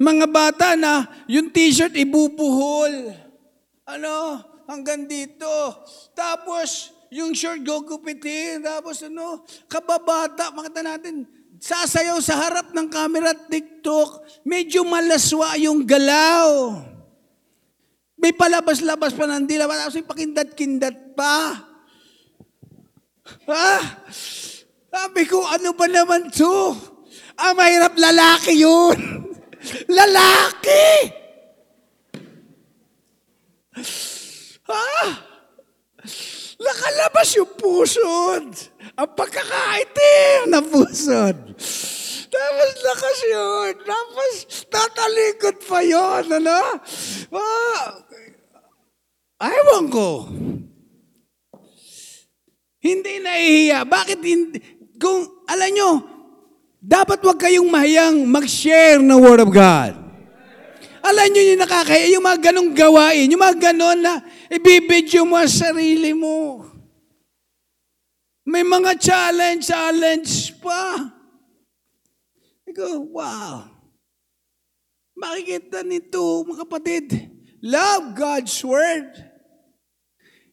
Mga 0.00 0.26
bata 0.32 0.74
na 0.74 1.06
yung 1.30 1.52
t-shirt 1.52 1.92
ibubuhol. 1.94 3.14
Ano? 3.84 4.40
Hanggang 4.64 5.04
dito. 5.04 5.52
Tapos, 6.16 6.90
yung 7.12 7.36
short 7.36 7.62
gugupitin. 7.62 8.64
Tapos 8.64 9.04
ano? 9.04 9.44
Kababata. 9.68 10.50
Makita 10.50 10.80
natin, 10.82 11.28
sasayaw 11.60 12.18
sa 12.24 12.40
harap 12.40 12.72
ng 12.72 12.88
camera 12.88 13.36
at 13.36 13.46
TikTok. 13.46 14.42
Medyo 14.42 14.82
malaswa 14.82 15.54
yung 15.60 15.84
galaw. 15.84 16.80
May 18.18 18.32
palabas-labas 18.32 19.12
pa 19.12 19.28
ng 19.28 19.44
dila. 19.44 19.68
Tapos 19.68 20.00
may 20.00 20.08
pakindat-kindat 20.08 21.12
pa. 21.12 21.73
Ah, 23.48 24.04
sabi 24.92 25.24
ko, 25.24 25.44
ano 25.48 25.72
ba 25.72 25.88
naman 25.88 26.28
to? 26.28 26.76
Ah, 27.40 27.56
mahirap 27.56 27.96
lalaki 27.96 28.52
yun. 28.60 28.96
lalaki! 29.98 30.88
Ah, 34.68 35.08
nakalabas 36.60 37.28
yung 37.36 37.52
pusod. 37.56 38.44
Ang 38.94 39.10
pagkakaitim 39.16 40.52
na 40.52 40.60
pusod. 40.60 41.36
Tapos 42.34 42.70
lakas 42.82 43.18
yun. 43.30 43.72
Tapos 43.82 44.32
tatalikod 44.68 45.56
pa 45.64 45.80
yun. 45.80 46.24
Ano? 46.28 46.60
Ah, 47.32 47.82
ayaw 49.42 49.84
ko. 49.88 50.28
Hindi 52.84 53.16
nahihiya. 53.24 53.88
Bakit 53.88 54.20
hindi? 54.20 54.60
Kung, 55.00 55.24
alam 55.48 55.70
nyo, 55.72 55.90
dapat 56.76 57.24
wag 57.24 57.40
kayong 57.40 57.72
mahiyang 57.72 58.28
mag-share 58.28 59.00
ng 59.00 59.20
Word 59.24 59.40
of 59.40 59.48
God. 59.48 59.96
Alam 61.00 61.26
nyo 61.32 61.42
yung 61.48 61.60
nakakaya, 61.64 62.12
yung 62.12 62.24
mga 62.24 62.52
ganong 62.52 62.72
gawain, 62.76 63.32
yung 63.32 63.40
mga 63.40 63.72
ganon 63.72 64.04
na 64.04 64.20
ibibidyo 64.52 65.24
mo 65.24 65.40
ang 65.40 65.48
sarili 65.48 66.12
mo. 66.12 66.68
May 68.44 68.60
mga 68.60 69.00
challenge, 69.00 69.64
challenge 69.64 70.52
pa. 70.60 71.08
Ikaw, 72.68 73.00
wow. 73.00 73.64
Makikita 75.16 75.80
nito, 75.80 76.44
mga 76.44 76.68
kapatid. 76.68 77.04
Love 77.64 78.12
God's 78.12 78.56
Word. 78.60 79.33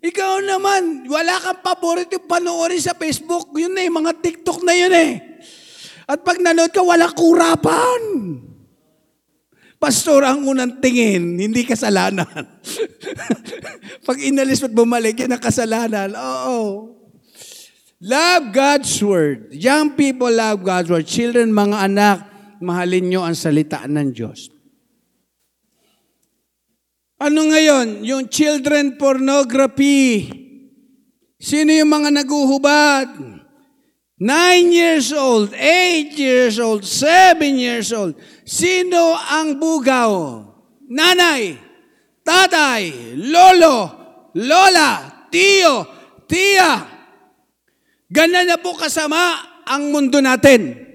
Ikaw 0.02 0.34
naman, 0.42 1.06
wala 1.06 1.38
kang 1.38 1.62
paborito 1.62 2.18
panoorin 2.26 2.82
sa 2.82 2.98
Facebook. 2.98 3.54
Yun 3.54 3.78
eh, 3.78 3.86
mga 3.86 4.18
TikTok 4.18 4.66
na 4.66 4.74
yun 4.74 4.94
eh. 4.98 5.12
At 6.10 6.26
pag 6.26 6.42
nanood 6.42 6.74
ka, 6.74 6.82
wala 6.82 7.06
kurapan. 7.14 8.02
Pastor, 9.82 10.26
ang 10.26 10.46
unang 10.46 10.82
tingin, 10.82 11.38
hindi 11.38 11.66
kasalanan. 11.66 12.34
pag 14.10 14.18
inalis 14.22 14.66
at 14.66 14.74
bumalik, 14.74 15.18
yan 15.22 15.38
ang 15.38 15.42
kasalanan. 15.42 16.14
Oo. 16.14 16.98
Love 18.02 18.46
God's 18.50 18.94
Word. 19.06 19.54
Young 19.54 19.94
people 19.94 20.30
love 20.30 20.66
God's 20.66 20.90
Word. 20.90 21.06
Children, 21.06 21.54
mga 21.54 21.78
anak, 21.86 22.18
mahalin 22.58 23.06
nyo 23.10 23.22
ang 23.22 23.38
salita 23.38 23.86
ng 23.86 24.10
Diyos. 24.10 24.50
Ano 27.22 27.54
ngayon? 27.54 28.02
Yung 28.02 28.26
children 28.34 28.98
pornography. 28.98 30.26
Sino 31.38 31.70
yung 31.70 31.94
mga 31.94 32.10
naguhubad? 32.10 33.14
Nine 34.18 34.68
years 34.74 35.14
old, 35.14 35.54
eight 35.54 36.18
years 36.18 36.58
old, 36.58 36.82
seven 36.82 37.62
years 37.62 37.94
old. 37.94 38.18
Sino 38.42 39.14
ang 39.14 39.62
bugaw? 39.62 40.42
Nanay, 40.90 41.58
tatay, 42.26 43.14
lolo, 43.18 43.78
lola, 44.34 45.26
tiyo, 45.30 45.86
tiya. 46.26 46.90
Ganyan 48.10 48.50
na 48.50 48.58
po 48.58 48.74
kasama 48.74 49.62
ang 49.66 49.94
mundo 49.94 50.22
natin. 50.26 50.91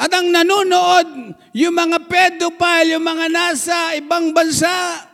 At 0.00 0.08
ang 0.16 0.32
nanonood, 0.32 1.36
yung 1.52 1.76
mga 1.76 2.08
pedophile, 2.08 2.96
yung 2.96 3.04
mga 3.04 3.28
nasa 3.28 3.92
ibang 4.00 4.32
bansa, 4.32 5.04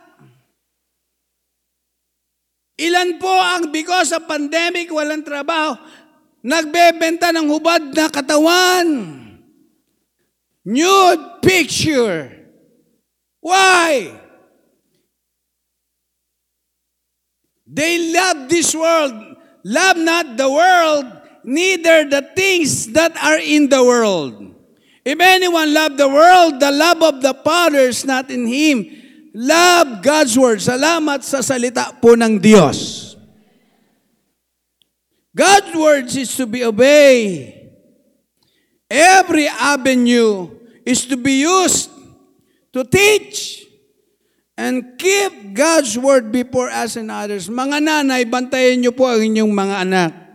ilan 2.79 3.19
po 3.19 3.27
ang 3.27 3.67
because 3.67 4.15
of 4.15 4.23
pandemic, 4.23 4.87
walang 4.87 5.27
trabaho, 5.27 5.75
nagbebenta 6.39 7.35
ng 7.35 7.51
hubad 7.51 7.83
na 7.91 8.07
katawan. 8.07 8.87
Nude 10.63 11.43
picture. 11.43 12.31
Why? 13.43 14.15
They 17.67 18.15
love 18.15 18.47
this 18.47 18.71
world. 18.71 19.35
Love 19.67 19.99
not 19.99 20.39
the 20.39 20.47
world, 20.47 21.07
neither 21.43 22.07
the 22.07 22.23
things 22.39 22.87
that 22.95 23.11
are 23.19 23.35
in 23.35 23.67
the 23.67 23.83
world. 23.83 24.56
If 25.07 25.23
anyone 25.23 25.71
love 25.71 25.95
the 25.95 26.11
world, 26.11 26.59
the 26.59 26.67
love 26.67 26.99
of 26.99 27.23
the 27.23 27.31
Father 27.31 27.87
is 27.87 28.03
not 28.03 28.27
in 28.27 28.43
him. 28.43 28.91
Love 29.31 30.03
God's 30.03 30.35
word. 30.35 30.59
Salamat 30.59 31.23
sa 31.23 31.39
salita 31.39 31.95
po 31.95 32.19
ng 32.19 32.35
Diyos. 32.35 33.15
God's 35.31 35.71
words 35.79 36.11
is 36.19 36.35
to 36.35 36.43
be 36.43 36.59
obeyed. 36.67 37.71
Every 38.91 39.47
avenue 39.47 40.51
is 40.83 41.07
to 41.07 41.15
be 41.15 41.47
used 41.47 41.87
to 42.75 42.83
teach 42.83 43.63
and 44.59 44.99
keep 44.99 45.55
God's 45.55 45.95
word 45.95 46.35
before 46.35 46.67
us 46.67 46.99
and 46.99 47.07
others. 47.07 47.47
Mga 47.47 47.79
nanay, 47.79 48.27
bantayan 48.27 48.83
niyo 48.83 48.91
po 48.91 49.07
ang 49.07 49.23
inyong 49.23 49.53
mga 49.55 49.75
anak. 49.87 50.26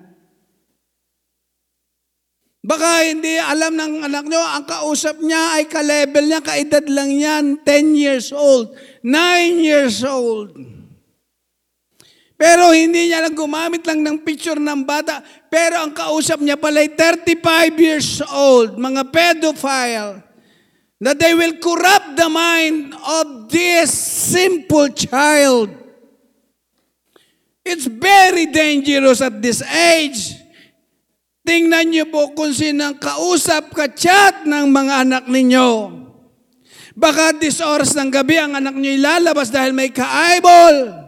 Baka 2.62 3.02
hindi 3.02 3.42
alam 3.42 3.74
ng 3.74 4.06
anak 4.06 4.24
nyo, 4.30 4.38
ang 4.38 4.62
kausap 4.62 5.18
niya 5.18 5.58
ay 5.58 5.66
ka-level 5.66 6.30
niya, 6.30 6.38
kaedad 6.38 6.86
lang 6.86 7.10
yan, 7.10 7.44
10 7.58 7.98
years 7.98 8.30
old, 8.30 8.70
9 9.02 9.58
years 9.58 10.06
old. 10.06 10.54
Pero 12.38 12.70
hindi 12.70 13.10
niya 13.10 13.26
lang 13.26 13.34
gumamit 13.34 13.82
lang 13.82 14.06
ng 14.06 14.22
picture 14.22 14.62
ng 14.62 14.86
bata, 14.86 15.26
pero 15.50 15.82
ang 15.82 15.90
kausap 15.90 16.38
niya 16.38 16.54
pala 16.54 16.86
ay 16.86 16.94
35 16.94 17.82
years 17.82 18.22
old, 18.30 18.78
mga 18.78 19.10
pedophile, 19.10 20.22
that 21.02 21.18
they 21.18 21.34
will 21.34 21.58
corrupt 21.58 22.14
the 22.14 22.30
mind 22.30 22.94
of 22.94 23.50
this 23.50 23.90
simple 24.30 24.86
child. 24.94 25.66
It's 27.66 27.90
very 27.90 28.46
dangerous 28.46 29.18
at 29.18 29.42
this 29.42 29.66
age. 29.66 30.41
Tingnan 31.42 31.90
niyo 31.90 32.06
po 32.06 32.30
kung 32.38 32.54
sinang 32.54 33.02
kausap 33.02 33.74
ka 33.74 33.90
chat 33.90 34.46
ng 34.46 34.70
mga 34.70 34.94
anak 35.02 35.24
ninyo. 35.26 35.90
Baka 36.94 37.34
this 37.34 37.58
oras 37.58 37.98
ng 37.98 38.14
gabi 38.14 38.38
ang 38.38 38.54
anak 38.54 38.78
niyo 38.78 38.94
ilalabas 38.94 39.50
dahil 39.50 39.74
may 39.74 39.90
ka-eyeball. 39.90 41.02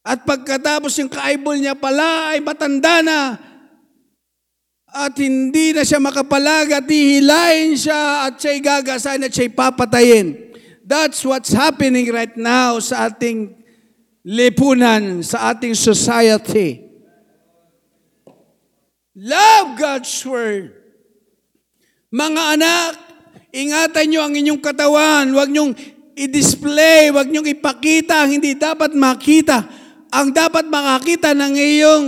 At 0.00 0.24
pagkatapos 0.24 0.96
yung 0.96 1.12
ka-eyeball 1.12 1.60
niya 1.60 1.76
pala 1.76 2.32
ay 2.32 2.40
matanda 2.40 3.04
na 3.04 3.36
at 4.88 5.12
hindi 5.20 5.76
na 5.76 5.84
siya 5.84 6.00
makapalag 6.00 6.72
at 6.72 6.88
hihilain 6.88 7.76
siya 7.76 8.32
at 8.32 8.40
siya'y 8.40 8.60
gagasahin 8.64 9.28
at 9.28 9.32
siya'y 9.36 9.52
papatayin. 9.52 10.26
That's 10.88 11.20
what's 11.20 11.52
happening 11.52 12.08
right 12.08 12.32
now 12.32 12.80
sa 12.80 13.12
ating 13.12 13.52
lipunan, 14.24 15.20
sa 15.20 15.52
ating 15.52 15.76
society. 15.76 16.87
Love 19.18 19.74
God's 19.74 20.14
Word. 20.22 20.78
Mga 22.14 22.42
anak, 22.54 23.08
Ingatan 23.48 24.06
nyo 24.12 24.20
ang 24.28 24.34
inyong 24.36 24.60
katawan. 24.60 25.24
Huwag 25.32 25.48
nyong 25.48 25.72
i-display, 26.12 27.08
huwag 27.08 27.32
nyong 27.32 27.48
ipakita 27.48 28.24
ang 28.24 28.36
hindi 28.36 28.52
dapat 28.52 28.92
makita. 28.92 29.64
Ang 30.12 30.32
dapat 30.36 30.68
makakita 30.68 31.32
ng 31.32 31.54
iyong 31.56 32.04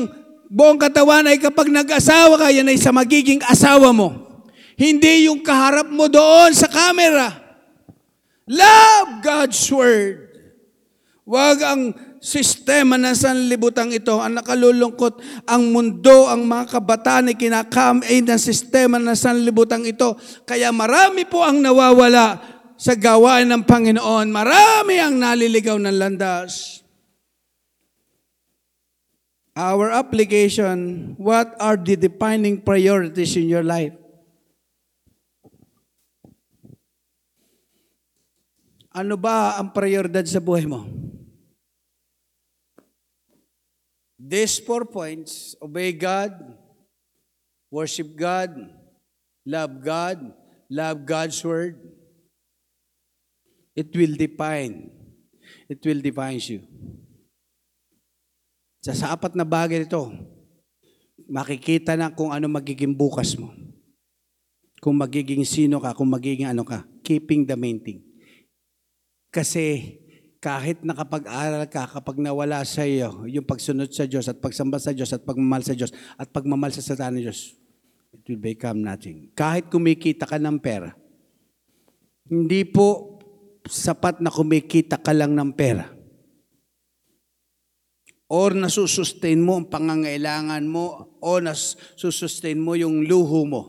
buong 0.52 0.76
katawan 0.76 1.28
ay 1.28 1.40
kapag 1.40 1.72
nag-asawa 1.72 2.36
ka, 2.36 2.48
yan 2.52 2.68
ay 2.68 2.76
sa 2.76 2.92
magiging 2.92 3.40
asawa 3.48 3.88
mo. 3.92 4.28
Hindi 4.76 5.28
yung 5.28 5.40
kaharap 5.40 5.88
mo 5.88 6.08
doon 6.08 6.52
sa 6.52 6.68
camera. 6.68 7.32
Love 8.44 9.24
God's 9.24 9.61
Word. 9.72 10.28
Huwag 11.24 11.56
ang 11.64 11.82
sistema 12.20 13.00
ng 13.00 13.16
sanlibutan 13.16 13.88
ito 13.90 14.20
ang 14.20 14.36
nakalulungkot. 14.36 15.24
Ang 15.48 15.72
mundo, 15.72 16.28
ang 16.28 16.44
mga 16.44 16.76
kabataan 16.76 17.32
ay 17.32 17.36
kinakamay 17.40 18.20
ng 18.20 18.36
sistema 18.36 19.00
ng 19.00 19.16
sanlibutan 19.16 19.82
ito. 19.88 20.14
Kaya 20.44 20.68
marami 20.70 21.24
po 21.24 21.40
ang 21.40 21.64
nawawala 21.64 22.38
sa 22.76 22.92
gawain 22.92 23.48
ng 23.48 23.64
Panginoon. 23.64 24.28
Marami 24.28 25.00
ang 25.00 25.16
naliligaw 25.16 25.80
ng 25.80 25.96
landas. 25.96 26.84
Our 29.56 29.90
application, 29.90 31.12
what 31.18 31.52
are 31.58 31.76
the 31.76 31.98
defining 31.98 32.62
priorities 32.62 33.34
in 33.34 33.50
your 33.50 33.66
life? 33.66 33.96
Ano 38.90 39.14
ba 39.20 39.60
ang 39.60 39.70
prioridad 39.70 40.24
sa 40.26 40.40
buhay 40.40 40.66
mo? 40.66 41.09
These 44.20 44.60
four 44.60 44.84
points, 44.84 45.56
obey 45.64 45.96
God, 45.96 46.36
worship 47.72 48.12
God, 48.12 48.52
love 49.48 49.80
God, 49.80 50.20
love 50.68 51.08
God's 51.08 51.40
word. 51.40 51.80
It 53.72 53.88
will 53.96 54.12
define. 54.12 54.92
It 55.72 55.80
will 55.80 56.04
define 56.04 56.36
you. 56.36 56.68
Sa, 58.84 59.16
apat 59.16 59.32
na 59.32 59.48
bagay 59.48 59.88
ito, 59.88 60.12
makikita 61.24 61.96
na 61.96 62.12
kung 62.12 62.28
ano 62.28 62.44
magiging 62.44 62.92
bukas 62.92 63.32
mo. 63.40 63.56
Kung 64.84 65.00
magiging 65.00 65.48
sino 65.48 65.80
ka, 65.80 65.96
kung 65.96 66.12
magiging 66.12 66.52
ano 66.52 66.60
ka. 66.60 66.84
Keeping 67.00 67.48
the 67.48 67.56
main 67.56 67.80
thing. 67.80 68.04
Kasi 69.32 69.96
kahit 70.41 70.80
nakapag-aral 70.80 71.68
ka, 71.68 71.84
kapag 71.84 72.16
nawala 72.16 72.64
sa 72.64 72.88
iyo 72.88 73.28
yung 73.28 73.45
pagsunod 73.45 73.93
sa 73.93 74.09
Diyos 74.09 74.24
at 74.24 74.41
pagsamba 74.41 74.80
sa 74.80 74.97
Diyos 74.97 75.12
at 75.12 75.20
pagmamahal 75.20 75.68
sa 75.68 75.76
Diyos 75.76 75.93
at 76.16 76.32
pagmamahal 76.32 76.72
sa 76.72 76.80
salita 76.80 77.12
ng 77.12 77.20
Diyos, 77.20 77.53
it 78.16 78.24
will 78.24 78.41
become 78.41 78.80
nothing. 78.80 79.28
Kahit 79.36 79.68
kumikita 79.68 80.24
ka 80.24 80.41
ng 80.41 80.57
pera, 80.57 80.97
hindi 82.24 82.64
po 82.64 83.20
sapat 83.68 84.24
na 84.24 84.32
kumikita 84.32 84.97
ka 84.97 85.12
lang 85.12 85.36
ng 85.36 85.53
pera. 85.53 85.93
Or 88.30 88.57
nasusustain 88.57 89.43
mo 89.43 89.61
ang 89.61 89.68
pangangailangan 89.68 90.64
mo 90.64 91.18
o 91.20 91.30
nasusustain 91.36 92.57
mo 92.57 92.78
yung 92.78 93.05
luho 93.05 93.45
mo. 93.45 93.62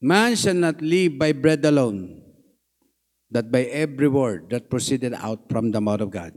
Man 0.00 0.36
shall 0.36 0.56
not 0.56 0.80
live 0.80 1.16
by 1.16 1.32
bread 1.32 1.64
alone, 1.64 2.19
that 3.30 3.50
by 3.50 3.66
every 3.70 4.10
word 4.10 4.50
that 4.50 4.66
proceeded 4.66 5.14
out 5.14 5.46
from 5.46 5.70
the 5.70 5.80
mouth 5.80 6.02
of 6.02 6.10
God. 6.10 6.34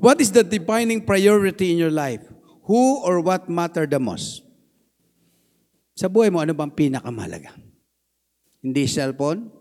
What 0.00 0.18
is 0.18 0.32
the 0.32 0.42
defining 0.42 1.04
priority 1.04 1.70
in 1.70 1.78
your 1.78 1.92
life? 1.92 2.24
Who 2.64 3.04
or 3.04 3.20
what 3.20 3.46
matter 3.46 3.84
the 3.84 4.00
most? 4.00 4.42
Sa 5.94 6.10
buhay 6.10 6.32
mo, 6.32 6.42
ano 6.42 6.56
bang 6.56 6.72
pinakamahalaga? 6.72 7.54
Hindi 8.64 8.88
cellphone? 8.90 9.52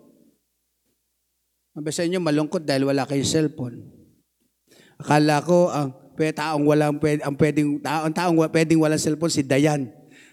Mabasa 1.77 2.07
inyo, 2.07 2.17
malungkot 2.23 2.65
dahil 2.65 2.89
wala 2.89 3.05
kayong 3.05 3.27
cellphone. 3.27 3.85
Akala 4.97 5.43
ko, 5.45 5.69
ang 5.69 5.93
pwede, 6.17 6.33
taong 6.39 6.65
walang, 6.65 6.97
ang 6.97 7.35
pwedeng, 7.37 7.77
taong, 7.83 8.13
taong 8.15 8.37
pwedeng 8.49 8.79
walang 8.81 9.01
cellphone, 9.01 9.33
si 9.33 9.43
Dayan. 9.45 9.91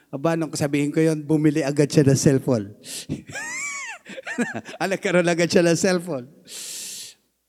Aba, 0.09 0.39
nung 0.39 0.53
sabihin 0.55 0.95
ko 0.95 1.03
yon 1.03 1.27
bumili 1.27 1.61
agad 1.61 1.91
siya 1.91 2.07
ng 2.07 2.17
cellphone. 2.19 2.73
Alagkaroon 4.83 5.29
agad 5.29 5.49
siya 5.51 5.67
ng 5.67 5.79
cellphone. 5.79 6.27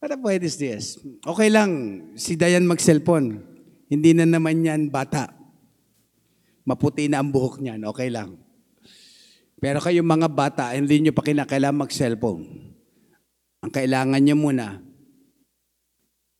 Para 0.01 0.18
pwede 0.18 0.49
is 0.49 0.57
this? 0.57 0.97
Okay 1.22 1.53
lang, 1.53 1.72
si 2.18 2.34
Dayan 2.34 2.66
mag-cellphone. 2.66 3.45
Hindi 3.86 4.18
na 4.18 4.26
naman 4.26 4.66
yan 4.66 4.89
bata. 4.89 5.30
Maputi 6.66 7.05
na 7.05 7.22
ang 7.22 7.30
buhok 7.30 7.62
niyan, 7.62 7.86
okay 7.86 8.09
lang. 8.09 8.39
Pero 9.62 9.78
kayong 9.78 10.09
mga 10.09 10.30
bata, 10.34 10.74
hindi 10.74 11.05
nyo 11.05 11.14
pa 11.14 11.22
kinakailangan 11.22 11.86
mag-cellphone. 11.86 12.74
Ang 13.62 13.70
kailangan 13.70 14.18
nyo 14.18 14.34
muna, 14.34 14.82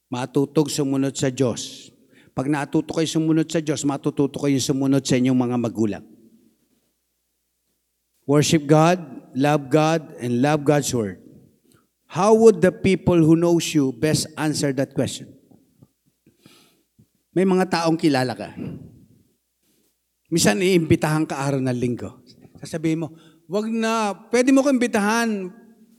matutog 0.10 0.74
sumunod 0.74 1.14
sa 1.14 1.30
Diyos. 1.30 1.94
Pag 2.34 2.50
natuto 2.50 2.98
kayo 2.98 3.06
sumunod 3.06 3.46
sa 3.46 3.62
Diyos, 3.62 3.86
matututo 3.86 4.42
kayo 4.42 4.58
sumunod 4.58 5.06
sa 5.06 5.22
inyong 5.22 5.38
mga 5.38 5.58
magulang. 5.62 6.06
Worship 8.32 8.64
God, 8.64 9.04
love 9.36 9.68
God, 9.68 10.16
and 10.24 10.40
love 10.40 10.64
God's 10.64 10.96
Word. 10.96 11.20
How 12.08 12.32
would 12.32 12.64
the 12.64 12.72
people 12.72 13.20
who 13.20 13.36
knows 13.36 13.76
you 13.76 13.92
best 13.92 14.32
answer 14.40 14.72
that 14.72 14.96
question? 14.96 15.36
May 17.36 17.44
mga 17.44 17.68
taong 17.68 18.00
kilala 18.00 18.32
ka. 18.32 18.56
Misan 20.32 20.64
iimbitahan 20.64 21.28
ka 21.28 21.44
araw 21.44 21.60
ng 21.60 21.76
linggo. 21.76 22.24
Sasabihin 22.64 23.04
mo, 23.04 23.12
wag 23.52 23.68
na, 23.68 24.16
pwede 24.32 24.56
mo 24.56 24.64
ko 24.64 24.72
imbitahan, 24.72 25.52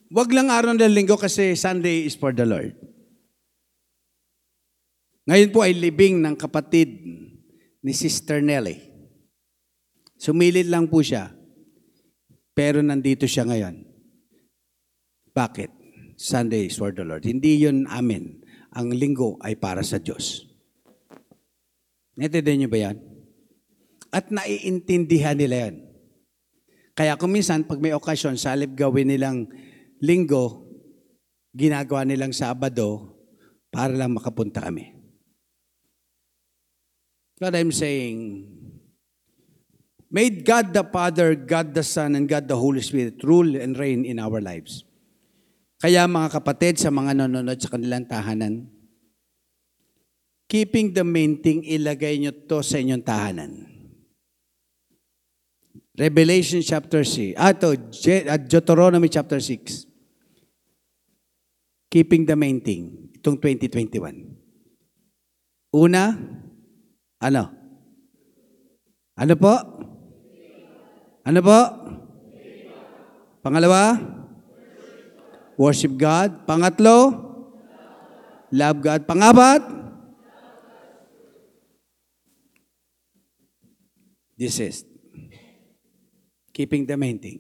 wag 0.09 0.33
lang 0.33 0.49
araw 0.49 0.73
ng 0.73 0.89
linggo 0.89 1.21
kasi 1.21 1.53
Sunday 1.53 2.09
is 2.09 2.17
for 2.17 2.33
the 2.33 2.49
Lord. 2.49 2.73
Ngayon 5.29 5.53
po 5.53 5.61
ay 5.61 5.77
libing 5.77 6.25
ng 6.25 6.33
kapatid 6.33 6.97
ni 7.85 7.93
Sister 7.93 8.41
Nelly. 8.41 8.81
Sumilid 10.17 10.73
lang 10.73 10.89
po 10.89 11.05
siya, 11.05 11.42
pero 12.53 12.85
nandito 12.85 13.25
siya 13.25 13.49
ngayon. 13.49 13.85
Bakit? 15.33 15.71
Sunday 16.21 16.69
is 16.69 16.77
for 16.77 16.93
the 16.93 17.03
Lord. 17.03 17.25
Hindi 17.25 17.65
yun 17.65 17.89
amin. 17.89 18.45
Ang 18.77 18.93
linggo 18.93 19.41
ay 19.41 19.57
para 19.57 19.81
sa 19.81 19.99
Diyos. 19.99 20.45
Naintindihan 22.17 22.59
niyo 22.61 22.69
ba 22.69 22.79
yan? 22.79 22.97
At 24.13 24.29
naiintindihan 24.29 25.37
nila 25.41 25.69
yan. 25.69 25.77
Kaya 26.93 27.17
kung 27.17 27.33
minsan, 27.33 27.65
pag 27.65 27.81
may 27.81 27.97
okasyon, 27.97 28.37
salib 28.37 28.77
gawin 28.77 29.09
nilang 29.09 29.49
linggo, 30.05 30.69
ginagawa 31.57 32.05
nilang 32.05 32.37
Sabado 32.37 33.17
para 33.73 33.97
lang 33.97 34.13
makapunta 34.13 34.61
kami. 34.61 34.93
What 37.41 37.57
I'm 37.57 37.73
saying, 37.73 38.52
made 40.13 40.45
God 40.45 40.77
the 40.77 40.85
Father, 40.85 41.33
God 41.33 41.73
the 41.73 41.83
Son, 41.83 42.13
and 42.15 42.29
God 42.29 42.47
the 42.47 42.55
Holy 42.61 42.85
Spirit 42.85 43.25
rule 43.25 43.57
and 43.57 43.75
reign 43.81 44.05
in 44.05 44.21
our 44.21 44.39
lives. 44.45 44.85
Kaya 45.81 46.05
mga 46.05 46.39
kapatid, 46.39 46.79
sa 46.79 46.93
mga 46.93 47.25
nanonood 47.25 47.59
sa 47.59 47.73
kanilang 47.73 48.07
tahanan, 48.07 48.69
keeping 50.47 50.93
the 50.93 51.03
main 51.03 51.41
thing, 51.41 51.65
ilagay 51.65 52.21
nyo 52.21 52.31
to 52.31 52.61
sa 52.61 52.77
inyong 52.79 53.03
tahanan. 53.03 53.73
Revelation 55.97 56.61
chapter 56.61 57.05
6. 57.05 57.37
Ah, 57.37 57.53
ito, 57.53 57.73
Je- 57.93 58.29
ah, 58.29 58.41
Deuteronomy 58.41 59.09
chapter 59.09 59.41
6. 59.41 59.89
Keeping 61.93 62.25
the 62.25 62.37
main 62.37 62.61
thing. 62.65 63.13
Itong 63.17 63.37
2021. 63.37 64.33
Una, 65.73 66.17
ano? 67.21 67.45
Ano 69.17 69.35
po? 69.37 69.55
Ano 71.23 71.39
po? 71.39 71.59
Pangalawa? 73.47 73.95
Worship 75.55 75.95
God. 75.95 76.43
Pangatlo? 76.51 77.15
Love 78.51 78.79
God. 78.83 79.01
Pangapat? 79.07 79.63
Desist. 84.35 84.91
Keeping 86.51 86.91
the 86.91 86.99
main 86.99 87.23
thing. 87.23 87.39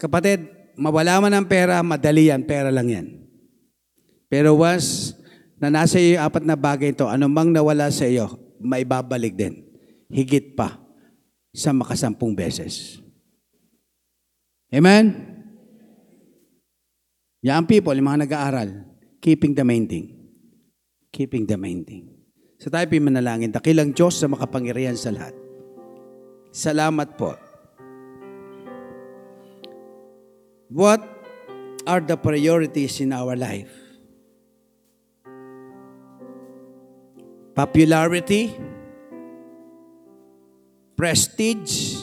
Kapatid, 0.00 0.48
mawala 0.80 1.20
man 1.20 1.36
ang 1.36 1.46
pera, 1.46 1.84
madali 1.84 2.32
yan, 2.32 2.48
pera 2.48 2.72
lang 2.72 2.88
yan. 2.88 3.06
Pero 4.26 4.56
once 4.56 5.14
na 5.60 5.68
nasa 5.70 6.00
iyo 6.00 6.18
apat 6.18 6.42
na 6.42 6.56
bagay 6.56 6.96
ito, 6.96 7.06
anumang 7.06 7.52
nawala 7.52 7.92
sa 7.92 8.08
iyo, 8.08 8.40
maibabalik 8.58 9.36
din. 9.36 9.62
Higit 10.10 10.56
pa 10.58 10.83
sa 11.54 11.70
makasampung 11.70 12.34
beses. 12.34 12.98
Amen? 14.74 15.14
Yan 17.46 17.62
people, 17.70 17.94
yung 17.94 18.10
mga 18.10 18.26
nag-aaral, 18.26 18.70
keeping 19.22 19.54
the 19.54 19.62
main 19.62 19.86
thing. 19.86 20.10
Keeping 21.14 21.46
the 21.46 21.54
main 21.54 21.86
thing. 21.86 22.10
Sa 22.58 22.74
tayo 22.74 22.90
manalangin, 22.98 23.54
dakilang 23.54 23.94
Diyos 23.94 24.18
sa 24.18 24.26
makapangyarihan 24.26 24.98
sa 24.98 25.14
lahat. 25.14 25.36
Salamat 26.50 27.14
po. 27.14 27.38
What 30.74 31.06
are 31.86 32.02
the 32.02 32.18
priorities 32.18 32.98
in 32.98 33.14
our 33.14 33.38
life? 33.38 33.70
Popularity, 37.54 38.50
prestige, 40.96 42.02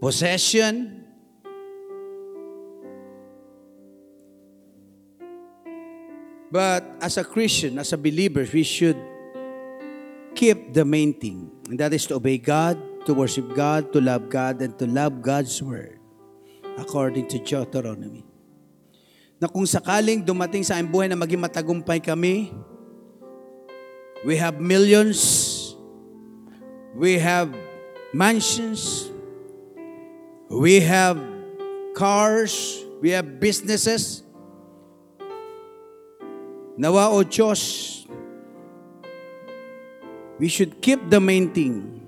possession, 0.00 1.00
But 6.50 6.82
as 6.98 7.14
a 7.14 7.22
Christian, 7.22 7.78
as 7.78 7.94
a 7.94 7.98
believer, 7.98 8.42
we 8.42 8.66
should 8.66 8.98
keep 10.34 10.74
the 10.74 10.82
main 10.82 11.14
thing. 11.14 11.46
And 11.70 11.78
that 11.78 11.94
is 11.94 12.10
to 12.10 12.18
obey 12.18 12.42
God, 12.42 12.74
to 13.06 13.14
worship 13.14 13.54
God, 13.54 13.94
to 13.94 14.02
love 14.02 14.26
God, 14.26 14.58
and 14.58 14.74
to 14.82 14.86
love 14.90 15.22
God's 15.22 15.62
Word. 15.62 16.02
According 16.74 17.30
to 17.30 17.38
Deuteronomy. 17.38 18.26
Na 19.38 19.46
kung 19.46 19.64
sakaling 19.64 20.26
dumating 20.26 20.66
sa 20.66 20.76
aming 20.76 20.90
buhay 20.90 21.06
na 21.06 21.16
maging 21.16 21.40
matagumpay 21.40 22.02
kami, 22.02 22.50
we 24.26 24.34
have 24.36 24.58
millions, 24.58 25.18
we 26.94 27.18
have 27.18 27.54
mansions, 28.12 29.10
we 30.48 30.80
have 30.80 31.20
cars, 31.94 32.84
we 33.00 33.10
have 33.10 33.40
businesses, 33.40 34.22
Nawa 36.80 37.12
o 37.12 37.22
Diyos, 37.22 38.06
we 40.38 40.48
should 40.48 40.80
keep 40.80 41.10
the 41.10 41.20
main 41.20 41.52
thing. 41.52 42.00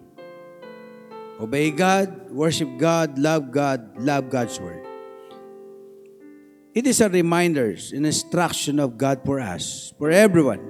Obey 1.39 1.71
God, 1.71 2.31
worship 2.31 2.79
God, 2.79 3.19
love 3.19 3.51
God, 3.51 3.99
love 3.99 4.31
God's 4.31 4.59
Word. 4.59 4.87
It 6.73 6.87
is 6.87 7.03
a 7.03 7.11
reminder, 7.11 7.77
an 7.93 8.07
instruction 8.07 8.81
of 8.81 8.97
God 8.97 9.21
for 9.27 9.41
us, 9.41 9.93
for 9.99 10.11
everyone. 10.11 10.65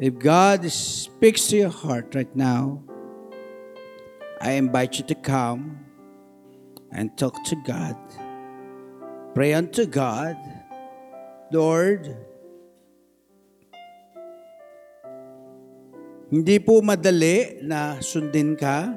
If 0.00 0.18
God 0.18 0.66
speaks 0.72 1.46
to 1.48 1.56
your 1.56 1.70
heart 1.70 2.12
right 2.14 2.34
now, 2.34 2.82
I 4.40 4.52
invite 4.52 4.98
you 4.98 5.04
to 5.08 5.14
come 5.14 5.80
and 6.92 7.16
talk 7.16 7.34
to 7.44 7.56
God. 7.66 7.96
Pray 9.34 9.54
unto 9.54 9.86
God, 9.86 10.36
Lord, 11.52 12.16
Hindi 16.26 16.58
po 16.58 16.82
madali 16.82 17.62
na 17.62 18.02
sundin 18.02 18.58
ka. 18.58 18.90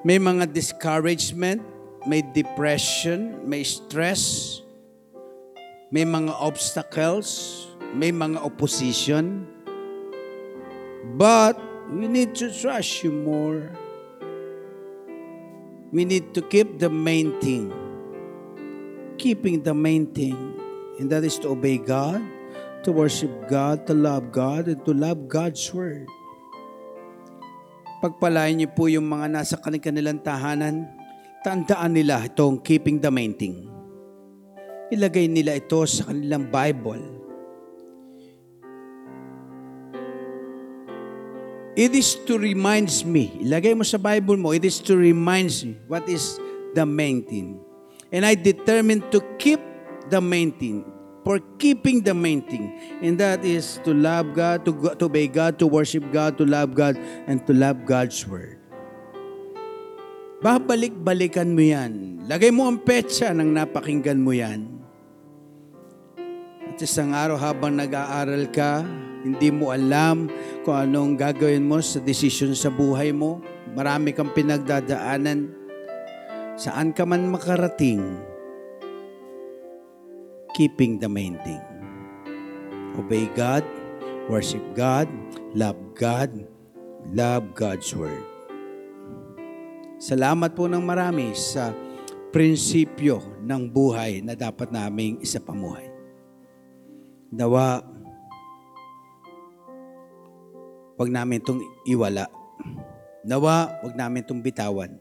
May 0.00 0.16
mga 0.16 0.48
discouragement, 0.48 1.60
may 2.08 2.24
depression, 2.32 3.44
may 3.44 3.60
stress, 3.60 4.56
may 5.92 6.08
mga 6.08 6.32
obstacles, 6.32 7.68
may 7.92 8.08
mga 8.08 8.40
opposition. 8.40 9.44
But 11.20 11.60
we 11.90 12.06
need 12.06 12.34
to 12.38 12.54
trust 12.54 13.02
you 13.02 13.10
more. 13.10 13.70
We 15.90 16.06
need 16.06 16.34
to 16.38 16.42
keep 16.42 16.78
the 16.78 16.90
main 16.90 17.38
thing. 17.42 17.74
Keeping 19.18 19.62
the 19.62 19.74
main 19.74 20.14
thing. 20.14 20.54
And 20.98 21.10
that 21.10 21.24
is 21.24 21.38
to 21.42 21.50
obey 21.50 21.78
God 21.78 22.22
to 22.84 22.90
worship 22.92 23.30
God, 23.48 23.84
to 23.88 23.94
love 23.94 24.32
God, 24.32 24.68
and 24.68 24.80
to 24.88 24.92
love 24.96 25.28
God's 25.28 25.60
Word. 25.72 26.08
Pagpalain 28.00 28.56
niyo 28.56 28.72
po 28.72 28.88
yung 28.88 29.04
mga 29.04 29.28
nasa 29.28 29.60
kanilang 29.60 30.24
tahanan, 30.24 30.88
tandaan 31.44 31.92
nila 31.92 32.24
itong 32.24 32.64
keeping 32.64 32.96
the 32.96 33.12
main 33.12 33.36
thing. 33.36 33.68
Ilagay 34.88 35.28
nila 35.28 35.60
ito 35.60 35.84
sa 35.84 36.08
kanilang 36.08 36.48
Bible. 36.48 37.04
It 41.78 41.94
is 41.94 42.18
to 42.26 42.34
reminds 42.38 43.06
me. 43.06 43.30
Ilagay 43.46 43.78
mo 43.78 43.86
sa 43.86 43.98
Bible 43.98 44.36
mo, 44.36 44.50
it 44.50 44.66
is 44.66 44.82
to 44.90 44.98
reminds 44.98 45.62
me 45.62 45.78
what 45.86 46.02
is 46.10 46.38
the 46.74 46.82
main 46.82 47.22
thing. 47.22 47.62
And 48.10 48.26
I 48.26 48.34
determined 48.34 49.10
to 49.14 49.22
keep 49.38 49.62
the 50.10 50.18
main 50.18 50.50
thing 50.50 50.82
for 51.22 51.38
keeping 51.62 52.02
the 52.02 52.14
main 52.14 52.42
thing. 52.42 52.74
And 52.98 53.14
that 53.22 53.46
is 53.46 53.78
to 53.86 53.94
love 53.94 54.34
God, 54.34 54.66
to, 54.66 54.72
to 54.98 55.04
obey 55.06 55.30
God, 55.30 55.62
to 55.62 55.66
worship 55.66 56.02
God, 56.10 56.38
to 56.38 56.44
love 56.44 56.74
God, 56.74 56.98
and 57.30 57.38
to 57.46 57.52
love 57.54 57.86
God's 57.86 58.26
Word. 58.26 58.58
Babalik-balikan 60.40 61.52
mo 61.52 61.60
yan. 61.60 62.24
Lagay 62.24 62.48
mo 62.48 62.64
ang 62.64 62.80
petsa 62.80 63.30
nang 63.30 63.52
napakinggan 63.52 64.18
mo 64.18 64.32
yan. 64.32 64.80
At 66.64 66.80
isang 66.80 67.12
araw 67.12 67.36
habang 67.36 67.76
nag-aaral 67.76 68.48
ka, 68.48 68.80
hindi 69.20 69.52
mo 69.52 69.72
alam 69.72 70.28
kung 70.64 70.76
anong 70.76 71.20
gagawin 71.20 71.64
mo 71.64 71.80
sa 71.84 72.00
desisyon 72.00 72.56
sa 72.56 72.72
buhay 72.72 73.12
mo. 73.12 73.44
Marami 73.76 74.16
kang 74.16 74.32
pinagdadaanan. 74.32 75.52
Saan 76.60 76.92
ka 76.92 77.08
man 77.08 77.28
makarating, 77.28 78.04
keeping 80.52 81.00
the 81.00 81.08
main 81.08 81.40
thing. 81.40 81.62
Obey 83.00 83.28
God, 83.32 83.64
worship 84.28 84.60
God, 84.76 85.08
love 85.56 85.78
God, 85.96 86.28
love 87.16 87.56
God's 87.56 87.88
Word. 87.96 88.24
Salamat 90.00 90.56
po 90.56 90.64
ng 90.64 90.80
marami 90.80 91.32
sa 91.36 91.72
prinsipyo 92.32 93.20
ng 93.44 93.68
buhay 93.68 94.24
na 94.24 94.32
dapat 94.32 94.72
naming 94.72 95.20
isa 95.20 95.40
pamuhay. 95.42 95.92
Nawa, 97.30 97.84
wag 101.00 101.08
namin 101.08 101.40
itong 101.40 101.64
iwala. 101.88 102.28
Nawa, 103.24 103.80
wag 103.80 103.96
namin 103.96 104.20
itong 104.20 104.44
bitawan. 104.44 105.00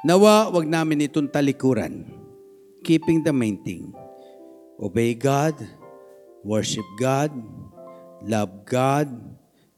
Nawa, 0.00 0.48
wag 0.48 0.64
namin 0.64 1.04
itong 1.04 1.28
talikuran. 1.28 2.08
Keeping 2.80 3.20
the 3.20 3.34
main 3.36 3.60
thing. 3.60 3.92
Obey 4.80 5.12
God, 5.12 5.60
worship 6.40 6.86
God, 6.96 7.28
love 8.24 8.64
God, 8.64 9.12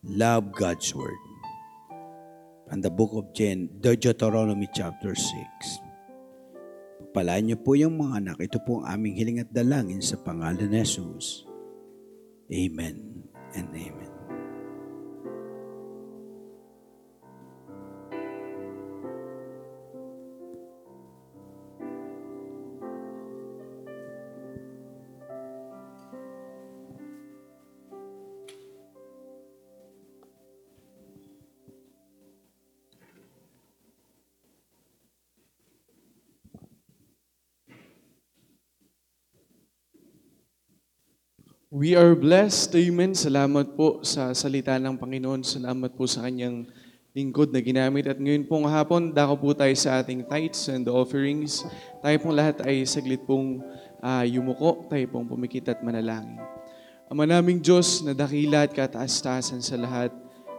love 0.07 0.55
God's 0.55 0.95
Word. 0.95 1.19
And 2.71 2.79
the 2.79 2.93
book 2.93 3.11
of 3.19 3.35
Gen, 3.35 3.83
Deuteronomy 3.83 4.71
chapter 4.71 5.11
6. 5.19 5.27
Palaan 7.11 7.51
niyo 7.51 7.59
po 7.59 7.75
yung 7.75 7.99
mga 7.99 8.23
anak. 8.23 8.37
Ito 8.39 8.63
po 8.63 8.87
ang 8.87 8.95
aming 8.95 9.19
hiling 9.19 9.43
at 9.43 9.51
dalangin 9.51 9.99
sa 9.99 10.15
pangalan 10.23 10.71
ni 10.71 10.79
Jesus. 10.79 11.43
Amen 12.47 13.27
and 13.59 13.67
amen. 13.75 14.10
We 41.71 41.95
are 41.95 42.19
blessed. 42.19 42.75
Amen. 42.75 43.15
Salamat 43.15 43.79
po 43.79 44.03
sa 44.03 44.35
salita 44.35 44.75
ng 44.75 44.99
Panginoon. 44.99 45.47
Salamat 45.47 45.95
po 45.95 46.03
sa 46.03 46.27
kanyang 46.27 46.67
lingkod 47.15 47.55
na 47.55 47.63
ginamit. 47.63 48.11
At 48.11 48.19
ngayon 48.19 48.51
pong 48.51 48.67
hapon, 48.67 49.15
dako 49.15 49.39
po 49.39 49.49
tayo 49.55 49.71
sa 49.79 50.03
ating 50.03 50.27
tithes 50.27 50.67
and 50.67 50.91
offerings. 50.91 51.63
Tayo 52.03 52.19
pong 52.19 52.35
lahat 52.35 52.59
ay 52.67 52.83
saglit 52.83 53.23
pong 53.23 53.63
uh, 54.03 54.27
yumuko. 54.27 54.91
Tayo 54.91 55.07
pong 55.15 55.31
pumikit 55.31 55.71
at 55.71 55.79
manalangin. 55.87 56.43
Ama 57.07 57.23
naming 57.23 57.63
Diyos 57.63 58.03
na 58.03 58.19
dakila 58.19 58.67
at 58.67 58.75
kataas-taasan 58.75 59.63
sa 59.63 59.79
lahat. 59.79 60.11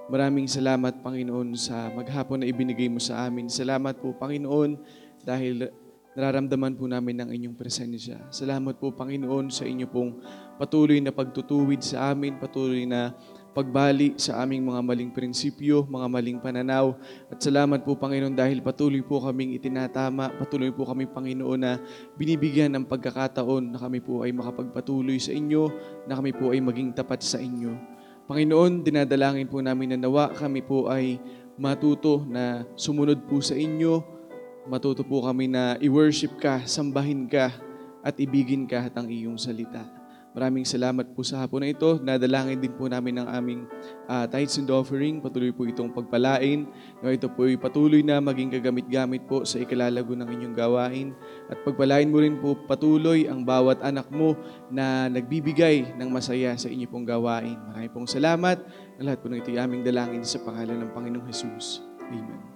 Maraming 0.07 0.47
salamat, 0.47 1.03
Panginoon, 1.03 1.59
sa 1.59 1.91
maghapon 1.91 2.39
na 2.39 2.47
ibinigay 2.47 2.88
mo 2.88 3.03
sa 3.03 3.28
amin. 3.28 3.51
Salamat 3.51 3.99
po, 3.99 4.16
Panginoon, 4.16 4.80
dahil 5.28 5.76
nararamdaman 6.12 6.76
po 6.76 6.88
namin 6.91 7.24
ng 7.24 7.30
inyong 7.32 7.55
presensya. 7.55 8.20
Salamat 8.28 8.76
po, 8.76 8.91
Panginoon, 8.91 9.47
sa 9.47 9.64
inyo 9.64 9.88
pong 9.88 10.20
patuloy 10.59 10.99
na 10.99 11.16
pagtutuwid 11.16 11.80
sa 11.80 12.12
amin, 12.12 12.36
patuloy 12.36 12.84
na 12.84 13.16
pagbali 13.51 14.16
sa 14.16 14.43
aming 14.43 14.64
mga 14.64 14.82
maling 14.84 15.12
prinsipyo, 15.12 15.84
mga 15.88 16.07
maling 16.07 16.39
pananaw. 16.39 16.95
At 17.32 17.39
salamat 17.39 17.84
po, 17.84 17.95
Panginoon, 17.95 18.36
dahil 18.36 18.59
patuloy 18.64 19.03
po 19.03 19.24
kaming 19.24 19.55
itinatama, 19.55 20.36
patuloy 20.36 20.72
po 20.72 20.88
kami, 20.88 21.07
Panginoon, 21.07 21.59
na 21.59 21.80
binibigyan 22.20 22.76
ng 22.76 22.88
pagkakataon 22.88 23.76
na 23.76 23.78
kami 23.80 24.03
po 24.03 24.24
ay 24.24 24.36
makapagpatuloy 24.36 25.20
sa 25.20 25.32
inyo, 25.32 25.72
na 26.07 26.20
kami 26.20 26.36
po 26.36 26.51
ay 26.51 26.59
maging 26.59 26.91
tapat 26.91 27.24
sa 27.24 27.39
inyo. 27.39 27.72
Panginoon, 28.28 28.84
dinadalangin 28.88 29.47
po 29.51 29.59
namin 29.59 29.95
na 29.95 30.07
nawa 30.07 30.32
kami 30.32 30.64
po 30.64 30.88
ay 30.88 31.20
matuto 31.59 32.24
na 32.28 32.64
sumunod 32.80 33.28
po 33.28 33.43
sa 33.43 33.55
inyo, 33.59 34.20
matuto 34.70 35.01
po 35.01 35.26
kami 35.26 35.49
na 35.49 35.78
i-worship 35.82 36.38
ka, 36.38 36.66
sambahin 36.66 37.26
ka, 37.26 37.53
at 38.01 38.18
ibigin 38.18 38.66
ka 38.66 38.89
at 38.89 38.97
ang 38.97 39.07
iyong 39.09 39.38
salita. 39.38 40.01
Maraming 40.32 40.64
salamat 40.64 41.12
po 41.12 41.28
sa 41.28 41.43
hapon 41.43 41.59
na 41.59 41.76
ito. 41.76 41.99
Nadalangin 41.99 42.55
din 42.55 42.72
po 42.72 42.88
namin 42.88 43.20
ang 43.20 43.28
aming 43.28 43.68
ah, 44.07 44.24
tithes 44.24 44.64
and 44.64 44.72
offering. 44.72 45.20
Patuloy 45.20 45.51
po 45.51 45.68
itong 45.68 45.91
pagpalain. 45.91 46.72
Na 47.03 47.12
ito 47.12 47.28
po 47.28 47.51
ay 47.51 47.59
patuloy 47.59 47.99
na 47.99 48.24
maging 48.24 48.47
kagamit-gamit 48.47 49.28
po 49.28 49.43
sa 49.43 49.59
ikalalago 49.59 50.16
ng 50.16 50.24
inyong 50.24 50.55
gawain. 50.55 51.12
At 51.51 51.59
pagpalain 51.68 52.07
mo 52.07 52.24
rin 52.24 52.39
po 52.39 52.55
patuloy 52.55 53.28
ang 53.28 53.43
bawat 53.43 53.84
anak 53.84 54.07
mo 54.07 54.39
na 54.72 55.12
nagbibigay 55.12 55.99
ng 55.99 56.07
masaya 56.07 56.55
sa 56.55 56.72
inyo 56.72 56.88
pong 56.88 57.03
gawain. 57.03 57.59
Maraming 57.68 57.91
pong 57.91 58.07
salamat. 58.07 58.64
Ang 59.03 59.05
lahat 59.12 59.20
po 59.20 59.28
ng 59.28 59.43
ito 59.43 59.51
ay 59.51 59.59
aming 59.59 59.84
dalangin 59.84 60.24
sa 60.24 60.39
pangalan 60.47 60.80
ng 60.80 60.95
Panginoong 60.95 61.28
Jesus. 61.28 61.84
Amen. 62.07 62.51